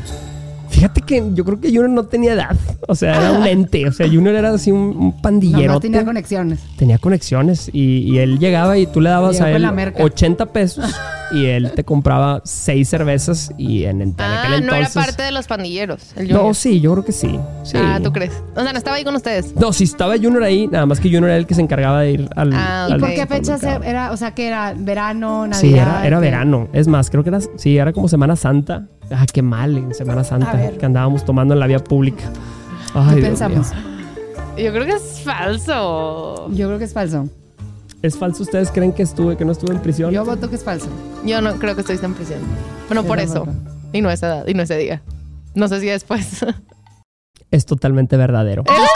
Fíjate 0.70 1.00
que 1.00 1.24
yo 1.34 1.44
creo 1.44 1.60
que 1.60 1.68
Junior 1.68 1.88
no 1.90 2.04
tenía 2.04 2.34
edad. 2.34 2.56
O 2.86 2.94
sea, 2.94 3.16
era 3.16 3.32
un 3.32 3.46
ente. 3.46 3.88
O 3.88 3.92
sea, 3.92 4.06
Junior 4.06 4.34
era 4.34 4.50
así 4.50 4.70
un, 4.70 4.80
un 4.96 5.20
pandillero. 5.20 5.66
No, 5.66 5.72
no 5.74 5.80
tenía 5.80 6.04
conexiones. 6.04 6.60
Tenía 6.76 6.98
conexiones 6.98 7.68
y, 7.72 8.00
y 8.12 8.18
él 8.18 8.38
llegaba 8.38 8.78
y 8.78 8.86
tú 8.86 9.00
le 9.00 9.10
dabas 9.10 9.32
Llegó 9.34 9.46
a 9.46 9.50
él 9.52 9.62
la 9.62 9.72
merca. 9.72 10.04
80 10.04 10.46
pesos 10.52 10.84
y 11.30 11.46
él 11.46 11.72
te 11.72 11.84
compraba 11.84 12.40
seis 12.44 12.88
cervezas 12.88 13.50
y 13.58 13.84
en, 13.84 14.00
en 14.02 14.14
Ah, 14.18 14.42
aquel 14.44 14.64
no 14.66 14.72
era 14.74 14.86
entonces... 14.86 14.94
parte 14.94 15.22
de 15.22 15.32
los 15.32 15.46
pandilleros. 15.46 16.12
El. 16.16 16.28
No, 16.32 16.54
sí, 16.54 16.80
yo 16.80 16.92
creo 16.92 17.04
que 17.04 17.12
sí. 17.12 17.38
sí. 17.64 17.76
Ah, 17.76 18.00
¿tú 18.02 18.12
crees? 18.12 18.32
O 18.56 18.62
sea, 18.62 18.72
no 18.72 18.78
estaba 18.78 18.96
ahí 18.96 19.04
con 19.04 19.14
ustedes. 19.14 19.54
No, 19.56 19.72
si 19.72 19.84
estaba 19.84 20.14
Junior 20.16 20.42
ahí, 20.42 20.66
nada 20.66 20.86
más 20.86 21.00
que 21.00 21.08
Junior 21.08 21.24
era 21.30 21.36
el 21.36 21.46
que 21.46 21.54
se 21.54 21.60
encargaba 21.62 22.00
de 22.02 22.12
ir 22.12 22.28
al. 22.36 22.52
Ah, 22.54 22.86
¿Y 22.88 22.92
al 22.92 23.00
por 23.00 23.10
qué 23.14 23.26
fechas 23.26 23.62
era? 23.62 24.12
O 24.12 24.16
sea, 24.16 24.32
que 24.34 24.46
era 24.46 24.74
verano, 24.76 25.46
Navidad. 25.46 25.60
Sí, 25.60 25.74
era, 25.74 26.06
era 26.06 26.18
verano. 26.20 26.68
Es 26.72 26.88
más, 26.88 27.10
creo 27.10 27.22
que 27.22 27.30
era, 27.30 27.40
sí, 27.56 27.76
era 27.78 27.92
como 27.92 28.08
Semana 28.08 28.36
Santa. 28.36 28.86
Ah, 29.10 29.24
qué 29.32 29.42
mal 29.42 29.76
en 29.76 29.94
Semana 29.94 30.24
Santa 30.24 30.70
que 30.78 30.84
andábamos 30.86 31.24
tomando 31.24 31.54
en 31.54 31.60
la 31.60 31.66
vía 31.66 31.78
pública. 31.78 32.24
Ay, 32.94 33.08
¿Qué 33.08 33.14
Dios 33.16 33.28
pensamos? 33.28 33.72
mío. 33.72 33.82
Yo 34.66 34.72
creo 34.72 34.86
que 34.86 34.92
es 34.92 35.20
falso. 35.22 36.48
Yo 36.52 36.66
creo 36.66 36.78
que 36.78 36.84
es 36.84 36.92
falso. 36.92 37.28
¿Es 38.02 38.16
falso? 38.16 38.42
¿Ustedes 38.44 38.70
creen 38.70 38.92
que 38.92 39.02
estuve, 39.02 39.36
que 39.36 39.44
no 39.44 39.52
estuve 39.52 39.74
en 39.74 39.80
prisión? 39.82 40.12
Yo 40.12 40.24
voto 40.24 40.48
que 40.48 40.56
es 40.56 40.64
falso. 40.64 40.88
Yo 41.24 41.40
no 41.40 41.54
creo 41.56 41.74
que 41.74 41.80
estuviste 41.80 42.06
en 42.06 42.14
prisión. 42.14 42.38
Bueno, 42.88 43.02
por 43.04 43.18
eso. 43.18 43.44
tampoco. 43.44 43.56
Y 43.92 44.00
no 44.02 44.10
esa 44.10 44.26
edad, 44.28 44.46
y 44.46 44.54
no 44.54 44.62
ese 44.62 44.76
día. 44.76 45.02
No 45.54 45.66
sé 45.68 45.80
si 45.80 45.86
después. 45.86 46.44
Es 47.50 47.64
totalmente 47.64 48.18
verdadero. 48.18 48.62
¡No 48.66 48.74
es 48.74 48.90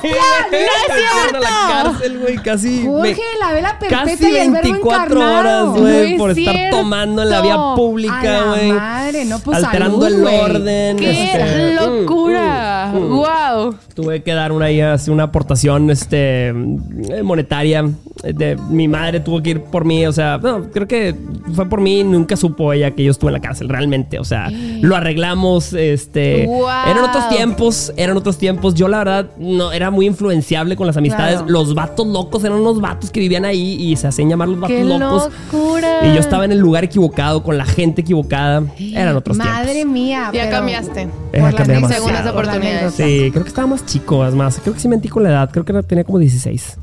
cierto! 0.00 1.40
la 1.40 1.48
cárcel, 1.68 2.18
güey, 2.20 2.36
casi. 2.36 2.68
me- 2.68 2.86
Jorge, 2.86 3.22
la 3.40 3.52
vela 3.52 3.78
perfecta 3.80 4.04
Casi 4.04 4.24
y 4.32 4.36
el 4.36 4.50
verbo 4.52 4.62
24 4.62 5.04
encarnado. 5.16 5.40
horas, 5.40 5.64
No 5.64 5.80
güey, 5.80 6.12
es 6.12 6.18
por 6.18 6.30
estar 6.30 6.54
cierto. 6.54 6.76
tomando 6.76 7.22
en 7.22 7.30
la 7.30 7.40
vía 7.40 7.54
A 7.54 7.74
pública, 7.74 8.22
la 8.22 8.44
güey. 8.44 8.72
madre, 8.72 9.24
no, 9.24 9.38
pues 9.40 9.56
Alterando 9.64 10.02
salud, 10.02 10.16
el 10.16 10.22
güey. 10.22 10.38
orden. 10.38 10.96
¡Qué 10.98 11.24
este, 11.34 11.72
mm, 11.72 11.84
locura! 11.84 12.73
Mm, 12.92 12.96
mm. 12.96 13.08
¡Wow! 13.16 13.74
Tuve 13.94 14.22
que 14.22 14.32
dar 14.34 14.52
una, 14.52 14.66
una 15.08 15.22
aportación 15.24 15.90
este, 15.90 16.48
eh, 16.48 17.22
monetaria. 17.22 17.84
De, 18.22 18.56
mi 18.70 18.88
madre 18.88 19.20
tuvo 19.20 19.42
que 19.42 19.50
ir 19.50 19.60
por 19.62 19.84
mí. 19.84 20.06
O 20.06 20.12
sea, 20.12 20.38
no, 20.42 20.70
creo 20.70 20.86
que 20.88 21.14
fue 21.54 21.68
por 21.68 21.80
mí. 21.80 22.02
Nunca 22.04 22.36
supo 22.36 22.72
ella 22.72 22.90
que 22.92 23.04
yo 23.04 23.10
estuve 23.10 23.30
en 23.30 23.34
la 23.34 23.40
cárcel, 23.40 23.68
realmente. 23.68 24.18
O 24.18 24.24
sea, 24.24 24.50
lo 24.80 24.96
arreglamos. 24.96 25.72
Este, 25.72 26.46
Wow. 26.46 26.68
Eran 26.88 27.04
otros 27.04 27.28
tiempos. 27.28 27.92
Eran 27.96 28.16
otros 28.16 28.38
tiempos. 28.38 28.74
Yo, 28.74 28.88
la 28.88 28.98
verdad, 28.98 29.30
no 29.38 29.72
era 29.72 29.90
muy 29.90 30.06
influenciable 30.06 30.76
con 30.76 30.86
las 30.86 30.96
amistades. 30.96 31.36
Claro. 31.38 31.50
Los 31.50 31.74
vatos 31.74 32.06
locos 32.06 32.42
eran 32.44 32.58
unos 32.58 32.80
vatos 32.80 33.10
que 33.10 33.20
vivían 33.20 33.44
ahí 33.44 33.74
y 33.80 33.96
se 33.96 34.06
hacían 34.06 34.28
llamar 34.28 34.48
los 34.48 34.60
vatos 34.60 34.76
¡Qué 34.76 34.84
locos. 34.84 35.30
locura! 35.52 36.06
Y 36.06 36.14
yo 36.14 36.20
estaba 36.20 36.44
en 36.44 36.52
el 36.52 36.58
lugar 36.58 36.84
equivocado, 36.84 37.42
con 37.42 37.58
la 37.58 37.64
gente 37.64 38.00
equivocada. 38.02 38.62
Eran 38.78 39.16
otros 39.16 39.36
Madre 39.36 39.72
tiempos. 39.72 39.92
mía. 39.92 40.30
Ya 40.32 40.40
pero- 40.42 40.50
cambiaste. 40.56 41.02
Eh, 41.02 41.08
por 41.40 41.50
la 41.50 41.52
cambié 41.52 41.76
anécdota, 41.76 41.94
Segundas 41.94 42.22
por 42.22 42.44
la 42.46 42.52
oportunidades. 42.52 42.73
Anécdota. 42.78 42.96
Sí, 42.96 43.30
creo 43.32 43.42
que 43.44 43.48
estaba 43.48 43.66
más 43.66 43.86
chico, 43.86 44.26
es 44.26 44.34
más. 44.34 44.58
Creo 44.60 44.74
que 44.74 44.80
sí 44.80 44.88
mentí 44.88 45.08
con 45.08 45.22
la 45.22 45.30
edad. 45.30 45.50
Creo 45.50 45.64
que 45.64 45.72
tenía 45.82 46.04
como 46.04 46.18
16. 46.18 46.76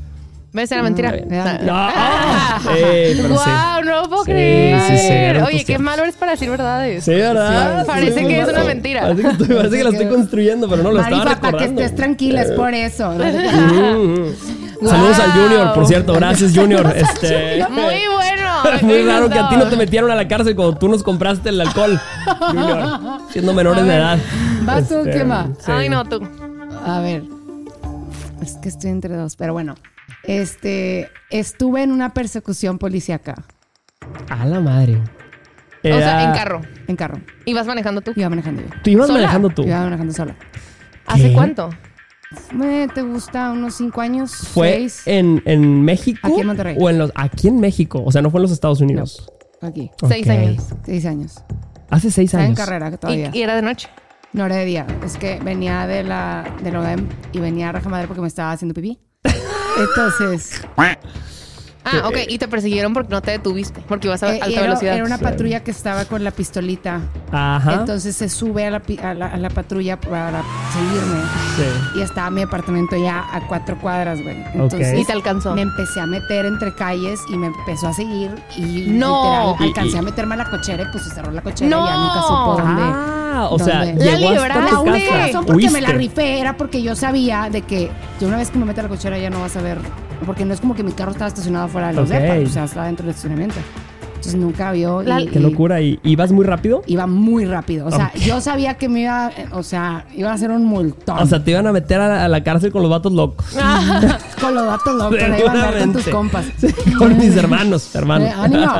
¿Ves? 0.54 0.70
Era 0.70 0.82
mentira. 0.82 1.14
Era- 1.14 1.58
No, 1.62 1.72
ah, 1.74 2.60
ey, 2.76 3.14
pero 3.16 3.28
sí. 3.28 3.32
¡Wow! 3.50 3.84
No 3.86 4.02
lo 4.02 4.08
puedo 4.10 4.24
Sí, 4.24 4.30
creer. 4.32 4.80
sí, 4.82 4.98
sí, 4.98 5.08
eran 5.12 5.42
Oye, 5.44 5.58
qué 5.60 5.64
tiempos. 5.64 5.84
malo 5.86 6.02
eres 6.02 6.14
para 6.16 6.32
decir 6.32 6.50
verdades. 6.50 7.04
Sí, 7.04 7.10
¿verdad? 7.12 7.80
Sí, 7.80 7.86
Parece 7.86 8.20
Sí, 8.20 8.26
que 8.26 8.40
es 8.40 8.48
una 8.48 8.64
mentira. 8.64 9.00
Parece 9.00 9.22
que, 9.22 9.28
estoy- 9.28 9.48
parece 9.56 9.76
que 9.78 9.84
la 9.84 9.90
estoy 9.90 10.06
construyendo, 10.08 10.68
pero 10.68 10.82
no 10.82 10.90
lo 10.92 11.00
estaba 11.00 11.16
Marifa, 11.24 11.40
para 11.40 11.40
que 11.40 11.46
recordando. 11.58 11.80
estés 11.80 11.96
tranquila, 11.96 12.42
es 12.42 12.50
por 12.50 12.74
eso. 12.74 13.10
Mm. 13.12 14.86
Saludos 14.86 15.18
al 15.20 15.30
Junior, 15.32 15.72
por 15.74 15.86
cierto. 15.86 16.12
Gracias, 16.14 16.52
Junior. 16.54 16.92
Este, 16.96 17.64
Muy 17.70 17.82
bueno. 17.84 18.21
Es 18.74 18.82
muy 18.82 19.02
raro 19.02 19.28
que 19.28 19.38
a 19.38 19.48
ti 19.48 19.56
no 19.56 19.68
te 19.68 19.76
metieron 19.76 20.10
a 20.10 20.14
la 20.14 20.26
cárcel 20.28 20.54
cuando 20.56 20.76
tú 20.78 20.88
nos 20.88 21.02
compraste 21.02 21.48
el 21.50 21.60
alcohol, 21.60 22.00
Junior. 22.50 23.20
Siendo 23.30 23.52
menores 23.54 23.84
de 23.84 23.94
edad. 23.94 24.18
¿vas 24.64 24.88
tú 24.88 24.96
o 24.98 25.02
quién 25.02 25.30
va? 25.30 25.48
sí. 25.58 25.70
Ay, 25.72 25.88
no, 25.88 26.04
tú. 26.04 26.20
A 26.84 27.00
ver. 27.00 27.22
Es 28.40 28.54
que 28.54 28.68
estoy 28.68 28.90
entre 28.90 29.14
dos, 29.16 29.36
pero 29.36 29.52
bueno. 29.52 29.74
Este, 30.24 31.10
estuve 31.30 31.82
en 31.82 31.90
una 31.92 32.12
persecución 32.12 32.78
policíaca 32.78 33.34
A 34.28 34.44
la 34.46 34.60
madre. 34.60 35.00
O 35.84 35.88
sea, 35.88 36.24
en 36.24 36.32
carro. 36.32 36.60
en 36.86 36.94
carro. 36.96 37.18
¿Ibas 37.44 37.66
manejando 37.66 38.02
tú? 38.02 38.12
Iba 38.14 38.28
manejando 38.28 38.62
yo. 38.62 38.68
Tú 38.84 38.90
ibas 38.90 39.06
¿Sola? 39.08 39.18
manejando 39.20 39.48
tú. 39.50 39.62
Iba 39.64 39.80
manejando 39.80 40.12
sola. 40.12 40.36
¿Hace 41.06 41.28
¿Qué? 41.28 41.32
cuánto? 41.32 41.70
Eh, 42.62 42.88
¿Te 42.94 43.02
gusta 43.02 43.50
unos 43.52 43.74
cinco 43.74 44.00
años? 44.00 44.32
¿Fue 44.52 44.72
seis? 44.72 45.02
en, 45.06 45.42
en 45.46 45.82
México? 45.84 46.20
Aquí 46.22 46.40
en 46.40 46.46
Monterrey. 46.46 46.76
O 46.80 46.90
en 46.90 46.98
los, 46.98 47.12
aquí 47.14 47.48
en 47.48 47.60
México. 47.60 48.02
O 48.04 48.12
sea, 48.12 48.22
no 48.22 48.30
fue 48.30 48.38
en 48.38 48.42
los 48.42 48.52
Estados 48.52 48.80
Unidos. 48.80 49.30
Aquí. 49.60 49.90
Seis 50.08 50.28
años. 50.28 50.64
Seis 50.84 51.06
años. 51.06 51.34
Hace 51.90 52.10
seis 52.10 52.26
Estaba 52.28 52.44
en 52.44 52.50
años. 52.52 52.58
carrera 52.58 52.96
todavía. 52.96 53.30
Y, 53.32 53.38
y 53.38 53.42
era 53.42 53.54
de 53.56 53.62
noche. 53.62 53.88
No 54.32 54.46
era 54.46 54.56
de 54.56 54.64
día. 54.64 54.86
Es 55.04 55.16
que 55.18 55.38
venía 55.44 55.86
de 55.86 56.02
la, 56.04 56.44
del 56.62 56.76
OEM 56.76 57.06
y 57.32 57.38
venía 57.38 57.68
a 57.68 57.72
raja 57.72 57.88
madre 57.90 58.06
porque 58.06 58.22
me 58.22 58.28
estaba 58.28 58.50
haciendo 58.52 58.74
pipí. 58.74 58.98
Entonces, 59.78 60.62
Ah, 61.84 62.06
ok. 62.06 62.16
Y 62.28 62.38
te 62.38 62.46
persiguieron 62.48 62.92
porque 62.94 63.10
no 63.10 63.20
te 63.22 63.32
detuviste. 63.32 63.80
Porque 63.88 64.06
ibas 64.06 64.22
a 64.22 64.28
eh, 64.34 64.40
alta 64.40 64.46
era, 64.50 64.62
velocidad. 64.62 64.94
era 64.94 65.04
una 65.04 65.18
patrulla 65.18 65.64
que 65.64 65.72
estaba 65.72 66.04
con 66.04 66.22
la 66.22 66.30
pistolita. 66.30 67.00
Ajá. 67.32 67.74
Entonces 67.74 68.14
se 68.14 68.28
sube 68.28 68.66
a 68.66 68.70
la, 68.70 68.80
pi- 68.80 68.98
a 69.00 69.14
la, 69.14 69.26
a 69.26 69.36
la 69.36 69.50
patrulla 69.50 70.00
para 70.00 70.42
seguirme. 70.72 71.22
sí. 71.56 71.98
Y 71.98 72.02
estaba 72.02 72.30
mi 72.30 72.42
apartamento 72.42 72.96
ya 72.96 73.24
a 73.34 73.46
cuatro 73.48 73.76
cuadras, 73.78 74.22
güey. 74.22 74.36
Entonces 74.54 74.98
Y 75.00 75.04
te 75.04 75.12
alcanzó. 75.12 75.54
me 75.54 75.62
empecé 75.62 76.00
a 76.00 76.06
meter 76.06 76.46
entre 76.46 76.72
calles 76.74 77.20
y 77.28 77.36
me 77.36 77.48
empezó 77.48 77.88
a 77.88 77.92
seguir. 77.92 78.30
Y 78.56 78.86
No. 78.90 79.54
literal, 79.56 79.68
alcancé 79.70 79.96
y- 79.96 79.98
a 79.98 80.02
meterme 80.02 80.34
a 80.34 80.38
la 80.38 80.50
cochera 80.50 80.84
y 80.84 80.86
pues 80.92 81.02
se 81.04 81.10
cerró 81.10 81.32
la 81.32 81.42
cochera 81.42 81.68
No. 81.68 81.84
y 81.84 81.88
ya 81.88 81.96
nunca 81.96 82.22
supo 82.22 82.56
dónde. 82.60 82.82
Ah, 82.84 83.48
o 83.50 83.58
sea, 83.58 83.84
La 83.84 83.92
libraste. 83.92 84.48
La 84.48 85.26
razón 85.26 85.46
por 85.46 85.58
que 85.58 85.70
me 85.70 85.80
la 85.80 85.88
rifé 85.90 86.38
era 86.38 86.56
porque 86.56 86.80
yo 86.82 86.94
sabía 86.94 87.48
de 87.50 87.62
que 87.62 87.90
yo 88.20 88.28
una 88.28 88.36
vez 88.36 88.50
que 88.50 88.58
me 88.58 88.66
meta 88.66 88.82
a 88.82 88.84
la 88.84 88.88
cochera 88.90 89.18
ya 89.18 89.30
no 89.30 89.40
vas 89.40 89.56
a 89.56 89.62
ver, 89.62 89.78
porque 90.24 90.44
no 90.44 90.54
es 90.54 90.60
como 90.60 90.74
que 90.74 90.82
mi 90.82 90.92
carro 90.92 91.12
estaba 91.12 91.28
estacionado 91.28 91.68
fuera 91.68 91.88
de 91.88 91.94
los 91.94 92.10
Ok. 92.10 92.16
depas, 92.16 92.48
o 92.48 92.52
sea, 92.52 92.64
estaba 92.64 92.86
dentro 92.86 93.04
del 93.06 93.10
estacionamiento. 93.10 93.56
Entonces 94.14 94.40
nunca 94.40 94.70
vio 94.70 95.02
y, 95.02 95.26
Qué 95.26 95.40
y 95.40 95.42
locura. 95.42 95.80
¿Y 95.80 95.98
ibas 96.04 96.30
muy 96.30 96.44
rápido? 96.46 96.82
iba 96.86 97.08
muy 97.08 97.44
rápido. 97.44 97.86
O 97.86 97.90
sea, 97.90 98.12
Ok. 98.14 98.20
yo 98.20 98.40
sabía 98.40 98.74
que 98.74 98.88
me 98.88 99.00
iba, 99.00 99.32
eh, 99.36 99.46
o 99.50 99.64
sea, 99.64 100.04
iba 100.14 100.32
a 100.32 100.38
ser 100.38 100.52
un 100.52 100.64
multón. 100.64 101.18
O 101.18 101.26
sea, 101.26 101.42
te 101.42 101.50
iban 101.50 101.66
a 101.66 101.72
meter 101.72 102.00
a 102.00 102.06
la, 102.06 102.24
a 102.26 102.28
la 102.28 102.44
cárcel 102.44 102.70
con 102.70 102.82
los 102.82 102.90
vatos 102.90 103.12
locos. 103.12 103.44
con 104.40 104.54
los 104.54 104.64
datos 104.64 104.94
locos, 104.94 105.18
le 105.28 105.40
iba 105.40 105.68
a 105.68 105.72
con 105.76 105.92
tus 105.92 106.06
compas. 106.08 106.44
Sí, 106.56 106.68
con 106.96 107.18
mis 107.18 107.36
hermanos, 107.36 107.92
hermanos. 107.96 108.28
Eh, 108.28 108.32
ánimo. 108.36 108.72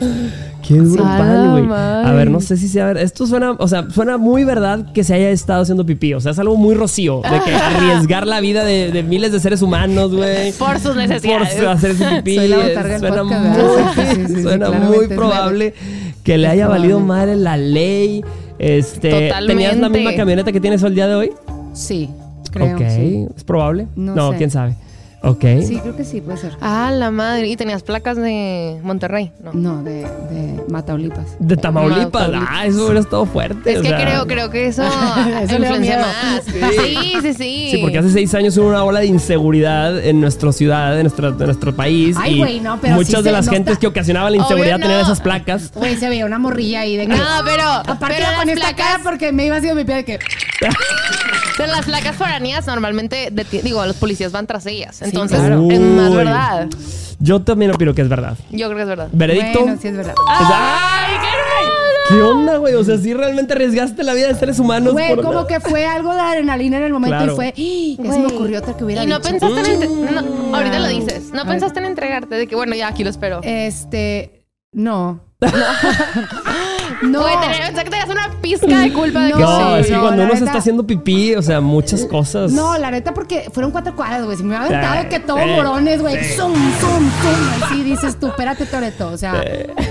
Qué 0.74 0.80
la 0.80 1.50
güey. 1.50 1.66
A 1.70 2.12
ver, 2.12 2.30
no 2.30 2.40
sé 2.40 2.56
si 2.56 2.68
sea. 2.68 2.86
ver, 2.86 2.98
Esto 2.98 3.26
suena, 3.26 3.52
o 3.52 3.66
sea, 3.66 3.90
suena 3.90 4.18
muy 4.18 4.44
verdad 4.44 4.92
que 4.92 5.02
se 5.02 5.14
haya 5.14 5.30
estado 5.30 5.62
haciendo 5.62 5.84
pipí. 5.84 6.14
O 6.14 6.20
sea, 6.20 6.32
es 6.32 6.38
algo 6.38 6.56
muy 6.56 6.74
rocío. 6.76 7.22
De 7.22 7.40
que 7.44 7.54
arriesgar 7.54 8.26
la 8.26 8.40
vida 8.40 8.64
de, 8.64 8.92
de 8.92 9.02
miles 9.02 9.32
de 9.32 9.40
seres 9.40 9.62
humanos, 9.62 10.14
güey. 10.14 10.52
Por 10.52 10.74
sus 10.78 10.92
Por 10.92 10.96
necesidades. 10.96 11.60
hacerse 11.60 12.06
pipí. 12.22 12.36
Soy 12.36 12.48
la 12.48 12.56
suena 12.98 13.22
podcast, 13.22 13.58
muy. 13.58 14.04
Sí, 14.26 14.34
sí, 14.36 14.42
suena 14.42 14.70
muy 14.70 15.06
probable 15.08 15.74
que 16.22 16.38
le 16.38 16.46
haya 16.46 16.66
probable. 16.66 16.88
valido 16.88 17.00
madre 17.00 17.36
la 17.36 17.56
ley. 17.56 18.22
Este, 18.58 19.10
¿Tenías 19.10 19.30
la 19.30 19.38
Totalmente. 19.40 19.98
misma 19.98 20.14
camioneta 20.16 20.52
que 20.52 20.60
tienes 20.60 20.82
hoy 20.82 20.88
el 20.90 20.94
día 20.94 21.08
de 21.08 21.14
hoy? 21.14 21.30
Sí, 21.72 22.10
creo. 22.52 22.76
ok. 22.76 22.82
sí. 22.90 23.26
¿Es 23.36 23.42
probable? 23.42 23.88
No 23.96 24.14
sé. 24.32 24.38
quién 24.38 24.50
sabe. 24.50 24.76
Ok. 25.22 25.44
Sí, 25.66 25.78
creo 25.82 25.94
que 25.96 26.04
sí, 26.04 26.20
puede 26.22 26.38
ser. 26.38 26.52
Ah, 26.62 26.90
la 26.92 27.10
madre. 27.10 27.46
¿Y 27.48 27.56
tenías 27.56 27.82
placas 27.82 28.16
de 28.16 28.78
Monterrey? 28.82 29.32
No. 29.42 29.52
No, 29.52 29.82
de, 29.82 30.00
de 30.30 30.64
Mataulipas. 30.68 31.26
De 31.38 31.58
Tamaulipas. 31.58 32.30
Ah, 32.48 32.64
eso 32.66 32.84
hubiera 32.84 33.00
estado 33.00 33.26
fuerte. 33.26 33.72
Es 33.74 33.80
o 33.80 33.82
que 33.82 33.88
sea. 33.88 34.00
creo, 34.00 34.26
creo 34.26 34.50
que 34.50 34.66
eso, 34.66 34.82
Eso 35.42 35.56
influencia 35.56 35.98
más. 35.98 36.42
Sí, 36.44 37.12
sí, 37.20 37.34
sí. 37.34 37.68
Sí, 37.72 37.78
porque 37.82 37.98
hace 37.98 38.10
seis 38.10 38.34
años 38.34 38.56
hubo 38.56 38.68
una 38.68 38.82
ola 38.82 39.00
de 39.00 39.06
inseguridad 39.06 40.02
en 40.02 40.20
nuestra 40.22 40.52
ciudad, 40.52 40.96
en 40.96 41.02
nuestro, 41.02 41.28
en 41.28 41.36
nuestro 41.38 41.76
país. 41.76 42.16
Ay, 42.18 42.36
y 42.36 42.38
güey, 42.38 42.60
no, 42.60 42.80
pero 42.80 42.94
muchas 42.94 43.18
sí 43.20 43.22
de 43.22 43.32
las 43.32 43.44
no 43.46 43.52
gentes 43.52 43.72
está- 43.72 43.80
que 43.80 43.86
ocasionaban 43.88 44.32
la 44.32 44.38
inseguridad 44.38 44.78
no. 44.78 44.86
tenían 44.86 45.00
esas 45.02 45.20
placas. 45.20 45.70
Güey, 45.74 45.96
se 45.96 46.08
veía 46.08 46.24
una 46.24 46.38
morrilla 46.38 46.80
ahí 46.80 46.96
de 46.96 47.06
que. 47.06 47.14
No, 47.16 47.24
pero. 47.44 47.64
Aparte 47.64 48.16
pero 48.16 48.26
con 48.38 48.46
las 48.46 48.56
esta 48.56 48.68
placas- 48.70 48.76
cara 48.92 49.00
porque 49.02 49.32
me 49.32 49.44
iba 49.44 49.56
haciendo 49.56 49.76
mi 49.76 49.84
pie 49.84 49.96
de 49.96 50.04
que. 50.06 50.18
De 51.58 51.66
las 51.66 51.84
placas 51.84 52.16
foráneas 52.16 52.66
normalmente, 52.66 53.30
digo, 53.62 53.84
los 53.84 53.96
policías 53.96 54.32
van 54.32 54.46
tras 54.46 54.64
ellas. 54.64 55.02
Entonces, 55.12 55.38
claro. 55.38 55.68
es 55.70 55.80
más 55.80 56.14
verdad. 56.14 56.68
Yo 57.18 57.42
también 57.42 57.70
opino 57.72 57.92
que 57.94 58.02
es 58.02 58.08
verdad. 58.08 58.36
Yo 58.50 58.66
creo 58.66 58.76
que 58.76 58.82
es 58.82 58.88
verdad. 58.88 59.08
Veredicto. 59.12 59.60
Bueno, 59.60 59.78
sí 59.80 59.88
es 59.88 59.96
verdad. 59.96 60.14
¡Ay, 60.28 61.14
qué! 61.20 62.14
¿Qué 62.14 62.22
onda, 62.22 62.56
güey? 62.56 62.74
O 62.74 62.82
sea, 62.82 62.98
sí 62.98 63.14
realmente 63.14 63.52
arriesgaste 63.52 64.02
la 64.02 64.14
vida 64.14 64.26
de 64.26 64.34
seres 64.34 64.58
humanos. 64.58 64.94
Güey, 64.94 65.14
por- 65.14 65.24
como 65.24 65.46
que 65.46 65.60
fue 65.60 65.86
algo 65.86 66.12
de 66.12 66.18
adrenalina 66.20 66.78
en 66.78 66.82
el 66.82 66.92
momento 66.92 67.16
Claro. 67.18 67.32
y 67.34 67.36
fue, 67.36 67.48
¡Ah! 68.08 68.12
se 68.12 68.18
me 68.18 68.26
ocurrió 68.26 68.58
otra 68.58 68.76
que 68.76 68.82
hubiera 68.84 69.04
Y 69.04 69.06
no 69.06 69.18
dicho. 69.20 69.30
pensaste 69.30 69.60
en... 69.74 69.82
entre- 69.82 70.10
no, 70.22 70.56
ahorita 70.56 70.78
lo 70.80 70.88
dices. 70.88 71.30
No 71.32 71.44
pensaste 71.46 71.78
en 71.78 71.84
entregarte. 71.86 72.34
De 72.34 72.46
que, 72.48 72.56
bueno, 72.56 72.74
ya 72.74 72.88
aquí 72.88 73.04
lo 73.04 73.10
espero. 73.10 73.40
Este, 73.44 74.44
no. 74.72 75.20
No. 75.40 75.48
Güey, 77.02 77.12
tenía- 77.40 77.66
pensé 77.68 77.84
que 77.84 77.90
tenías 77.90 78.08
una 78.10 78.30
pizca 78.42 78.78
de 78.78 78.92
culpa 78.92 79.24
de 79.24 79.32
que 79.32 79.38
No, 79.38 79.74
Sí, 79.76 79.80
es 79.80 79.86
que 79.86 79.92
no, 79.94 80.00
cuando 80.02 80.16
la 80.18 80.24
uno 80.24 80.34
se 80.34 80.40
neta- 80.40 80.44
está 80.50 80.58
haciendo 80.58 80.86
pipí, 80.86 81.34
o 81.34 81.40
sea, 81.42 81.60
muchas 81.60 82.04
cosas. 82.04 82.52
No, 82.52 82.76
la 82.76 82.90
neta, 82.90 83.14
porque 83.14 83.48
fueron 83.52 83.70
cuatro 83.72 83.96
cuadras, 83.96 84.24
güey. 84.24 84.36
Si 84.36 84.42
me 84.42 84.50
hubiera 84.50 84.66
aventado 84.66 85.08
que 85.08 85.20
todos 85.20 85.40
sí, 85.42 85.48
morones, 85.48 86.00
güey. 86.02 86.16
Zoom, 86.36 86.52
zoom, 86.54 87.10
zoom. 87.20 87.62
Así 87.64 87.82
dices 87.84 88.18
tú, 88.20 88.26
espérate, 88.28 88.66
Toreto. 88.66 89.08
O 89.08 89.16
sea, 89.16 89.42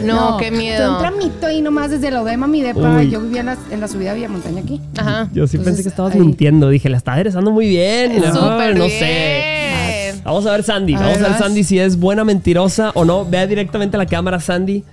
No, 0.04 0.38
qué 0.38 0.52
miedo. 0.52 0.86
Fue 1.00 1.08
un 1.10 1.18
tramito 1.20 1.48
ahí 1.48 1.62
nomás 1.62 1.90
desde 1.90 2.12
la 2.12 2.22
Odema, 2.22 2.46
mi 2.48 2.62
depa. 2.62 2.98
Uy. 2.98 3.10
Yo 3.10 3.22
vivía 3.22 3.40
en 3.40 3.46
la, 3.48 3.58
en 3.72 3.80
la 3.82 3.88
subida 3.88 4.14
Villa 4.14 4.30
Montaña 4.30 4.62
aquí. 4.62 4.80
Ajá. 4.98 5.30
Yo 5.34 5.48
sí 5.48 5.58
Entonces, 5.58 5.64
pensé 5.66 5.84
que 5.84 5.90
estabas 5.90 6.14
ahí. 6.14 6.20
mintiendo. 6.20 6.70
Dije, 6.70 6.90
la 6.90 6.98
está 6.98 7.14
aderezando 7.14 7.52
muy 7.52 7.68
bien. 7.68 8.20
No, 8.22 8.34
Súper 8.34 8.78
no 8.78 8.86
bien. 8.86 9.00
sé. 9.00 10.22
Vamos 10.24 10.46
a 10.46 10.52
ver, 10.52 10.64
Sandy. 10.64 10.94
A 10.94 11.00
Vamos 11.00 11.14
ver, 11.16 11.26
a 11.26 11.30
ver, 11.30 11.32
vas. 11.32 11.40
Sandy, 11.42 11.64
si 11.64 11.80
es 11.80 11.98
buena 11.98 12.24
mentirosa 12.24 12.92
o 12.94 13.04
no. 13.04 13.26
Vea 13.26 13.48
directamente 13.48 13.98
a 13.98 14.00
la 14.00 14.06
cámara, 14.06 14.40
Sandy. 14.40 14.84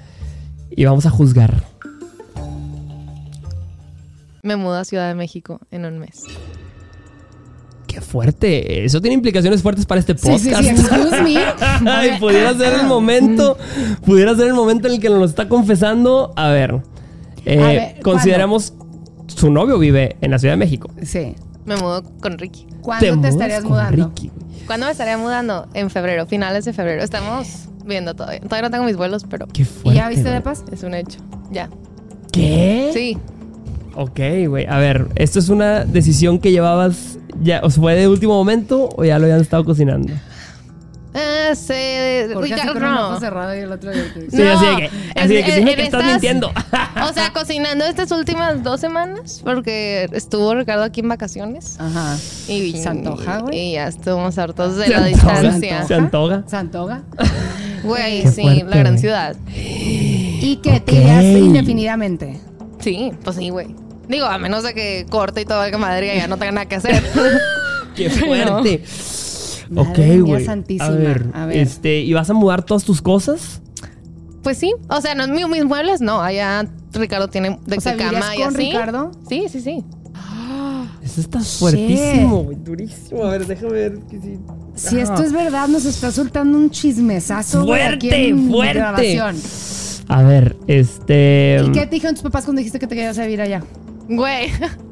Y 0.70 0.84
vamos 0.84 1.04
a 1.06 1.10
juzgar. 1.10 1.64
Me 4.46 4.54
mudo 4.56 4.76
a 4.76 4.84
Ciudad 4.84 5.08
de 5.08 5.14
México 5.14 5.60
en 5.72 5.84
un 5.86 5.98
mes. 5.98 6.22
Qué 7.86 8.00
fuerte. 8.00 8.84
Eso 8.84 9.00
tiene 9.00 9.14
implicaciones 9.14 9.62
fuertes 9.62 9.86
para 9.86 9.98
este 10.00 10.16
Sí, 10.16 10.28
podcast. 10.28 10.62
sí, 10.62 10.76
sí. 10.76 10.82
Excuse 10.82 11.22
me. 11.22 11.36
Ay, 11.90 12.18
pudiera 12.20 12.54
ser 12.54 12.74
el 12.80 12.86
momento. 12.86 13.56
Pudiera 14.04 14.34
ser 14.36 14.48
el 14.48 14.54
momento 14.54 14.86
en 14.88 14.94
el 14.94 15.00
que 15.00 15.08
nos 15.08 15.18
lo 15.18 15.24
está 15.24 15.48
confesando. 15.48 16.32
A 16.36 16.48
ver. 16.50 16.80
eh, 17.44 17.60
A 17.62 17.66
ver, 17.66 18.00
consideramos. 18.02 18.72
Su 19.28 19.50
novio 19.50 19.78
vive 19.78 20.16
en 20.20 20.30
la 20.30 20.38
Ciudad 20.38 20.52
de 20.54 20.58
México. 20.58 20.90
Sí. 21.02 21.34
Me 21.64 21.74
mudo 21.76 22.04
con 22.20 22.38
Ricky. 22.38 22.66
¿Cuándo 22.82 23.04
te, 23.06 23.12
mudas 23.12 23.32
estarías 23.32 23.62
con 23.62 23.70
mudando? 23.72 24.06
Ricky. 24.08 24.30
¿Cuándo 24.66 24.86
me 24.86 24.92
estaría 24.92 25.18
mudando? 25.18 25.66
En 25.74 25.90
febrero, 25.90 26.26
finales 26.26 26.64
de 26.64 26.72
febrero. 26.72 27.02
Estamos 27.02 27.68
viendo 27.84 28.14
todavía. 28.14 28.40
Todavía 28.40 28.62
no 28.62 28.70
tengo 28.70 28.84
mis 28.84 28.96
vuelos, 28.96 29.24
pero 29.28 29.46
Qué 29.48 29.62
¿Y 29.62 29.64
fuerte. 29.64 29.98
ya 29.98 30.08
viste 30.08 30.28
de 30.30 30.40
paz? 30.40 30.62
es 30.70 30.82
un 30.84 30.94
hecho. 30.94 31.18
Ya. 31.50 31.68
¿Qué? 32.32 32.90
Sí. 32.94 33.18
Ok, 33.96 34.20
güey. 34.48 34.66
A 34.66 34.78
ver, 34.78 35.06
¿esto 35.16 35.38
es 35.38 35.48
una 35.48 35.84
decisión 35.84 36.38
que 36.38 36.52
llevabas 36.52 37.18
ya, 37.42 37.60
o 37.62 37.70
sea, 37.70 37.82
fue 37.82 37.94
de 37.94 38.06
último 38.08 38.34
momento 38.34 38.90
o 38.96 39.04
ya 39.04 39.18
lo 39.18 39.24
habían 39.24 39.40
estado 39.40 39.64
cocinando? 39.64 40.12
Ah, 41.14 41.54
se... 41.54 42.28
Porque 42.34 42.52
así 42.52 42.60
Ricardo, 42.62 42.74
con 42.74 42.88
un 42.90 42.94
no. 42.94 43.08
ojo 43.08 43.20
cerrado 43.20 43.56
y 43.56 43.60
el 43.60 43.72
otro... 43.72 43.90
Sí, 43.92 44.42
así 44.42 44.66
de 44.66 44.76
que, 44.76 44.90
así 45.18 45.34
de 45.34 45.44
que 45.44 45.52
en- 45.54 45.58
dime 45.60 45.70
en 45.70 45.76
que 45.78 45.82
estás 45.84 46.00
estas- 46.02 46.12
mintiendo. 46.12 46.50
O 47.08 47.12
sea, 47.14 47.32
cocinando 47.32 47.86
estas 47.86 48.10
últimas 48.12 48.62
dos 48.62 48.80
semanas 48.80 49.40
porque 49.42 50.08
estuvo 50.12 50.54
Ricardo 50.54 50.82
aquí 50.84 51.00
en 51.00 51.08
vacaciones. 51.08 51.80
Ajá. 51.80 52.16
Y, 52.48 52.72
¿Se 52.76 52.86
antoja, 52.90 53.38
güey? 53.38 53.58
Y 53.58 53.72
ya 53.72 53.88
estuvimos 53.88 54.36
hartos 54.36 54.76
de 54.76 54.84
Se 54.84 54.90
la 54.90 55.06
antoja. 55.06 55.40
distancia. 55.40 55.86
Se 55.86 55.94
antoja. 55.94 56.44
¿Santoga? 56.48 57.02
Güey, 57.82 58.22
Qué 58.24 58.28
sí, 58.32 58.42
fuerte, 58.42 58.64
la 58.64 58.76
gran 58.76 58.92
güey. 58.92 58.98
ciudad. 59.00 59.36
¿Y 59.54 60.56
que 60.62 60.70
Ok. 60.72 60.84
te 60.84 60.94
irías 60.96 61.24
indefinidamente? 61.24 62.40
Sí, 62.80 63.12
pues 63.24 63.36
sí, 63.36 63.48
güey. 63.48 63.68
Digo, 64.08 64.26
a 64.26 64.38
menos 64.38 64.62
de 64.62 64.74
que 64.74 65.06
corte 65.10 65.40
y 65.40 65.44
todo 65.44 65.64
el 65.64 65.70
que 65.70 65.76
madre 65.78 66.14
y 66.14 66.18
ya 66.18 66.28
no 66.28 66.36
tenga 66.36 66.52
nada 66.52 66.66
que 66.66 66.76
hacer. 66.76 67.02
Qué 67.96 68.10
fuerte. 68.10 68.82
Madre 69.70 69.90
ok, 70.20 70.26
güey. 70.26 70.46
A 70.80 70.90
ver, 70.90 71.26
A 71.32 71.46
ver. 71.46 71.56
este, 71.56 72.00
¿y 72.00 72.12
vas 72.12 72.30
a 72.30 72.34
mudar 72.34 72.62
todas 72.64 72.84
tus 72.84 73.02
cosas? 73.02 73.60
Pues 74.42 74.58
sí, 74.58 74.72
o 74.88 75.00
sea, 75.00 75.14
no, 75.16 75.26
mi- 75.26 75.44
mis 75.46 75.64
muebles 75.64 76.00
no. 76.00 76.20
Allá 76.22 76.68
Ricardo 76.92 77.28
tiene 77.28 77.58
de 77.66 77.76
O 77.78 77.80
sea, 77.80 77.92
que 77.96 78.04
¿vivirías 78.04 78.22
cama 78.24 78.36
y 78.36 78.38
con 78.42 78.48
así. 78.54 78.56
Ricardo? 78.66 79.10
Sí, 79.28 79.46
sí, 79.50 79.60
sí. 79.60 79.84
Eso 81.02 81.20
está 81.20 81.40
fuertísimo, 81.40 82.44
güey, 82.44 82.56
durísimo. 82.60 83.24
A 83.24 83.30
ver, 83.30 83.46
déjame 83.46 83.72
ver. 83.72 83.98
que 84.10 84.20
sí. 84.20 84.38
Si 84.74 84.98
Ah. 84.98 85.02
esto 85.02 85.22
es 85.24 85.32
verdad, 85.32 85.66
nos 85.68 85.84
está 85.84 86.10
soltando 86.12 86.58
un 86.58 86.70
chismesazo. 86.70 87.60
aquí 87.60 87.66
Fuerte, 88.08 88.28
en 88.28 88.50
fuerte. 88.50 88.74
grabación. 88.74 89.36
A 90.08 90.22
ver, 90.22 90.56
este. 90.68 91.60
¿Y 91.64 91.72
qué 91.72 91.80
te 91.86 91.94
dijeron 91.96 92.14
tus 92.14 92.22
papás 92.22 92.44
cuando 92.44 92.58
dijiste 92.58 92.78
que 92.78 92.86
te 92.86 92.94
querías 92.94 93.18
a 93.18 93.22
vivir 93.22 93.40
allá? 93.40 93.62
Güey, 94.08 94.50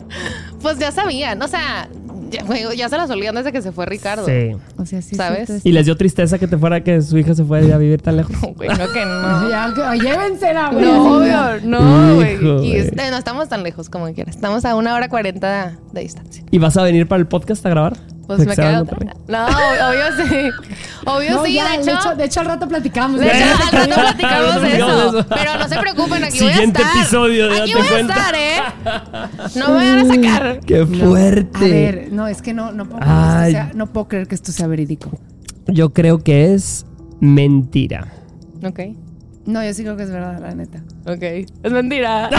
pues 0.63 0.79
ya 0.79 0.91
sabían. 0.93 1.41
O 1.43 1.49
sea, 1.49 1.89
ya, 2.31 2.43
güey, 2.45 2.65
ya 2.77 2.89
se 2.89 2.97
las 2.97 3.09
olían 3.11 3.35
desde 3.35 3.53
que 3.53 3.63
se 3.63 3.71
fue 3.73 3.87
Ricardo. 3.87 4.25
Sí. 4.27 4.57
O 4.77 4.87
sea, 4.87 5.03
sí. 5.03 5.15
¿Sabes? 5.15 5.49
sí, 5.49 5.61
¿Y 5.65 5.73
les 5.73 5.87
dio 5.87 5.97
tristeza 5.97 6.39
que 6.39 6.47
te 6.49 6.59
fuera 6.59 6.83
que 6.83 7.01
su 7.03 7.17
hija 7.19 7.35
se 7.35 7.45
fuera 7.45 7.75
a 7.75 7.79
vivir 7.79 8.01
tan 8.03 8.17
lejos? 8.17 8.33
No, 8.43 8.53
güey, 8.55 8.69
no 8.71 8.93
que 8.93 9.05
no. 9.05 9.49
Ya, 9.51 9.73
que- 9.75 9.99
llévensela, 10.01 10.71
güey. 10.71 10.85
No, 10.85 11.17
obvio, 11.19 11.61
no, 11.65 12.15
güey. 12.17 12.35
Hijo, 12.35 12.45
Y 12.45 12.57
güey. 12.57 12.77
es- 12.77 12.89
eh, 12.93 13.11
no 13.11 13.17
estamos 13.19 13.49
tan 13.49 13.63
lejos 13.63 13.89
como 13.89 14.13
quieras. 14.15 14.35
Estamos 14.35 14.65
a 14.65 14.75
una 14.75 14.95
hora 14.95 15.09
cuarenta 15.09 15.79
de 15.93 16.01
distancia. 16.01 16.43
¿Y 16.51 16.59
vas 16.59 16.77
a 16.77 16.83
venir 16.83 17.07
para 17.07 17.21
el 17.21 17.27
podcast 17.29 17.65
a 17.67 17.71
grabar? 17.71 17.97
Pues 18.27 18.39
De 18.39 18.47
me 18.47 18.55
queda 18.57 18.83
otra. 18.83 18.99
No, 19.29 19.47
obvio 19.47 20.27
sí. 20.29 20.51
Obvio 21.07 21.31
No, 21.33 21.45
sí, 21.45 21.53
ya, 21.55 21.77
de 21.77 21.83
hecho. 21.93 22.15
de 22.17 22.25
hecho, 22.25 22.41
al 22.41 22.47
rato 22.47 22.67
platicamos. 22.67 23.21
De 23.21 23.27
hecho, 23.27 23.45
al 23.45 23.73
rato 23.89 23.95
platicamos 24.01 24.63
de 24.63 24.77
eso. 24.77 25.13
de. 25.13 25.25
Pero 25.25 25.59
no 25.59 25.69
se 25.69 25.79
preocupen, 25.79 26.25
aquí 26.25 26.39
Siguiente 26.39 26.83
voy 26.83 26.85
a 26.85 26.87
estar. 26.89 26.97
episodio 27.03 27.49
de 27.51 27.61
Aquí 27.61 27.73
Date 27.73 27.83
voy 27.83 27.89
Cuenta. 27.93 28.15
a 28.15 28.17
estar, 28.17 28.35
¿eh? 28.35 29.59
No 29.59 29.69
me 29.69 29.75
van 29.75 29.99
a 29.99 30.15
sacar. 30.15 30.61
¡Qué 30.61 30.87
fuerte! 30.87 31.59
A 31.59 31.61
ver, 31.61 32.09
no, 32.13 32.27
es 32.27 32.41
que 32.41 32.55
no, 32.55 32.73
no, 32.73 32.87
puedo 32.87 33.01
creer 33.01 33.13
que 33.13 33.21
Ay. 33.21 33.53
esto 33.53 33.65
sea, 33.65 33.71
no 33.75 33.87
puedo 33.93 34.09
creer 34.09 34.27
que 34.29 34.35
esto 34.35 34.53
sea 34.53 34.67
verídico. 34.67 35.11
Yo 35.67 35.93
creo 35.93 36.19
que 36.23 36.55
es 36.55 36.87
mentira. 37.21 38.09
Ok, 38.65 38.81
No, 39.47 39.63
yo 39.63 39.75
sí 39.75 39.83
creo 39.83 39.95
que 39.97 40.05
es 40.05 40.11
verdad, 40.11 40.39
la 40.41 40.55
neta. 40.55 40.79
ok. 41.07 41.23
Es 41.63 41.71
mentira. 41.73 42.31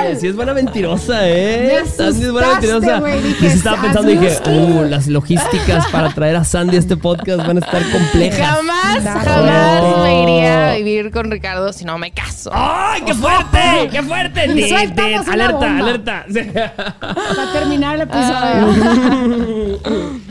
Oye, 0.00 0.16
sí 0.16 0.28
es 0.28 0.36
buena 0.36 0.54
mentirosa, 0.54 1.28
¿eh? 1.28 1.80
Me 1.84 1.90
Sandy 1.90 2.24
es 2.26 2.32
buena 2.32 2.52
mentirosa. 2.52 3.00
Dije, 3.00 3.32
Yo 3.40 3.50
sí 3.50 3.56
estaba 3.56 3.82
pensando, 3.82 4.08
dije, 4.10 4.30
"Sasuke". 4.30 4.48
uh, 4.50 4.84
las 4.88 5.08
logísticas 5.08 5.86
para 5.88 6.10
traer 6.10 6.36
a 6.36 6.44
Sandy 6.44 6.76
a 6.76 6.78
este 6.78 6.96
podcast 6.96 7.44
van 7.46 7.56
a 7.56 7.60
estar 7.60 7.82
complejas. 7.90 8.38
Jamás, 8.38 9.02
jamás 9.24 9.98
me 10.04 10.22
iría 10.22 10.70
a 10.70 10.76
vivir 10.76 11.10
con 11.10 11.28
Ricardo 11.30 11.72
si 11.72 11.84
no 11.84 11.98
me 11.98 12.12
caso. 12.12 12.50
¡Ay, 12.54 13.02
qué 13.04 13.14
fuerte! 13.14 13.88
¡Qué 13.90 14.02
fuerte! 14.02 14.46
Y 14.46 14.72
una 14.72 15.32
alerta, 15.32 15.78
alerta. 15.78 16.24
Para 17.00 17.52
terminar 17.52 17.96
el 17.96 18.02
episodio. 18.02 19.80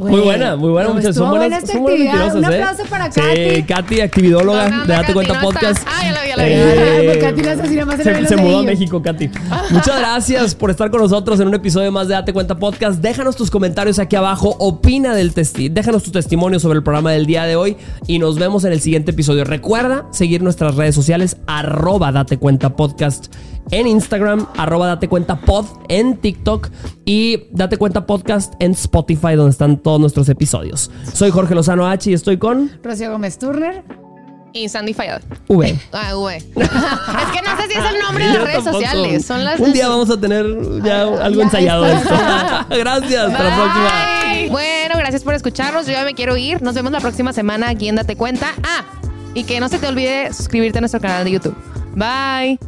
Muy 0.00 0.20
buena, 0.20 0.56
muy 0.56 0.70
buena, 0.70 0.88
No, 0.88 0.94
muchachos. 0.94 1.16
Son 1.16 1.28
buenas, 1.30 1.48
buena 1.48 1.56
esta 1.58 1.72
son 1.72 1.82
buenas 1.82 2.00
actividad. 2.00 2.32
mentirosas, 2.32 2.48
Un 2.50 2.52
¿eh? 2.54 2.62
aplauso 2.62 2.90
para 2.90 3.12
Sí, 3.12 3.20
Katy. 3.20 3.62
Katy, 3.62 4.00
actividóloga 4.00 4.62
¿Dónde 4.70 4.86
de 4.86 4.92
Date 4.92 5.12
Cuenta 5.12 5.34
Katy? 5.34 5.46
Podcast. 5.46 5.86
Ah, 5.86 6.02
ya 6.04 6.12
la 6.12 6.22
vi, 6.22 6.28
ya 6.30 6.36
la 6.36 6.44
vi. 6.44 6.50
Eh, 6.52 7.26
así, 7.60 7.74
nada 7.74 7.86
más 7.86 7.96
se 7.96 8.26
se, 8.26 8.36
mudó 8.36 8.58
a. 8.60 8.62
México, 8.62 9.02
Katy. 9.02 9.30
Muchas 9.70 9.98
gracias 9.98 10.54
por 10.54 10.70
estar 10.70 10.90
con 10.90 11.00
nosotros 11.02 11.38
en 11.40 11.48
un 11.48 11.54
episodio 11.54 11.92
más 11.92 12.08
de 12.08 12.14
Date 12.14 12.32
Cuenta 12.32 12.58
Podcast. 12.58 13.00
Déjanos 13.00 13.36
tus 13.36 13.50
comentarios 13.50 13.98
aquí 13.98 14.16
abajo. 14.16 14.56
Opina 14.58 15.14
del 15.14 15.34
testi 15.34 15.68
déjanos 15.68 16.02
tu 16.02 16.10
testimonio 16.10 16.58
sobre 16.60 16.78
el 16.78 16.82
programa 16.82 17.12
del 17.12 17.26
día 17.26 17.44
de 17.44 17.56
hoy 17.56 17.76
y 18.06 18.18
nos 18.18 18.38
vemos 18.38 18.64
en 18.64 18.72
el 18.72 18.80
siguiente 18.80 19.10
episodio. 19.10 19.44
Recuerda 19.44 20.06
seguir 20.10 20.42
nuestras 20.42 20.74
redes 20.76 20.94
sociales, 20.94 21.36
arroba 21.46 22.10
Date 22.12 22.38
Cuenta 22.38 22.70
Podcast 22.76 23.26
en 23.70 23.86
Instagram, 23.86 24.46
arroba 24.56 24.86
Date 24.86 25.08
Cuenta 25.08 25.36
Pod 25.40 25.66
en 25.88 26.16
TikTok 26.16 26.68
y 27.04 27.44
Date 27.52 27.76
Cuenta 27.76 28.06
Podcast 28.06 28.54
en 28.58 28.72
Spotify, 28.72 29.34
donde 29.34 29.50
están 29.50 29.76
todos 29.78 30.00
nuestros 30.00 30.28
episodios. 30.28 30.90
Soy 31.12 31.30
Jorge 31.30 31.54
Lozano 31.54 31.86
H 31.86 32.10
y 32.10 32.14
estoy 32.14 32.38
con 32.38 32.70
Rocío 32.82 33.10
Gómez 33.12 33.38
Turner. 33.38 33.84
Y 34.52 34.68
Sandy 34.68 34.94
Fayad. 34.94 35.22
V. 35.46 35.78
Ah, 35.92 36.12
güey. 36.14 36.38
es 36.38 36.44
que 36.44 36.58
no 36.58 37.56
sé 37.56 37.68
si 37.68 37.78
es 37.78 37.84
el 37.94 38.00
nombre 38.02 38.26
de 38.26 38.32
las 38.32 38.42
redes 38.42 38.64
tampoco. 38.64 38.80
sociales. 38.80 39.24
Son 39.24 39.44
las 39.44 39.60
Un 39.60 39.72
día 39.72 39.86
vamos 39.88 40.10
a 40.10 40.20
tener 40.20 40.44
ya 40.82 41.02
algo 41.02 41.38
ya 41.38 41.44
ensayado 41.44 41.84
de 41.84 41.92
esto. 41.92 42.14
Gracias, 42.70 43.26
hasta 43.30 43.44
la 43.44 43.56
próxima. 43.56 43.90
Bye. 44.34 44.48
Bueno, 44.50 44.94
gracias 44.98 45.22
por 45.22 45.34
escucharnos. 45.34 45.86
Yo 45.86 45.92
ya 45.92 46.02
me 46.04 46.14
quiero 46.14 46.36
ir. 46.36 46.62
Nos 46.62 46.74
vemos 46.74 46.90
la 46.90 46.98
próxima 46.98 47.32
semana 47.32 47.68
aquí 47.68 47.88
en 47.88 47.94
Date 47.94 48.16
Cuenta. 48.16 48.48
Ah, 48.64 48.84
y 49.34 49.44
que 49.44 49.60
no 49.60 49.68
se 49.68 49.78
te 49.78 49.86
olvide 49.86 50.32
suscribirte 50.32 50.78
a 50.78 50.80
nuestro 50.80 51.00
canal 51.00 51.22
de 51.24 51.30
YouTube. 51.30 51.54
Bye. 51.94 52.58